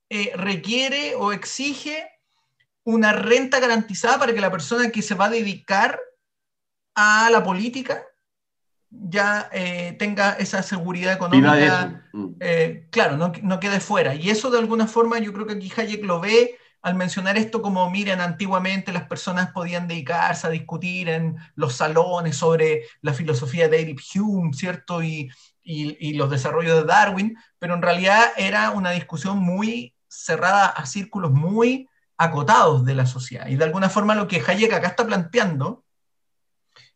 eh, 0.08 0.32
requiere 0.36 1.16
o 1.16 1.32
exige 1.32 2.08
una 2.82 3.12
renta 3.12 3.60
garantizada 3.60 4.18
para 4.18 4.32
que 4.32 4.40
la 4.40 4.50
persona 4.50 4.90
que 4.90 5.02
se 5.02 5.14
va 5.14 5.26
a 5.26 5.30
dedicar 5.30 6.00
a 6.94 7.28
la 7.30 7.42
política 7.42 8.02
ya 8.90 9.48
eh, 9.52 9.96
tenga 9.98 10.32
esa 10.32 10.62
seguridad 10.62 11.12
económica, 11.12 12.04
mm. 12.12 12.26
eh, 12.40 12.86
claro, 12.90 13.16
no, 13.16 13.32
no, 13.42 13.60
quede 13.60 13.80
fuera. 13.80 14.14
Y 14.14 14.30
eso 14.30 14.50
de 14.50 14.58
alguna 14.58 14.86
forma 14.86 15.18
yo 15.18 15.32
creo 15.32 15.46
que 15.46 15.54
aquí 15.54 15.72
Hayek 15.76 16.04
lo 16.04 16.20
ve 16.20 16.56
al 16.82 16.94
mencionar 16.94 17.36
esto 17.38 17.62
como, 17.62 17.88
miren, 17.90 18.20
antiguamente 18.20 18.92
las 18.92 19.04
personas 19.08 19.50
podían 19.52 19.88
dedicarse 19.88 20.46
a 20.46 20.50
discutir 20.50 21.08
en 21.08 21.36
los 21.54 21.74
salones 21.74 22.36
sobre 22.36 22.82
la 23.00 23.14
filosofía 23.14 23.68
de 23.68 23.78
David 23.78 23.98
Hume, 24.14 24.52
¿cierto? 24.52 25.02
Y, 25.02 25.30
y, 25.62 25.96
y 25.98 26.14
los 26.14 26.30
desarrollos 26.30 26.76
de 26.76 26.84
Darwin, 26.84 27.36
pero 27.58 27.74
en 27.74 27.82
realidad 27.82 28.24
era 28.36 28.70
una 28.70 28.90
discusión 28.90 29.38
muy 29.38 29.94
cerrada 30.08 30.66
a 30.66 30.84
círculos 30.84 31.32
muy 31.32 31.88
acotados 32.18 32.84
de 32.84 32.94
la 32.94 33.06
sociedad. 33.06 33.48
Y 33.48 33.56
de 33.56 33.64
alguna 33.64 33.88
forma 33.88 34.14
lo 34.14 34.28
que 34.28 34.42
Hayek 34.46 34.72
acá 34.72 34.88
está 34.88 35.06
planteando 35.06 35.83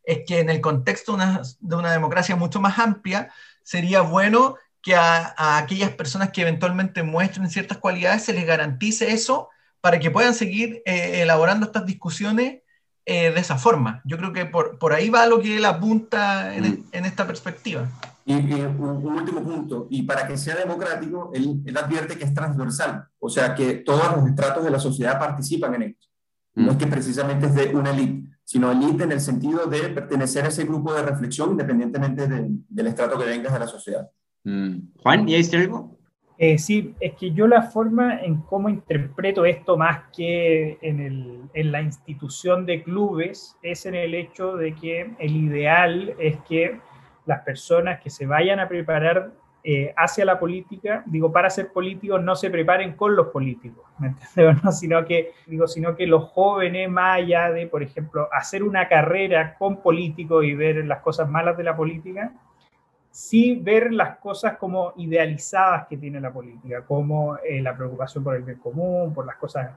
es 0.09 0.25
que 0.27 0.41
en 0.41 0.49
el 0.49 0.63
contexto 0.63 1.19
de 1.61 1.77
una 1.77 1.93
democracia 1.93 2.35
mucho 2.35 2.61
más 2.63 2.79
amplia, 2.79 3.31
sería 3.63 4.01
bueno 4.01 4.57
que 4.81 4.95
a, 4.97 5.59
aquellas 5.59 5.91
personas 5.91 6.31
que 6.31 6.41
eventualmente 6.41 7.03
muestren 7.03 7.51
ciertas 7.51 7.77
cualidades 7.77 8.25
se 8.25 8.33
les 8.33 8.47
garantice 8.47 9.13
eso 9.13 9.51
para 9.83 9.99
que 9.99 10.11
puedan 10.11 10.33
seguir 10.33 10.83
eh, 10.87 11.21
elaborando 11.21 11.67
estas 11.67 11.85
discusiones 11.85 12.63
eh, 13.05 13.31
de 13.33 13.39
esa 13.41 13.59
forma. 13.59 14.01
Yo 14.07 14.17
creo 14.17 14.33
que 14.33 14.47
por, 14.47 14.79
por, 14.79 14.95
ahí 14.95 15.11
va 15.11 15.27
lo 15.27 15.41
que 15.41 15.59
él 15.59 15.65
apunta 15.67 16.55
en, 16.57 16.65
mm. 16.65 16.85
en 16.93 17.05
esta 17.05 17.27
perspectiva. 17.27 17.87
Y, 18.25 18.33
un, 18.33 19.05
último 19.05 19.43
punto, 19.43 19.89
y 19.91 20.05
para 20.05 20.27
que 20.27 20.39
sea 20.39 20.57
democrático, 20.57 21.31
él, 21.35 21.61
él, 21.67 21.77
advierte 21.77 22.17
que 22.17 22.25
es 22.25 22.33
transversal, 22.33 23.09
o 23.19 23.29
sea 23.29 23.55
que 23.55 23.75
todos 23.75 24.17
los 24.17 24.27
estratos 24.27 24.65
de 24.65 24.71
la 24.71 24.81
sociedad 24.81 25.19
participan 25.19 25.75
en 25.75 25.83
esto. 25.83 26.07
No 26.55 26.71
es 26.71 26.77
mm. 26.77 26.79
que 26.79 26.87
precisamente 26.87 27.47
es 27.47 27.55
de 27.55 27.75
una 27.75 27.91
élite 27.91 28.38
sino 28.49 28.73
elite 28.73 29.05
en 29.05 29.13
el 29.13 29.21
sentido 29.21 29.67
de 29.67 29.91
pertenecer 29.91 30.47
a 30.47 30.49
ese 30.49 30.65
grupo 30.65 30.95
de 30.95 31.03
reflexión 31.03 31.51
independientemente 31.51 32.27
del 32.27 32.87
estrato 32.87 33.19
que 33.19 33.27
vengas 33.27 33.53
de 33.53 33.59
la 33.59 33.67
sociedad. 33.67 34.11
Mm. 34.43 34.79
Juan, 35.03 35.29
¿y 35.29 35.35
hay 35.35 35.45
algo? 35.53 35.99
Eh, 36.39 36.57
sí, 36.57 36.95
es 36.99 37.13
que 37.13 37.33
yo 37.33 37.47
la 37.47 37.61
forma 37.61 38.23
en 38.23 38.41
cómo 38.41 38.71
interpreto 38.71 39.45
esto 39.45 39.77
más 39.77 40.05
que 40.17 40.79
en, 40.81 40.99
el, 40.99 41.43
en 41.53 41.73
la 41.73 41.83
institución 41.83 42.65
de 42.65 42.83
clubes 42.83 43.55
es 43.63 43.85
en 43.85 43.95
el 43.95 44.15
hecho 44.15 44.57
de 44.57 44.75
que 44.75 45.15
el 45.19 45.37
ideal 45.37 46.15
es 46.19 46.39
que 46.49 46.81
las 47.27 47.43
personas 47.43 48.01
que 48.01 48.09
se 48.09 48.25
vayan 48.25 48.61
a 48.61 48.69
preparar 48.69 49.31
eh, 49.71 49.93
hacia 49.99 50.25
la 50.25 50.41
política, 50.41 51.03
digo, 51.05 51.31
para 51.31 51.51
ser 51.51 51.71
políticos 51.71 52.23
no 52.23 52.35
se 52.35 52.49
preparen 52.49 52.97
con 52.97 53.15
los 53.15 53.27
políticos, 53.27 53.85
¿me 53.99 54.09
entiendes? 54.09 54.63
No? 54.65 54.73
Sino, 54.73 55.05
que, 55.05 55.33
digo, 55.47 55.69
sino 55.69 55.95
que 55.95 56.07
los 56.07 56.25
jóvenes, 56.31 56.89
más 56.89 57.19
allá 57.19 57.51
de, 57.51 57.67
por 57.67 57.83
ejemplo, 57.83 58.31
hacer 58.33 58.63
una 58.63 58.89
carrera 58.89 59.57
con 59.59 59.83
políticos 59.83 60.43
y 60.47 60.55
ver 60.55 60.87
las 60.87 61.01
cosas 61.01 61.29
malas 61.29 61.59
de 61.59 61.65
la 61.65 61.77
política, 61.77 62.33
sí 63.11 63.61
ver 63.63 63.93
las 63.93 64.17
cosas 64.17 64.57
como 64.57 64.95
idealizadas 64.97 65.87
que 65.87 65.99
tiene 65.99 66.19
la 66.19 66.33
política, 66.33 66.87
como 66.87 67.37
eh, 67.37 67.61
la 67.61 67.77
preocupación 67.77 68.25
por 68.25 68.37
el 68.37 68.45
bien 68.45 68.61
común, 68.61 69.13
por 69.13 69.27
las 69.27 69.37
cosas 69.37 69.73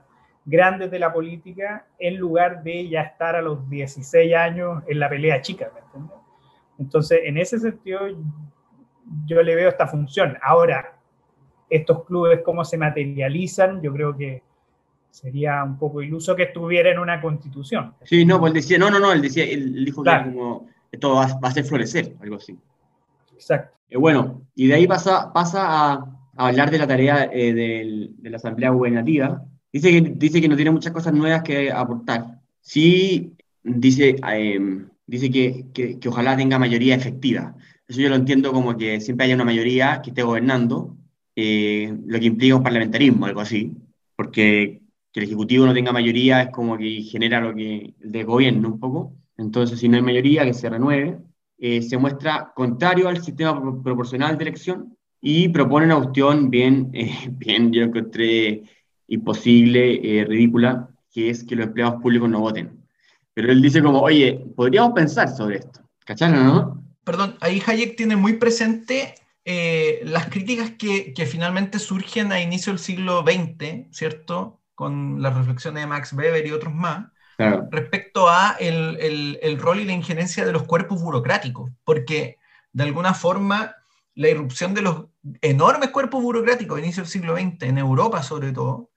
grandes 0.46 0.90
de 0.90 1.00
la 1.00 1.12
política, 1.12 1.86
en 2.00 2.16
lugar 2.16 2.64
de 2.64 2.88
ya 2.88 3.02
estar 3.02 3.36
a 3.36 3.42
los 3.42 3.70
16 3.70 4.34
años 4.36 4.84
en 4.88 5.00
la 5.02 5.10
pelea 5.10 5.42
chica, 5.42 5.70
¿me 5.74 5.82
entiendes? 5.82 6.18
Entonces, 6.80 7.20
en 7.26 7.38
ese 7.38 7.60
sentido, 7.60 8.08
yo 9.26 9.42
le 9.42 9.56
veo 9.56 9.70
esta 9.70 9.88
función. 9.88 10.38
Ahora, 10.42 10.98
estos 11.70 12.04
clubes, 12.06 12.42
cómo 12.44 12.66
se 12.66 12.78
materializan, 12.78 13.82
yo 13.82 13.94
creo 13.94 14.16
que 14.16 14.44
sería 15.10 15.64
un 15.64 15.78
poco 15.78 16.02
iluso 16.02 16.36
que 16.36 16.44
estuviera 16.44 16.92
en 16.92 17.00
una 17.00 17.22
constitución. 17.22 17.94
Sí, 18.04 18.26
no, 18.26 18.40
pues 18.40 18.52
él 18.52 18.56
decía, 18.56 18.78
no, 18.78 18.90
no, 18.90 19.00
no, 19.00 19.12
él 19.12 19.22
decía, 19.22 19.44
él 19.44 19.86
dijo 19.86 20.04
que 20.04 20.12
como, 20.24 20.68
esto 20.92 21.16
va, 21.16 21.24
a 21.24 21.48
hacer 21.48 21.64
florecer, 21.64 22.16
algo 22.22 22.38
así. 22.38 22.58
Exacto. 23.34 23.78
Eh, 23.90 23.98
bueno, 23.98 24.42
y 24.56 24.68
de 24.68 24.76
ahí 24.76 24.88
pasa, 24.88 25.32
pasa 25.34 25.66
a, 25.66 26.18
hablar 26.38 26.72
de 26.72 26.78
la 26.78 26.88
tarea 26.88 27.30
eh, 27.32 27.54
de 27.54 28.30
la 28.30 28.38
Asamblea 28.38 28.70
Gubernativa. 28.70 29.44
Dice 29.72 29.92
que, 29.92 30.02
dice 30.16 30.42
que 30.42 30.48
no 30.48 30.56
tiene 30.56 30.72
muchas 30.72 30.94
cosas 30.94 31.14
nuevas 31.14 31.44
que 31.44 31.72
aportar. 31.72 32.40
Sí, 32.62 33.36
dice, 33.64 34.16
eh, 34.34 34.86
dice 35.06 35.30
que, 35.30 35.66
que, 35.74 36.00
que 36.00 36.10
ojalá 36.10 36.36
tenga 36.36 36.60
mayoría 36.60 36.96
efectiva. 36.96 37.56
Eso 37.92 38.00
yo 38.00 38.08
lo 38.08 38.16
entiendo 38.16 38.54
como 38.54 38.78
que 38.78 39.02
siempre 39.02 39.26
haya 39.26 39.36
una 39.36 39.44
mayoría 39.44 40.02
que 40.02 40.12
esté 40.12 40.24
gobernando, 40.24 40.96
eh, 41.36 41.94
lo 42.06 42.20
que 42.20 42.26
implica 42.26 42.56
un 42.56 42.64
parlamentarismo, 42.64 43.26
algo 43.26 43.42
así, 43.42 43.74
porque 44.16 44.80
que 45.12 45.20
el 45.20 45.26
Ejecutivo 45.26 45.66
no 45.66 45.74
tenga 45.74 45.92
mayoría 45.92 46.42
es 46.42 46.52
como 46.52 46.78
que 46.78 47.02
genera 47.02 47.42
lo 47.42 47.54
que 47.54 47.94
el 48.00 48.26
gobierno 48.26 48.70
un 48.70 48.80
poco. 48.80 49.14
Entonces, 49.36 49.78
si 49.78 49.90
no 49.90 49.98
hay 49.98 50.04
mayoría, 50.04 50.46
que 50.46 50.54
se 50.54 50.70
renueve. 50.70 51.20
Eh, 51.58 51.82
se 51.82 51.98
muestra 51.98 52.54
contrario 52.56 53.10
al 53.10 53.22
sistema 53.22 53.62
proporcional 53.84 54.38
de 54.38 54.44
elección 54.46 54.98
y 55.20 55.50
propone 55.50 55.88
una 55.88 55.98
opción 55.98 56.50
bien, 56.50 56.92
eh, 56.94 57.12
bien 57.32 57.74
yo 57.74 57.84
encontré 57.84 58.64
imposible, 59.08 60.26
ridícula, 60.30 60.88
que 61.12 61.30
es 61.30 61.44
que 61.44 61.58
los 61.58 61.66
empleados 61.68 62.02
públicos 62.02 62.30
no 62.30 62.40
voten. 62.40 62.72
Pero 63.34 63.52
él 63.52 63.62
dice 63.62 63.84
como, 63.84 64.00
oye, 64.00 64.46
podríamos 64.56 64.94
pensar 64.94 65.28
sobre 65.28 65.58
esto. 65.58 65.82
¿Cacharon, 66.06 66.46
no? 66.46 66.81
Perdón, 67.04 67.38
ahí 67.42 67.62
Hayek 67.66 67.96
tiene 67.96 68.16
muy 68.16 68.34
presente 68.34 69.16
eh, 69.46 70.02
las 70.04 70.28
críticas 70.28 70.72
que, 70.72 71.14
que, 71.14 71.26
finalmente 71.26 71.80
surgen 71.80 72.32
a 72.32 72.40
inicio 72.40 72.72
del 72.72 72.80
siglo 72.80 73.24
XX, 73.24 73.88
¿cierto? 73.92 74.62
Con 74.76 75.22
las 75.22 75.36
reflexiones 75.36 75.84
de 75.84 75.88
Max 75.88 76.14
Weber 76.14 76.46
y 76.46 76.52
otros 76.52 76.74
más, 76.74 77.08
respecto 77.72 78.30
a 78.30 78.56
el, 78.60 78.98
el, 79.00 79.40
el, 79.42 79.58
rol 79.60 79.80
y 79.80 79.86
la 79.86 79.94
injerencia 79.94 80.46
de 80.46 80.52
los 80.52 80.64
cuerpos 80.64 81.02
burocráticos, 81.02 81.72
porque 81.84 82.38
de 82.72 82.84
alguna 82.84 83.16
forma 83.16 83.76
la 84.14 84.30
irrupción 84.30 84.76
de 84.76 84.84
los 84.84 85.06
enormes 85.42 85.90
cuerpos 85.90 86.22
burocráticos 86.22 86.78
a 86.78 86.82
inicio 86.82 87.02
del 87.02 87.12
siglo 87.12 87.36
XX, 87.36 87.64
en 87.64 87.78
Europa 87.80 88.22
sobre 88.22 88.52
todo, 88.52 88.92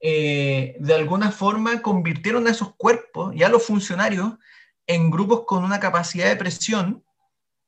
eh, 0.00 0.76
de 0.78 0.94
alguna 0.94 1.30
forma 1.30 1.80
convirtieron 1.80 2.46
a 2.46 2.50
esos 2.50 2.74
cuerpos 2.76 3.34
y 3.34 3.42
a 3.42 3.48
los 3.48 3.64
funcionarios 3.64 4.34
en 4.86 5.10
grupos 5.10 5.44
con 5.46 5.64
una 5.64 5.80
capacidad 5.80 6.28
de 6.28 6.36
presión 6.36 7.02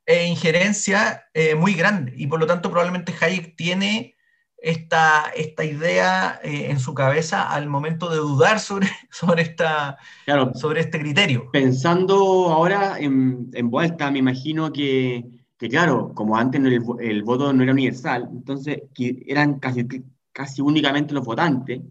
e 0.09 0.25
injerencia 0.25 1.25
eh, 1.35 1.55
muy 1.55 1.75
grande 1.75 2.15
y 2.17 2.27
por 2.29 2.41
lo 2.41 2.47
tanto 2.47 2.71
probablemente 2.71 3.15
Hayek 3.21 3.57
tiene 3.57 4.17
esta, 4.57 5.31
esta 5.37 5.67
idea 5.67 6.41
eh, 6.43 6.71
en 6.71 6.81
su 6.81 6.95
cabeza 6.95 7.43
al 7.51 7.69
momento 7.69 8.09
de 8.09 8.17
dudar 8.17 8.59
sobre, 8.59 8.89
sobre, 9.11 9.43
esta, 9.43 9.99
sobre 10.55 10.81
este 10.81 10.99
criterio. 10.99 11.51
Pensando 11.53 12.17
ahora 12.49 12.99
en, 12.99 13.51
en 13.53 13.71
vuelta, 13.71 14.11
me 14.11 14.21
imagino 14.21 14.73
que, 14.73 15.27
que 15.59 15.69
claro, 15.69 16.15
como 16.15 16.39
antes 16.39 16.59
el, 16.59 16.83
el, 17.01 17.23
voto 17.23 17.53
no 17.53 17.63
era 17.63 17.73
universal, 17.73 18.31
entonces 18.33 18.85
que 18.95 19.23
eran 19.27 19.61
casi, 19.61 19.87
casi 20.33 20.63
únicamente 20.63 21.13
los 21.13 21.27
votantes. 21.27 21.83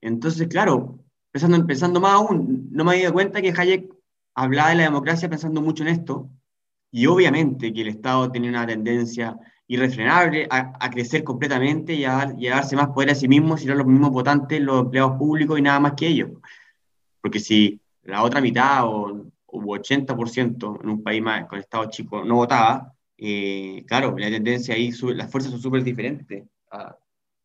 Entonces, 0.00 0.48
claro, 0.48 0.98
pensando, 1.30 1.64
pensando 1.64 2.00
más 2.00 2.14
aún, 2.14 2.68
no 2.72 2.82
me 2.82 2.94
había 2.94 3.04
dado 3.04 3.14
cuenta 3.14 3.40
que 3.40 3.54
Hayek 3.56 3.88
hablaba 4.34 4.70
de 4.70 4.74
la 4.74 4.82
democracia 4.82 5.30
pensando 5.30 5.62
mucho 5.62 5.84
en 5.84 5.90
esto, 5.90 6.28
y 6.90 7.06
obviamente 7.06 7.72
que 7.72 7.82
el 7.82 7.88
Estado 7.88 8.30
tiene 8.30 8.48
una 8.48 8.66
tendencia 8.66 9.36
irrefrenable 9.66 10.48
a, 10.50 10.90
crecer 10.90 11.22
completamente 11.22 11.92
y 11.94 12.04
a, 12.04 12.34
darse 12.50 12.74
más 12.74 12.88
poder 12.88 13.10
a 13.10 13.14
sí 13.14 13.28
mismo, 13.28 13.56
si 13.58 13.66
no 13.66 13.74
los 13.74 13.86
mismos 13.86 14.10
votantes, 14.10 14.60
los 14.60 14.84
empleados 14.84 15.18
públicos 15.18 15.58
y 15.58 15.62
nada 15.62 15.78
más 15.78 15.92
que 15.92 16.08
ellos. 16.08 16.30
Porque 17.20 17.38
si 17.38 17.80
la 18.04 18.22
otra 18.22 18.40
mitad 18.40 18.86
o, 18.86 19.26
80% 19.50 20.82
en 20.82 20.88
un 20.88 21.02
país 21.02 21.22
más 21.22 21.46
con 21.46 21.58
Estado 21.58 21.88
chico 21.90 22.24
no 22.24 22.36
votaba, 22.36 22.94
eh, 23.16 23.84
claro, 23.86 24.14
la 24.16 24.30
tendencia 24.30 24.74
ahí, 24.74 24.92
las 25.14 25.30
fuerzas 25.30 25.52
son 25.52 25.60
súper 25.60 25.82
diferentes. 25.82 26.44
Ah, 26.70 26.96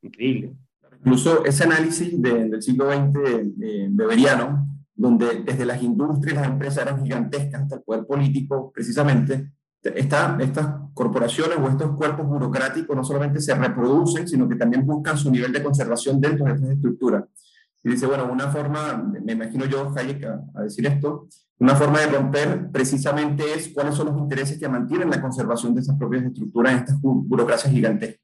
increíble. 0.02 0.54
Incluso 1.00 1.44
ese 1.44 1.64
análisis 1.64 2.22
del 2.22 2.62
siglo 2.62 2.92
XX 2.92 3.14
de, 3.58 3.88
Beberiano 3.90 4.73
donde 4.96 5.44
desde 5.44 5.66
las 5.66 5.82
industrias, 5.82 6.38
las 6.38 6.48
empresas 6.48 6.84
eran 6.84 7.04
gigantescas 7.04 7.64
hasta 7.64 7.76
el 7.76 7.82
poder 7.82 8.06
político, 8.06 8.72
precisamente, 8.74 9.52
esta, 9.84 10.38
estas 10.40 10.68
corporaciones 10.94 11.58
o 11.58 11.68
estos 11.68 11.96
cuerpos 11.96 12.26
burocráticos 12.26 12.96
no 12.96 13.04
solamente 13.04 13.42
se 13.42 13.54
reproducen, 13.54 14.28
sino 14.28 14.48
que 14.48 14.56
también 14.56 14.86
buscan 14.86 15.18
su 15.18 15.30
nivel 15.30 15.52
de 15.52 15.62
conservación 15.62 16.22
dentro 16.22 16.46
de 16.46 16.54
estas 16.54 16.70
estructuras. 16.70 17.26
y 17.84 17.90
dice, 17.90 18.06
bueno, 18.06 18.32
una 18.32 18.48
forma, 18.50 18.94
me 19.22 19.34
imagino 19.34 19.66
yo, 19.66 19.92
Hayek, 19.94 20.26
a, 20.56 20.62
decir 20.62 20.86
esto, 20.88 21.28
una 21.60 21.76
forma 21.76 22.00
de 22.00 22.08
romper 22.08 22.72
precisamente 22.72 23.44
es 23.54 23.70
cuáles 23.74 23.96
son 23.96 24.08
los 24.08 24.18
intereses 24.18 24.58
que 24.58 24.70
mantienen 24.70 25.10
la 25.10 25.22
conservación 25.22 25.76
de 25.76 25.82
esas 25.82 25.98
propias 25.98 26.24
estructuras 26.24 26.74
en 26.74 26.80
estas 26.80 27.02
burocracias 27.02 27.72
gigantes. 27.72 28.20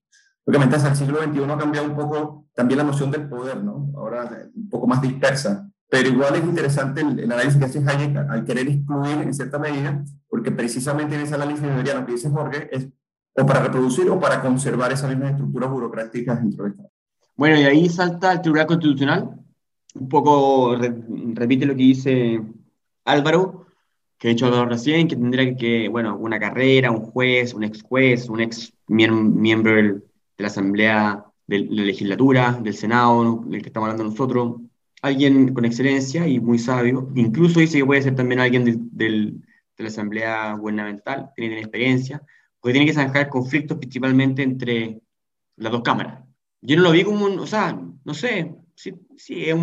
Obviamente, 0.45 0.77
hasta 0.77 0.89
el 0.89 0.95
siglo 0.95 1.21
XXI 1.21 1.43
ha 1.43 1.57
cambiado 1.57 1.87
un 1.87 1.95
poco 1.95 2.45
también 2.53 2.79
la 2.79 2.83
noción 2.83 3.11
del 3.11 3.27
poder, 3.29 3.63
¿no? 3.63 3.91
Ahora 3.95 4.49
un 4.55 4.69
poco 4.69 4.87
más 4.87 5.01
dispersa. 5.01 5.68
Pero 5.89 6.09
igual 6.09 6.35
es 6.35 6.43
interesante 6.43 7.01
el, 7.01 7.31
análisis 7.31 7.57
que 7.57 7.65
hace 7.65 7.79
Hayek 7.79 8.15
al 8.15 8.45
querer 8.45 8.67
excluir 8.67 9.17
en 9.23 9.33
cierta 9.33 9.57
medida, 9.57 10.03
porque 10.27 10.51
precisamente 10.51 11.15
en 11.15 11.21
ese 11.21 11.35
análisis 11.35 11.63
lo 11.63 12.05
que 12.05 12.11
dice 12.11 12.29
Jorge 12.29 12.69
es 12.71 12.87
o 13.35 13.45
para 13.45 13.63
reproducir 13.63 14.09
o 14.09 14.19
para 14.19 14.41
conservar 14.41 14.91
esas 14.91 15.09
mismas 15.09 15.31
estructuras 15.31 15.69
burocráticas 15.69 16.41
dentro 16.41 16.63
del 16.63 16.73
Estado. 16.73 16.91
Bueno, 17.35 17.57
y 17.57 17.63
ahí 17.63 17.89
salta 17.89 18.33
el 18.33 18.41
Tribunal 18.41 18.67
Constitucional, 18.67 19.29
un 19.95 20.09
poco 20.09 20.75
repite 20.75 21.65
lo 21.65 21.75
que 21.75 21.83
dice 21.83 22.41
Álvaro, 23.05 23.67
que 24.17 24.27
he 24.27 24.31
dicho 24.31 24.65
recién, 24.65 25.07
que 25.07 25.15
tendría 25.15 25.55
que, 25.55 25.87
bueno, 25.87 26.17
una 26.17 26.39
carrera, 26.39 26.91
un 26.91 26.99
juez, 26.99 27.53
un 27.53 27.63
ex 27.63 27.81
juez, 27.81 28.29
un 28.29 28.41
ex 28.41 28.73
miembro 28.87 29.75
de 29.75 30.01
la 30.37 30.47
Asamblea 30.47 31.25
de 31.47 31.59
la 31.59 31.83
Legislatura, 31.83 32.59
del 32.61 32.75
Senado, 32.75 33.43
del 33.45 33.61
que 33.61 33.69
estamos 33.69 33.89
hablando 33.89 34.11
nosotros, 34.11 34.57
alguien 35.01 35.53
con 35.53 35.65
excelencia 35.65 36.27
y 36.27 36.39
muy 36.39 36.59
sabio, 36.59 37.09
incluso 37.15 37.59
dice 37.59 37.77
que 37.77 37.85
puede 37.85 38.01
ser 38.01 38.15
también 38.15 38.39
alguien 38.39 38.89
de 38.91 39.33
la 39.77 39.87
Asamblea 39.87 40.53
Gubernamental, 40.53 41.31
tiene 41.35 41.59
experiencia, 41.59 42.21
porque 42.59 42.73
tiene 42.73 42.87
que 42.87 42.93
zanjar 42.93 43.29
conflictos 43.29 43.77
principalmente 43.77 44.43
entre 44.43 45.01
las 45.55 45.71
dos 45.71 45.81
cámaras. 45.81 46.23
Yo 46.61 46.75
no 46.75 46.83
lo 46.83 46.91
vi 46.91 47.03
como 47.03 47.25
un, 47.25 47.39
o 47.39 47.47
sea, 47.47 47.79
no 48.03 48.13
sé, 48.13 48.53
sí, 48.75 48.93
sí 49.17 49.45
eh, 49.49 49.55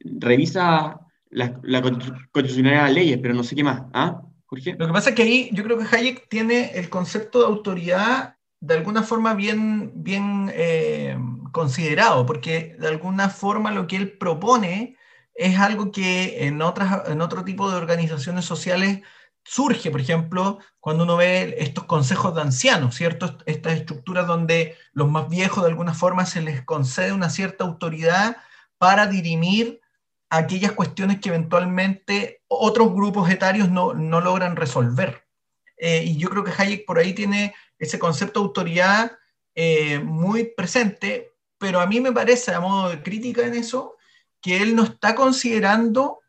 revisa 0.00 0.98
la, 1.30 1.60
la 1.62 1.82
constitucionalidad 1.82 2.82
de 2.82 2.88
las 2.88 2.94
leyes, 2.94 3.18
pero 3.20 3.34
no 3.34 3.44
sé 3.44 3.54
qué 3.54 3.64
más. 3.64 3.82
¿Ah, 3.92 4.22
Jorge? 4.46 4.76
Lo 4.78 4.86
que 4.86 4.92
pasa 4.92 5.10
es 5.10 5.16
que 5.16 5.22
ahí 5.22 5.50
yo 5.52 5.62
creo 5.62 5.78
que 5.78 5.84
Hayek 5.84 6.28
tiene 6.28 6.72
el 6.74 6.88
concepto 6.88 7.40
de 7.40 7.46
autoridad 7.46 8.36
de 8.60 8.74
alguna 8.74 9.02
forma 9.02 9.34
bien, 9.34 9.92
bien 9.94 10.50
eh, 10.54 11.18
considerado, 11.52 12.26
porque 12.26 12.76
de 12.78 12.88
alguna 12.88 13.30
forma 13.30 13.70
lo 13.70 13.86
que 13.86 13.96
él 13.96 14.18
propone 14.18 14.96
es 15.34 15.58
algo 15.58 15.90
que 15.90 16.46
en, 16.46 16.60
otras, 16.60 17.08
en 17.08 17.22
otro 17.22 17.44
tipo 17.44 17.70
de 17.70 17.76
organizaciones 17.76 18.44
sociales 18.44 19.00
surge, 19.42 19.90
por 19.90 20.00
ejemplo, 20.00 20.58
cuando 20.78 21.04
uno 21.04 21.16
ve 21.16 21.56
estos 21.58 21.84
consejos 21.84 22.34
de 22.34 22.42
ancianos, 22.42 22.94
¿cierto? 22.94 23.38
Estas 23.46 23.74
estructuras 23.74 24.26
donde 24.26 24.76
los 24.92 25.10
más 25.10 25.28
viejos 25.28 25.64
de 25.64 25.70
alguna 25.70 25.94
forma 25.94 26.26
se 26.26 26.42
les 26.42 26.62
concede 26.62 27.12
una 27.12 27.30
cierta 27.30 27.64
autoridad 27.64 28.36
para 28.78 29.06
dirimir 29.06 29.80
aquellas 30.28 30.72
cuestiones 30.72 31.20
que 31.20 31.30
eventualmente 31.30 32.42
otros 32.46 32.92
grupos 32.92 33.30
etarios 33.30 33.70
no, 33.70 33.94
logran 33.94 34.56
resolver. 34.56 35.26
Eh, 35.78 36.04
y 36.04 36.18
yo 36.18 36.28
creo 36.28 36.44
que 36.44 36.52
Hayek 36.56 36.84
por 36.84 36.98
ahí 36.98 37.14
tiene 37.14 37.54
ese 37.80 37.98
concepto 37.98 38.38
de 38.38 38.46
autoridad 38.46 39.18
eh, 39.56 39.98
muy 39.98 40.44
presente, 40.56 41.32
pero 41.58 41.80
a 41.80 41.86
mí 41.86 42.00
me 42.00 42.12
parece, 42.12 42.54
a 42.54 42.60
modo 42.60 42.90
de 42.90 43.02
crítica 43.02 43.44
en 43.44 43.54
eso, 43.54 43.96
que 44.40 44.62
él 44.62 44.76
no 44.76 44.84
está 44.84 45.16
considerando 45.16 46.20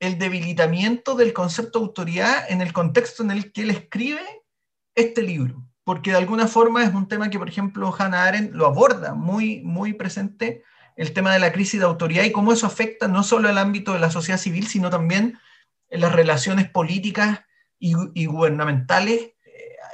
el 0.00 0.18
debilitamiento 0.18 1.14
del 1.14 1.32
concepto 1.32 1.78
de 1.78 1.84
autoridad 1.86 2.50
en 2.50 2.60
el 2.60 2.72
contexto 2.72 3.22
en 3.22 3.30
el 3.30 3.52
que 3.52 3.62
él 3.62 3.70
escribe 3.70 4.42
este 4.94 5.22
libro, 5.22 5.64
porque 5.84 6.10
de 6.10 6.16
alguna 6.16 6.48
forma 6.48 6.82
es 6.82 6.92
un 6.92 7.08
tema 7.08 7.30
que, 7.30 7.38
por 7.38 7.48
ejemplo, 7.48 7.94
Hannah 7.96 8.24
Arendt 8.24 8.52
lo 8.52 8.66
aborda 8.66 9.14
muy, 9.14 9.62
muy 9.62 9.92
presente, 9.92 10.64
el 10.96 11.12
tema 11.12 11.32
de 11.32 11.38
la 11.38 11.52
crisis 11.52 11.78
de 11.78 11.86
autoridad 11.86 12.24
y 12.24 12.32
cómo 12.32 12.52
eso 12.52 12.66
afecta 12.66 13.06
no 13.06 13.22
solo 13.22 13.48
al 13.48 13.58
ámbito 13.58 13.92
de 13.92 14.00
la 14.00 14.10
sociedad 14.10 14.40
civil, 14.40 14.66
sino 14.66 14.90
también 14.90 15.38
en 15.88 16.00
las 16.00 16.12
relaciones 16.12 16.68
políticas 16.68 17.40
y, 17.78 18.24
gubernamentales 18.26 19.32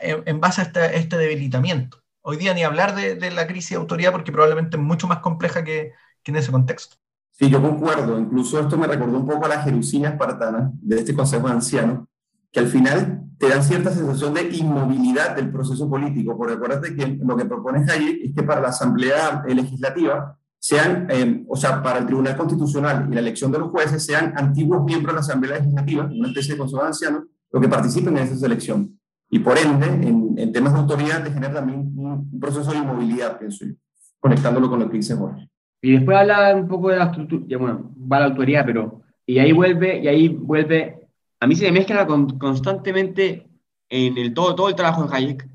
en, 0.03 0.40
base 0.40 0.62
a 0.62 0.64
este, 0.64 1.16
debilitamiento. 1.16 1.98
Hoy 2.20 2.36
día 2.36 2.55
ni 2.55 2.62
hablar 2.62 2.94
de, 2.94 3.30
la 3.30 3.46
crisis 3.46 3.70
de 3.70 3.76
autoridad 3.76 4.12
porque 4.12 4.32
probablemente 4.32 4.76
es 4.76 4.82
mucho 4.82 5.09
más 5.09 5.18
compleja 5.18 5.64
que 5.64 5.92
en 6.24 6.36
ese 6.36 6.53
contexto. 6.53 6.96
Sí, 7.32 7.48
yo 7.48 7.61
concuerdo. 7.61 8.18
Incluso 8.18 8.61
esto 8.61 8.76
me 8.76 8.86
recordó 8.86 9.18
un 9.18 9.26
poco 9.26 9.46
a 9.46 9.48
la 9.48 9.62
Jerusina 9.62 10.11
espartana 10.11 10.70
de 10.74 10.98
este 10.98 11.14
Consejo 11.14 11.48
de 11.48 11.55
Ancianos, 11.55 12.07
que 12.53 12.61
al 12.61 12.68
final 12.68 13.24
te 13.38 13.48
dan 13.48 13.64
cierta 13.64 13.90
sensación 13.90 14.34
de 14.34 14.42
inmovilidad 14.42 15.34
del 15.34 15.50
proceso 15.50 15.88
político, 15.88 16.36
porque 16.36 16.55
acuérdate 16.55 16.94
que 16.94 17.18
lo 17.20 17.36
que 17.36 17.46
propone 17.46 17.90
Hayek 17.90 18.26
es 18.26 18.34
que 18.34 18.42
para 18.42 18.61
la 18.61 18.68
Asamblea 18.68 19.42
Legislativa 19.48 20.38
sean, 20.59 21.09
eh, 21.11 21.44
o 21.48 21.57
sea, 21.57 21.82
para 21.82 21.98
el 21.98 22.07
Tribunal 22.07 22.36
Constitucional 22.36 23.09
y 23.11 23.14
la 23.14 23.20
elección 23.20 23.50
de 23.50 23.59
los 23.59 23.70
jueces 23.70 24.05
sean 24.05 24.34
antiguos 24.36 24.84
miembros 24.84 25.12
de 25.12 25.14
la 25.14 25.20
Asamblea 25.20 25.59
Legislativa, 25.59 26.05
una 26.05 26.28
especie 26.28 26.53
de 26.53 26.59
Consejo 26.59 26.82
de 26.82 26.88
Ancianos, 26.88 27.22
los 27.50 27.62
que 27.62 27.68
participen 27.68 28.16
en 28.16 28.24
esa 28.24 28.36
selección. 28.36 29.00
Y 29.34 29.38
por 29.38 29.56
ende, 29.56 29.86
en, 29.86 30.52
temas 30.52 30.74
de 30.74 30.80
autoridad, 30.80 31.24
te 31.24 31.32
genera 31.32 31.54
también 31.54 31.90
un, 31.96 32.38
proceso 32.38 32.70
de 32.70 32.76
inmovilidad, 32.76 33.38
pienso 33.38 33.64
yo, 33.64 33.72
conectándolo 34.20 34.68
con 34.68 34.78
lo 34.78 34.90
que 34.90 34.98
dice 34.98 35.16
Jorge. 35.16 35.48
Y 35.80 35.92
después 35.92 36.18
habla 36.18 36.54
un 36.54 36.68
poco 36.68 36.90
de 36.90 36.98
la 36.98 37.06
estructura, 37.06 37.42
ya 37.48 37.56
bueno, 37.56 37.94
va 37.96 38.18
a 38.18 38.20
la 38.20 38.26
autoridad, 38.26 38.66
pero, 38.66 39.00
y 39.24 39.38
ahí 39.38 39.52
vuelve, 39.52 40.02
y 40.02 40.06
ahí 40.06 40.28
vuelve, 40.28 41.08
a 41.40 41.46
mí 41.46 41.56
se 41.56 41.64
me 41.64 41.72
mezcla 41.72 42.06
constantemente 42.06 43.48
en 43.88 44.18
el, 44.18 44.34
todo, 44.34 44.54
todo 44.54 44.68
el 44.68 44.74
trabajo 44.74 45.06
de 45.06 45.16
Hayek, 45.16 45.48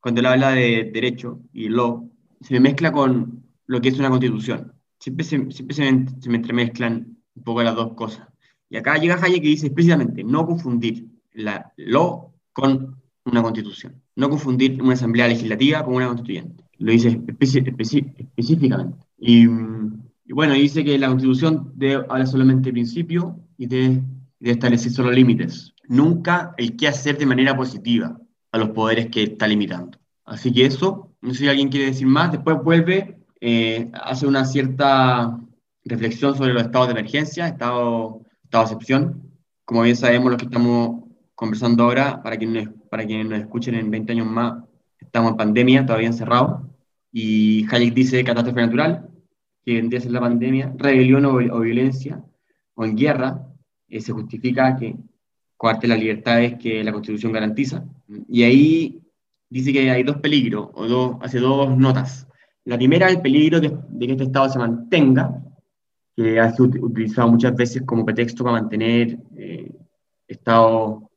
cuando 0.00 0.20
él 0.20 0.26
habla 0.26 0.52
de 0.52 0.90
derecho 0.90 1.40
y 1.52 1.68
law, 1.68 2.10
se 2.40 2.54
me 2.54 2.60
mezcla 2.60 2.92
con 2.92 3.44
lo 3.66 3.80
que 3.82 3.90
es 3.90 3.98
una 3.98 4.08
constitución. 4.08 4.72
Siempre 4.98 5.26
se, 5.26 5.50
siempre 5.50 5.76
se, 5.76 5.92
me, 5.92 6.06
se 6.18 6.30
me 6.30 6.36
entremezclan 6.36 7.18
un 7.34 7.42
poco 7.42 7.62
las 7.62 7.74
dos 7.74 7.92
cosas. 7.92 8.26
Y 8.70 8.78
acá 8.78 8.96
llega 8.96 9.22
Hayek 9.22 9.44
y 9.44 9.48
dice 9.48 9.66
explícitamente, 9.66 10.24
no 10.24 10.46
confundir 10.46 11.08
la 11.32 11.74
law 11.76 12.32
con 12.54 12.98
una 13.30 13.42
constitución. 13.42 14.00
No 14.16 14.28
confundir 14.28 14.82
una 14.82 14.94
asamblea 14.94 15.28
legislativa 15.28 15.84
con 15.84 15.94
una 15.94 16.06
constituyente. 16.06 16.64
Lo 16.78 16.92
dice 16.92 17.20
específicamente. 17.28 18.98
Y, 19.18 19.46
bueno, 20.32 20.54
dice 20.54 20.84
que 20.84 20.98
la 20.98 21.08
Constitución 21.08 21.72
debe 21.74 22.04
habla 22.08 22.26
solamente 22.26 22.68
de 22.68 22.72
principio 22.72 23.40
y 23.56 23.66
de, 23.66 24.02
establecer 24.40 24.92
solo 24.92 25.10
límites. 25.10 25.74
Nunca 25.88 26.54
el 26.56 26.76
qué 26.76 26.86
hacer 26.86 27.18
de 27.18 27.26
manera 27.26 27.56
positiva 27.56 28.16
a 28.52 28.58
los 28.58 28.70
poderes 28.70 29.08
que 29.08 29.24
está 29.24 29.48
limitando. 29.48 29.98
Así 30.24 30.52
que 30.52 30.66
eso, 30.66 31.14
no 31.20 31.32
sé 31.32 31.40
si 31.40 31.48
alguien 31.48 31.70
quiere 31.70 31.86
decir 31.86 32.06
más, 32.06 32.30
después 32.30 32.62
vuelve, 32.62 33.18
eh, 33.40 33.90
hace 33.94 34.26
una 34.26 34.44
cierta 34.44 35.40
reflexión 35.84 36.36
sobre 36.36 36.52
los 36.52 36.62
estados 36.62 36.88
de 36.88 36.92
emergencia, 36.92 37.48
estado, 37.48 38.20
estado 38.44 38.64
de 38.64 38.72
excepción. 38.72 39.22
Como 39.64 39.82
bien 39.82 39.96
sabemos, 39.96 40.30
los 40.30 40.38
que 40.38 40.44
estamos 40.44 41.07
conversando 41.38 41.84
ahora, 41.84 42.20
para 42.20 42.36
quienes, 42.36 42.68
para 42.90 43.06
quienes 43.06 43.26
nos 43.26 43.38
escuchen 43.38 43.76
en 43.76 43.92
20 43.92 44.10
años 44.10 44.26
más, 44.26 44.60
estamos 44.98 45.30
en 45.30 45.36
pandemia, 45.36 45.86
todavía 45.86 46.08
encerrados. 46.08 46.62
Y 47.12 47.64
Hayek 47.70 47.94
dice 47.94 48.24
catástrofe 48.24 48.60
natural, 48.60 49.08
que 49.64 49.74
vendría 49.74 50.00
a 50.00 50.02
ser 50.02 50.10
la 50.10 50.18
pandemia, 50.18 50.74
rebelión 50.76 51.24
o, 51.26 51.60
violencia, 51.60 52.20
o 52.74 52.84
en 52.84 52.96
guerra, 52.96 53.46
eh, 53.86 54.00
se 54.00 54.10
justifica 54.10 54.74
que 54.74 54.96
coarte 55.56 55.86
las 55.86 56.00
libertades 56.00 56.58
que 56.58 56.82
la 56.82 56.90
Constitución 56.90 57.30
garantiza. 57.30 57.84
Y 58.28 58.42
ahí 58.42 59.00
dice 59.48 59.72
que 59.72 59.92
hay 59.92 60.02
dos 60.02 60.16
peligros, 60.16 60.70
o 60.74 60.88
dos, 60.88 61.16
hace 61.20 61.38
dos 61.38 61.78
notas. 61.78 62.26
La 62.64 62.76
primera, 62.76 63.08
el 63.08 63.20
peligro 63.20 63.60
de, 63.60 63.70
que 63.70 64.10
este 64.10 64.24
Estado 64.24 64.48
se 64.48 64.58
mantenga, 64.58 65.40
que 66.16 66.40
ha 66.40 66.50
sido 66.50 66.64
utilizado 66.84 67.28
muchas 67.28 67.54
veces 67.54 67.82
como 67.82 68.04
pretexto 68.04 68.42
para 68.42 68.60
mantener 68.60 69.20
eh, 69.36 69.70
Estado 70.26 71.07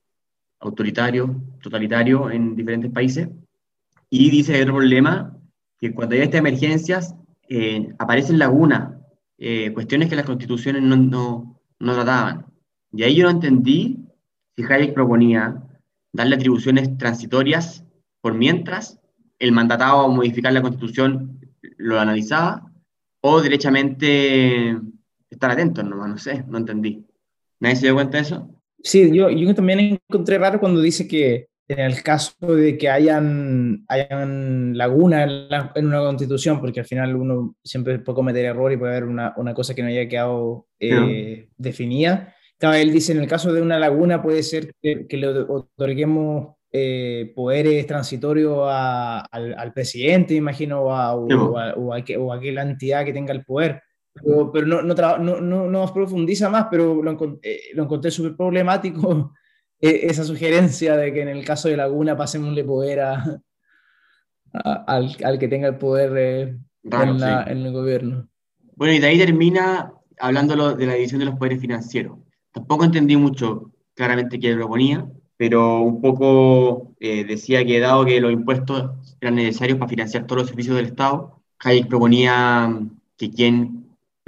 autoritario, 0.62 1.36
totalitario 1.62 2.30
en 2.32 2.55
diferentes 2.55 2.91
países. 2.91 3.30
Y 4.09 4.30
dice 4.30 4.53
que 4.53 4.62
otro 4.62 4.76
problema, 4.76 5.38
que 5.80 5.93
cuando 5.93 6.16
hay 6.16 6.22
estas 6.22 6.39
emergencias 6.39 7.16
eh, 7.49 7.93
aparecen 7.97 8.39
lagunas, 8.39 8.93
eh, 9.38 9.74
cuestiones 9.74 10.09
que 10.09 10.16
las 10.16 10.26
constituciones 10.26 10.84
no, 10.84 10.95
no, 10.95 11.59
no, 11.80 11.93
trataban. 11.93 12.45
Y 12.93 13.03
ahí 13.03 13.16
yo 13.16 13.24
no 13.24 13.32
entendí 13.32 14.05
si 14.55 14.64
Hayek 14.64 14.93
proponía 14.93 15.64
darle 16.14 16.36
atribuciones 16.36 16.97
transitorias 16.97 17.84
por 18.22 18.36
mientras 18.36 18.99
el 19.39 19.51
mandatado 19.51 20.01
a 20.01 20.07
modificar 20.07 20.53
la 20.53 20.62
constitución 20.62 21.39
lo 21.78 21.99
analizaba, 21.99 22.72
o 23.22 23.41
derechamente 23.41 24.78
estar 25.30 25.51
atento, 25.51 25.84
no, 25.84 26.07
no 26.07 26.18
sé, 26.18 26.43
no 26.47 26.57
entendí. 26.57 27.05
¿Nadie 27.59 27.76
se 27.76 27.86
dio 27.88 27.95
cuenta 27.95 28.18
de 28.18 28.24
eso? 28.24 28.61
Sí, 28.84 29.16
yo, 29.16 29.30
yo 29.30 29.56
también 29.56 30.00
encontré 30.10 30.38
raro 30.38 30.60
cuando 30.60 30.82
dice 30.82 31.08
que 31.08 31.48
en 31.72 31.80
el 31.80 32.04
caso 32.04 32.34
de 32.56 32.78
que 32.78 32.90
hayan, 32.90 33.86
hayan 33.88 34.78
lagunas 34.78 35.32
en, 35.76 35.86
una 35.86 36.00
constitución, 36.00 36.60
porque 36.60 36.82
al 36.82 36.86
final 36.86 37.16
uno 37.16 37.56
siempre 37.64 38.00
puede 38.00 38.16
cometer 38.16 38.46
error 38.46 38.72
y 38.72 38.78
puede 38.78 38.92
haber 38.92 39.06
una, 39.06 39.34
una 39.38 39.54
cosa 39.54 39.74
que 39.74 39.82
no 39.82 39.88
haya 39.88 40.08
quedado 40.08 40.68
eh, 40.80 41.48
definida. 41.58 42.36
él 42.60 42.92
dice, 42.92 43.14
en 43.14 43.20
el 43.20 43.28
caso 43.28 43.54
de 43.54 43.62
una 43.62 43.80
laguna 43.80 44.22
puede 44.22 44.44
ser 44.44 44.74
que, 44.82 45.08
le 45.10 45.28
otorguemos 45.28 46.56
eh, 46.74 47.32
poderes 47.36 47.86
transitorios 47.88 48.68
al, 48.70 49.56
al, 49.58 49.74
presidente, 49.74 50.34
imagino, 50.34 50.82
o 50.82 50.92
a, 50.92 51.16
o, 51.16 51.94
a, 51.94 52.36
aquella 52.36 52.64
entidad 52.64 53.06
que 53.06 53.14
tenga 53.14 53.34
el 53.34 53.46
poder. 53.46 53.82
Pero, 54.54 54.66
no, 54.66 54.82
no, 54.82 55.42
no, 55.42 55.68
no, 55.70 55.94
profundiza 55.94 56.50
más, 56.50 56.68
pero 56.70 57.02
lo, 57.02 57.40
eh, 57.42 57.60
lo 57.74 57.84
encontré 57.84 58.12
súper 58.12 58.36
problemático 58.36 59.34
e, 59.80 60.08
esa 60.08 60.24
sugerencia 60.24 60.96
de 60.98 61.14
que 61.14 61.22
en 61.22 61.30
el 61.30 61.46
caso 61.46 61.70
de 61.70 61.78
Laguna 61.78 62.16
pasémosle 62.16 62.64
poder 62.64 63.00
a, 63.02 63.42
al, 64.54 65.16
al, 65.24 65.40
que 65.40 65.48
tenga 65.48 65.68
el 65.68 65.78
poder 65.78 66.12
eh, 66.18 66.58
en, 66.84 67.24
en, 67.24 67.66
el 67.66 67.72
gobierno. 67.72 68.28
Bueno, 68.76 68.94
y 68.94 69.00
de 69.00 69.08
ahí 69.08 69.18
termina 69.18 69.94
hablando 70.20 70.76
de 70.76 70.86
la 70.86 70.94
división 70.94 71.20
de 71.20 71.26
los 71.26 71.36
poderes 71.36 71.60
financieros. 71.60 72.18
Tampoco 72.52 72.84
entendí 72.84 73.18
mucho 73.18 73.72
claramente 73.94 74.40
qué 74.40 74.56
proponía, 74.56 75.08
pero 75.38 75.82
un 75.82 76.02
poco 76.02 76.94
eh, 77.00 77.24
decía 77.26 77.66
que 77.66 77.80
dado 77.80 78.06
que 78.06 78.22
los 78.22 78.32
impuestos 78.32 78.92
eran 79.20 79.36
necesarios 79.36 79.80
para 79.80 79.90
financiar 79.90 80.26
todos 80.26 80.44
los 80.44 80.50
servicios 80.50 80.76
del 80.76 80.86
Estado, 80.86 81.42
Hayek 81.60 81.88
proponía 81.88 82.80
que 83.18 83.32
quien 83.32 83.81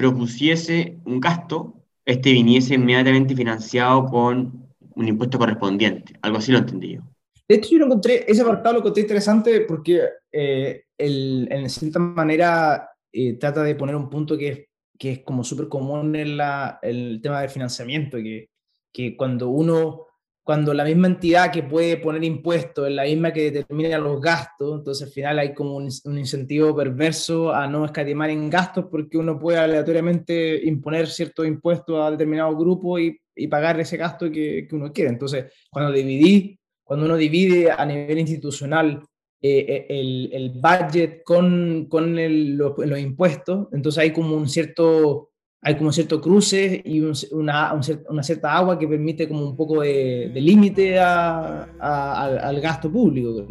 propusiese 0.04 0.98
un 1.06 1.22
gasto, 1.22 1.74
este 2.06 2.34
viniese 2.34 2.76
inmediatamente 2.76 3.36
financiado 3.36 4.06
con 4.06 4.68
un 4.96 5.08
impuesto 5.08 5.40
correspondiente. 5.40 6.14
Algo 6.22 6.40
así 6.40 6.52
lo 6.52 6.58
entendí 6.58 6.96
yo. 6.96 7.02
De 7.48 7.56
hecho, 7.56 7.70
yo 7.72 7.80
lo 7.80 7.86
encontré, 7.86 8.26
ese 8.28 8.42
apartado 8.42 8.74
lo 8.74 8.80
encontré 8.80 9.04
interesante 9.04 9.62
porque 9.62 10.02
eh, 10.30 10.84
el, 10.98 11.48
en 11.50 11.70
cierta 11.70 12.00
manera 12.00 12.90
eh, 13.14 13.34
trata 13.34 13.64
de 13.64 13.76
poner 13.76 13.96
un 13.96 14.10
punto 14.10 14.38
que 14.38 14.50
es, 14.50 14.60
que 15.00 15.12
es 15.14 15.20
como 15.20 15.46
súper 15.46 15.70
común 15.70 16.14
en 16.18 16.36
la, 16.36 16.80
el 16.82 17.22
tema 17.22 17.40
del 17.40 17.50
financiamiento, 17.50 18.18
que, 18.18 18.50
que 18.92 19.16
cuando 19.16 19.50
uno 19.50 20.08
cuando 20.44 20.74
la 20.74 20.84
misma 20.84 21.08
entidad 21.08 21.52
que 21.52 21.64
puede 21.64 21.98
poner 21.98 22.24
impuestos 22.24 22.88
es 22.88 22.94
la 22.94 23.04
misma 23.04 23.32
que 23.32 23.50
determina 23.50 23.98
los 23.98 24.20
gastos, 24.20 24.78
entonces 24.78 25.08
al 25.08 25.14
final 25.14 25.40
hay 25.40 25.54
como 25.54 25.78
un, 25.78 25.90
incentivo 26.18 26.76
perverso 26.76 27.54
a 27.54 27.66
no 27.66 27.86
escatimar 27.86 28.30
en 28.30 28.50
gastos 28.50 28.86
porque 28.92 29.18
uno 29.18 29.40
puede 29.40 29.58
aleatoriamente 29.60 30.66
imponer 30.68 31.08
ciertos 31.08 31.48
impuestos 31.48 31.98
a 31.98 32.12
determinado 32.12 32.56
grupo 32.58 33.00
y, 33.00 33.18
y 33.34 33.48
pagar 33.48 33.80
ese 33.80 33.96
gasto 33.96 34.30
que, 34.30 34.68
que, 34.70 34.76
uno 34.76 34.92
quiere. 34.92 35.12
Entonces, 35.12 35.46
cuando 35.70 35.94
dividí, 35.94 36.60
cuando 36.84 37.06
uno 37.06 37.16
divide 37.16 37.72
a 37.72 37.86
nivel 37.86 38.20
institucional 38.20 39.02
eh, 39.42 39.66
eh, 39.68 39.86
el, 39.90 40.30
el, 40.34 40.50
budget 40.52 41.24
con, 41.24 41.88
con 41.90 42.16
los, 42.58 42.74
los 42.78 43.00
impuestos, 43.00 43.68
entonces 43.72 44.02
hay 44.02 44.12
como 44.12 44.36
un 44.36 44.50
cierto 44.50 45.33
hay 45.64 45.76
como 45.76 45.92
cierto 45.92 46.20
cruce 46.20 46.82
y 46.84 47.00
una, 47.32 47.74
una, 48.10 48.24
cierta 48.24 48.54
agua 48.54 48.78
que 48.78 48.88
permite 48.88 49.28
como 49.28 49.46
un 49.46 49.56
poco 49.56 49.82
de, 49.82 50.32
límite 50.36 51.00
al 51.00 52.60
gasto 52.62 52.92
público. 52.92 53.46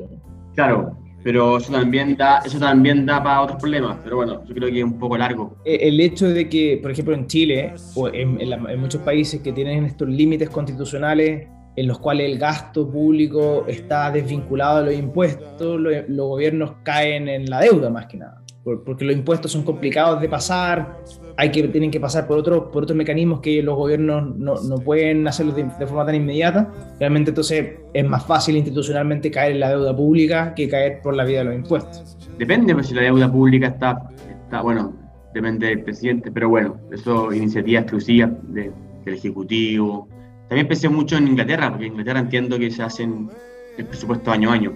Claro, 0.55 0.99
pero 1.25 1.57
eso 1.57 1.73
también 1.73 2.15
da, 2.17 2.41
eso 2.45 2.59
también 2.59 3.07
da 3.07 3.23
para 3.23 3.41
otros 3.41 3.59
problemas, 3.59 3.97
pero 4.05 4.17
bueno, 4.17 4.45
yo 4.45 4.55
creo 4.55 4.71
que 4.71 4.79
es 4.79 4.85
un 4.85 4.99
poco 4.99 5.17
largo. 5.17 5.57
Eh, 5.65 5.79
el 5.83 5.99
hecho 6.01 6.29
de 6.29 6.49
que, 6.51 6.79
por 6.83 6.91
ejemplo, 6.91 7.15
en 7.15 7.27
Chile 7.27 7.73
o 7.95 8.09
en, 8.09 8.39
en 8.41 8.81
muchos 8.81 9.01
países 9.01 9.41
que 9.41 9.53
tienen 9.53 9.87
estos 9.87 10.09
límites 10.09 10.51
constitucionales 10.51 11.49
en 11.77 11.87
los 11.87 11.99
cuales 11.99 12.31
el 12.31 12.39
gasto 12.39 12.91
público 12.91 13.65
está 13.67 14.11
desvinculado 14.11 14.81
de 14.81 14.85
los 14.91 14.95
impuestos, 14.95 15.81
los 15.81 16.29
gobiernos 16.29 16.73
caen 16.83 17.29
en 17.29 17.49
la 17.49 17.61
deuda 17.61 17.89
más 17.89 18.05
que 18.07 18.19
nada 18.19 18.42
porque 18.65 19.05
los 19.05 19.17
impuestos 19.17 19.51
son 19.51 19.65
complicados 19.65 20.21
de 20.21 20.29
pasar, 20.29 20.99
hay 21.37 21.51
que, 21.51 21.67
tienen 21.69 21.91
que 21.91 21.99
pasar 21.99 22.27
por, 22.27 22.39
otros 22.39 22.65
por 22.73 22.85
otros 22.85 22.97
mecanismos 22.97 23.41
que 23.41 23.63
los 23.63 23.77
gobiernos 23.77 24.37
no, 24.37 24.55
no 24.63 24.77
pueden 24.79 25.27
hacerlo 25.27 25.53
de, 25.53 25.65
forma 25.87 26.07
tan 26.07 26.15
inmediata. 26.15 26.71
Realmente 27.01 27.31
entonces 27.31 27.81
es 27.93 28.09
más 28.09 28.25
fácil 28.25 28.57
institucionalmente 28.57 29.31
caer 29.31 29.53
en 29.53 29.61
la 29.61 29.71
deuda 29.71 29.97
pública 29.97 30.55
que 30.55 30.69
caer 30.69 31.01
por 31.03 31.15
la 31.15 31.25
vía 31.25 31.39
de 31.39 31.45
los 31.47 31.55
impuestos. 31.55 32.17
Depende, 32.39 32.75
pues 32.75 32.87
si 32.87 32.95
la 32.95 33.03
deuda 33.03 33.31
pública 33.31 33.69
está, 33.69 34.09
está 34.45 34.63
bueno, 34.63 34.95
depende 35.35 35.67
del 35.67 35.83
presidente, 35.83 36.31
pero 36.31 36.49
bueno, 36.49 36.77
eso 36.93 37.33
iniciativa 37.33 37.81
exclusiva 37.81 38.31
de, 38.45 38.71
del 39.05 39.15
Ejecutivo. 39.15 40.09
También 40.49 40.69
pensé 40.69 40.89
mucho 40.89 41.17
en 41.17 41.29
Inglaterra, 41.29 41.71
porque 41.71 41.87
en 41.87 41.93
Inglaterra 41.93 42.21
entiendo 42.21 42.59
que 42.59 42.71
se 42.71 42.83
hacen 42.83 43.29
el 43.77 43.87
presupuesto 43.87 44.31
año 44.31 44.51
a 44.51 44.55
año 44.55 44.73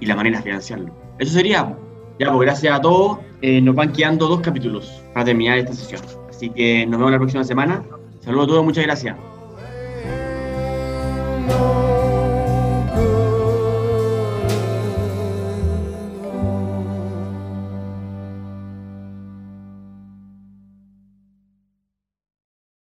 y 0.00 0.06
la 0.06 0.16
manera 0.16 0.38
de 0.38 0.44
financiarlo. 0.44 0.94
Eso 1.18 1.32
sería 1.32 1.76
ya, 2.18 2.32
pues 2.32 2.40
gracias 2.40 2.74
a 2.74 2.80
todos. 2.80 3.18
Eh, 3.42 3.60
nos 3.60 3.74
van 3.74 3.92
quedando 3.92 4.26
dos 4.26 4.40
capítulos 4.40 5.02
para 5.12 5.26
terminar 5.26 5.58
esta 5.58 5.72
sesión. 5.72 6.00
Así 6.28 6.50
que 6.50 6.86
nos 6.86 6.98
vemos 6.98 7.12
la 7.12 7.18
próxima 7.18 7.44
semana. 7.44 7.82
Saludos 8.20 8.44
a 8.44 8.48
todos, 8.48 8.64
muchas 8.64 8.84
gracias. 8.84 9.35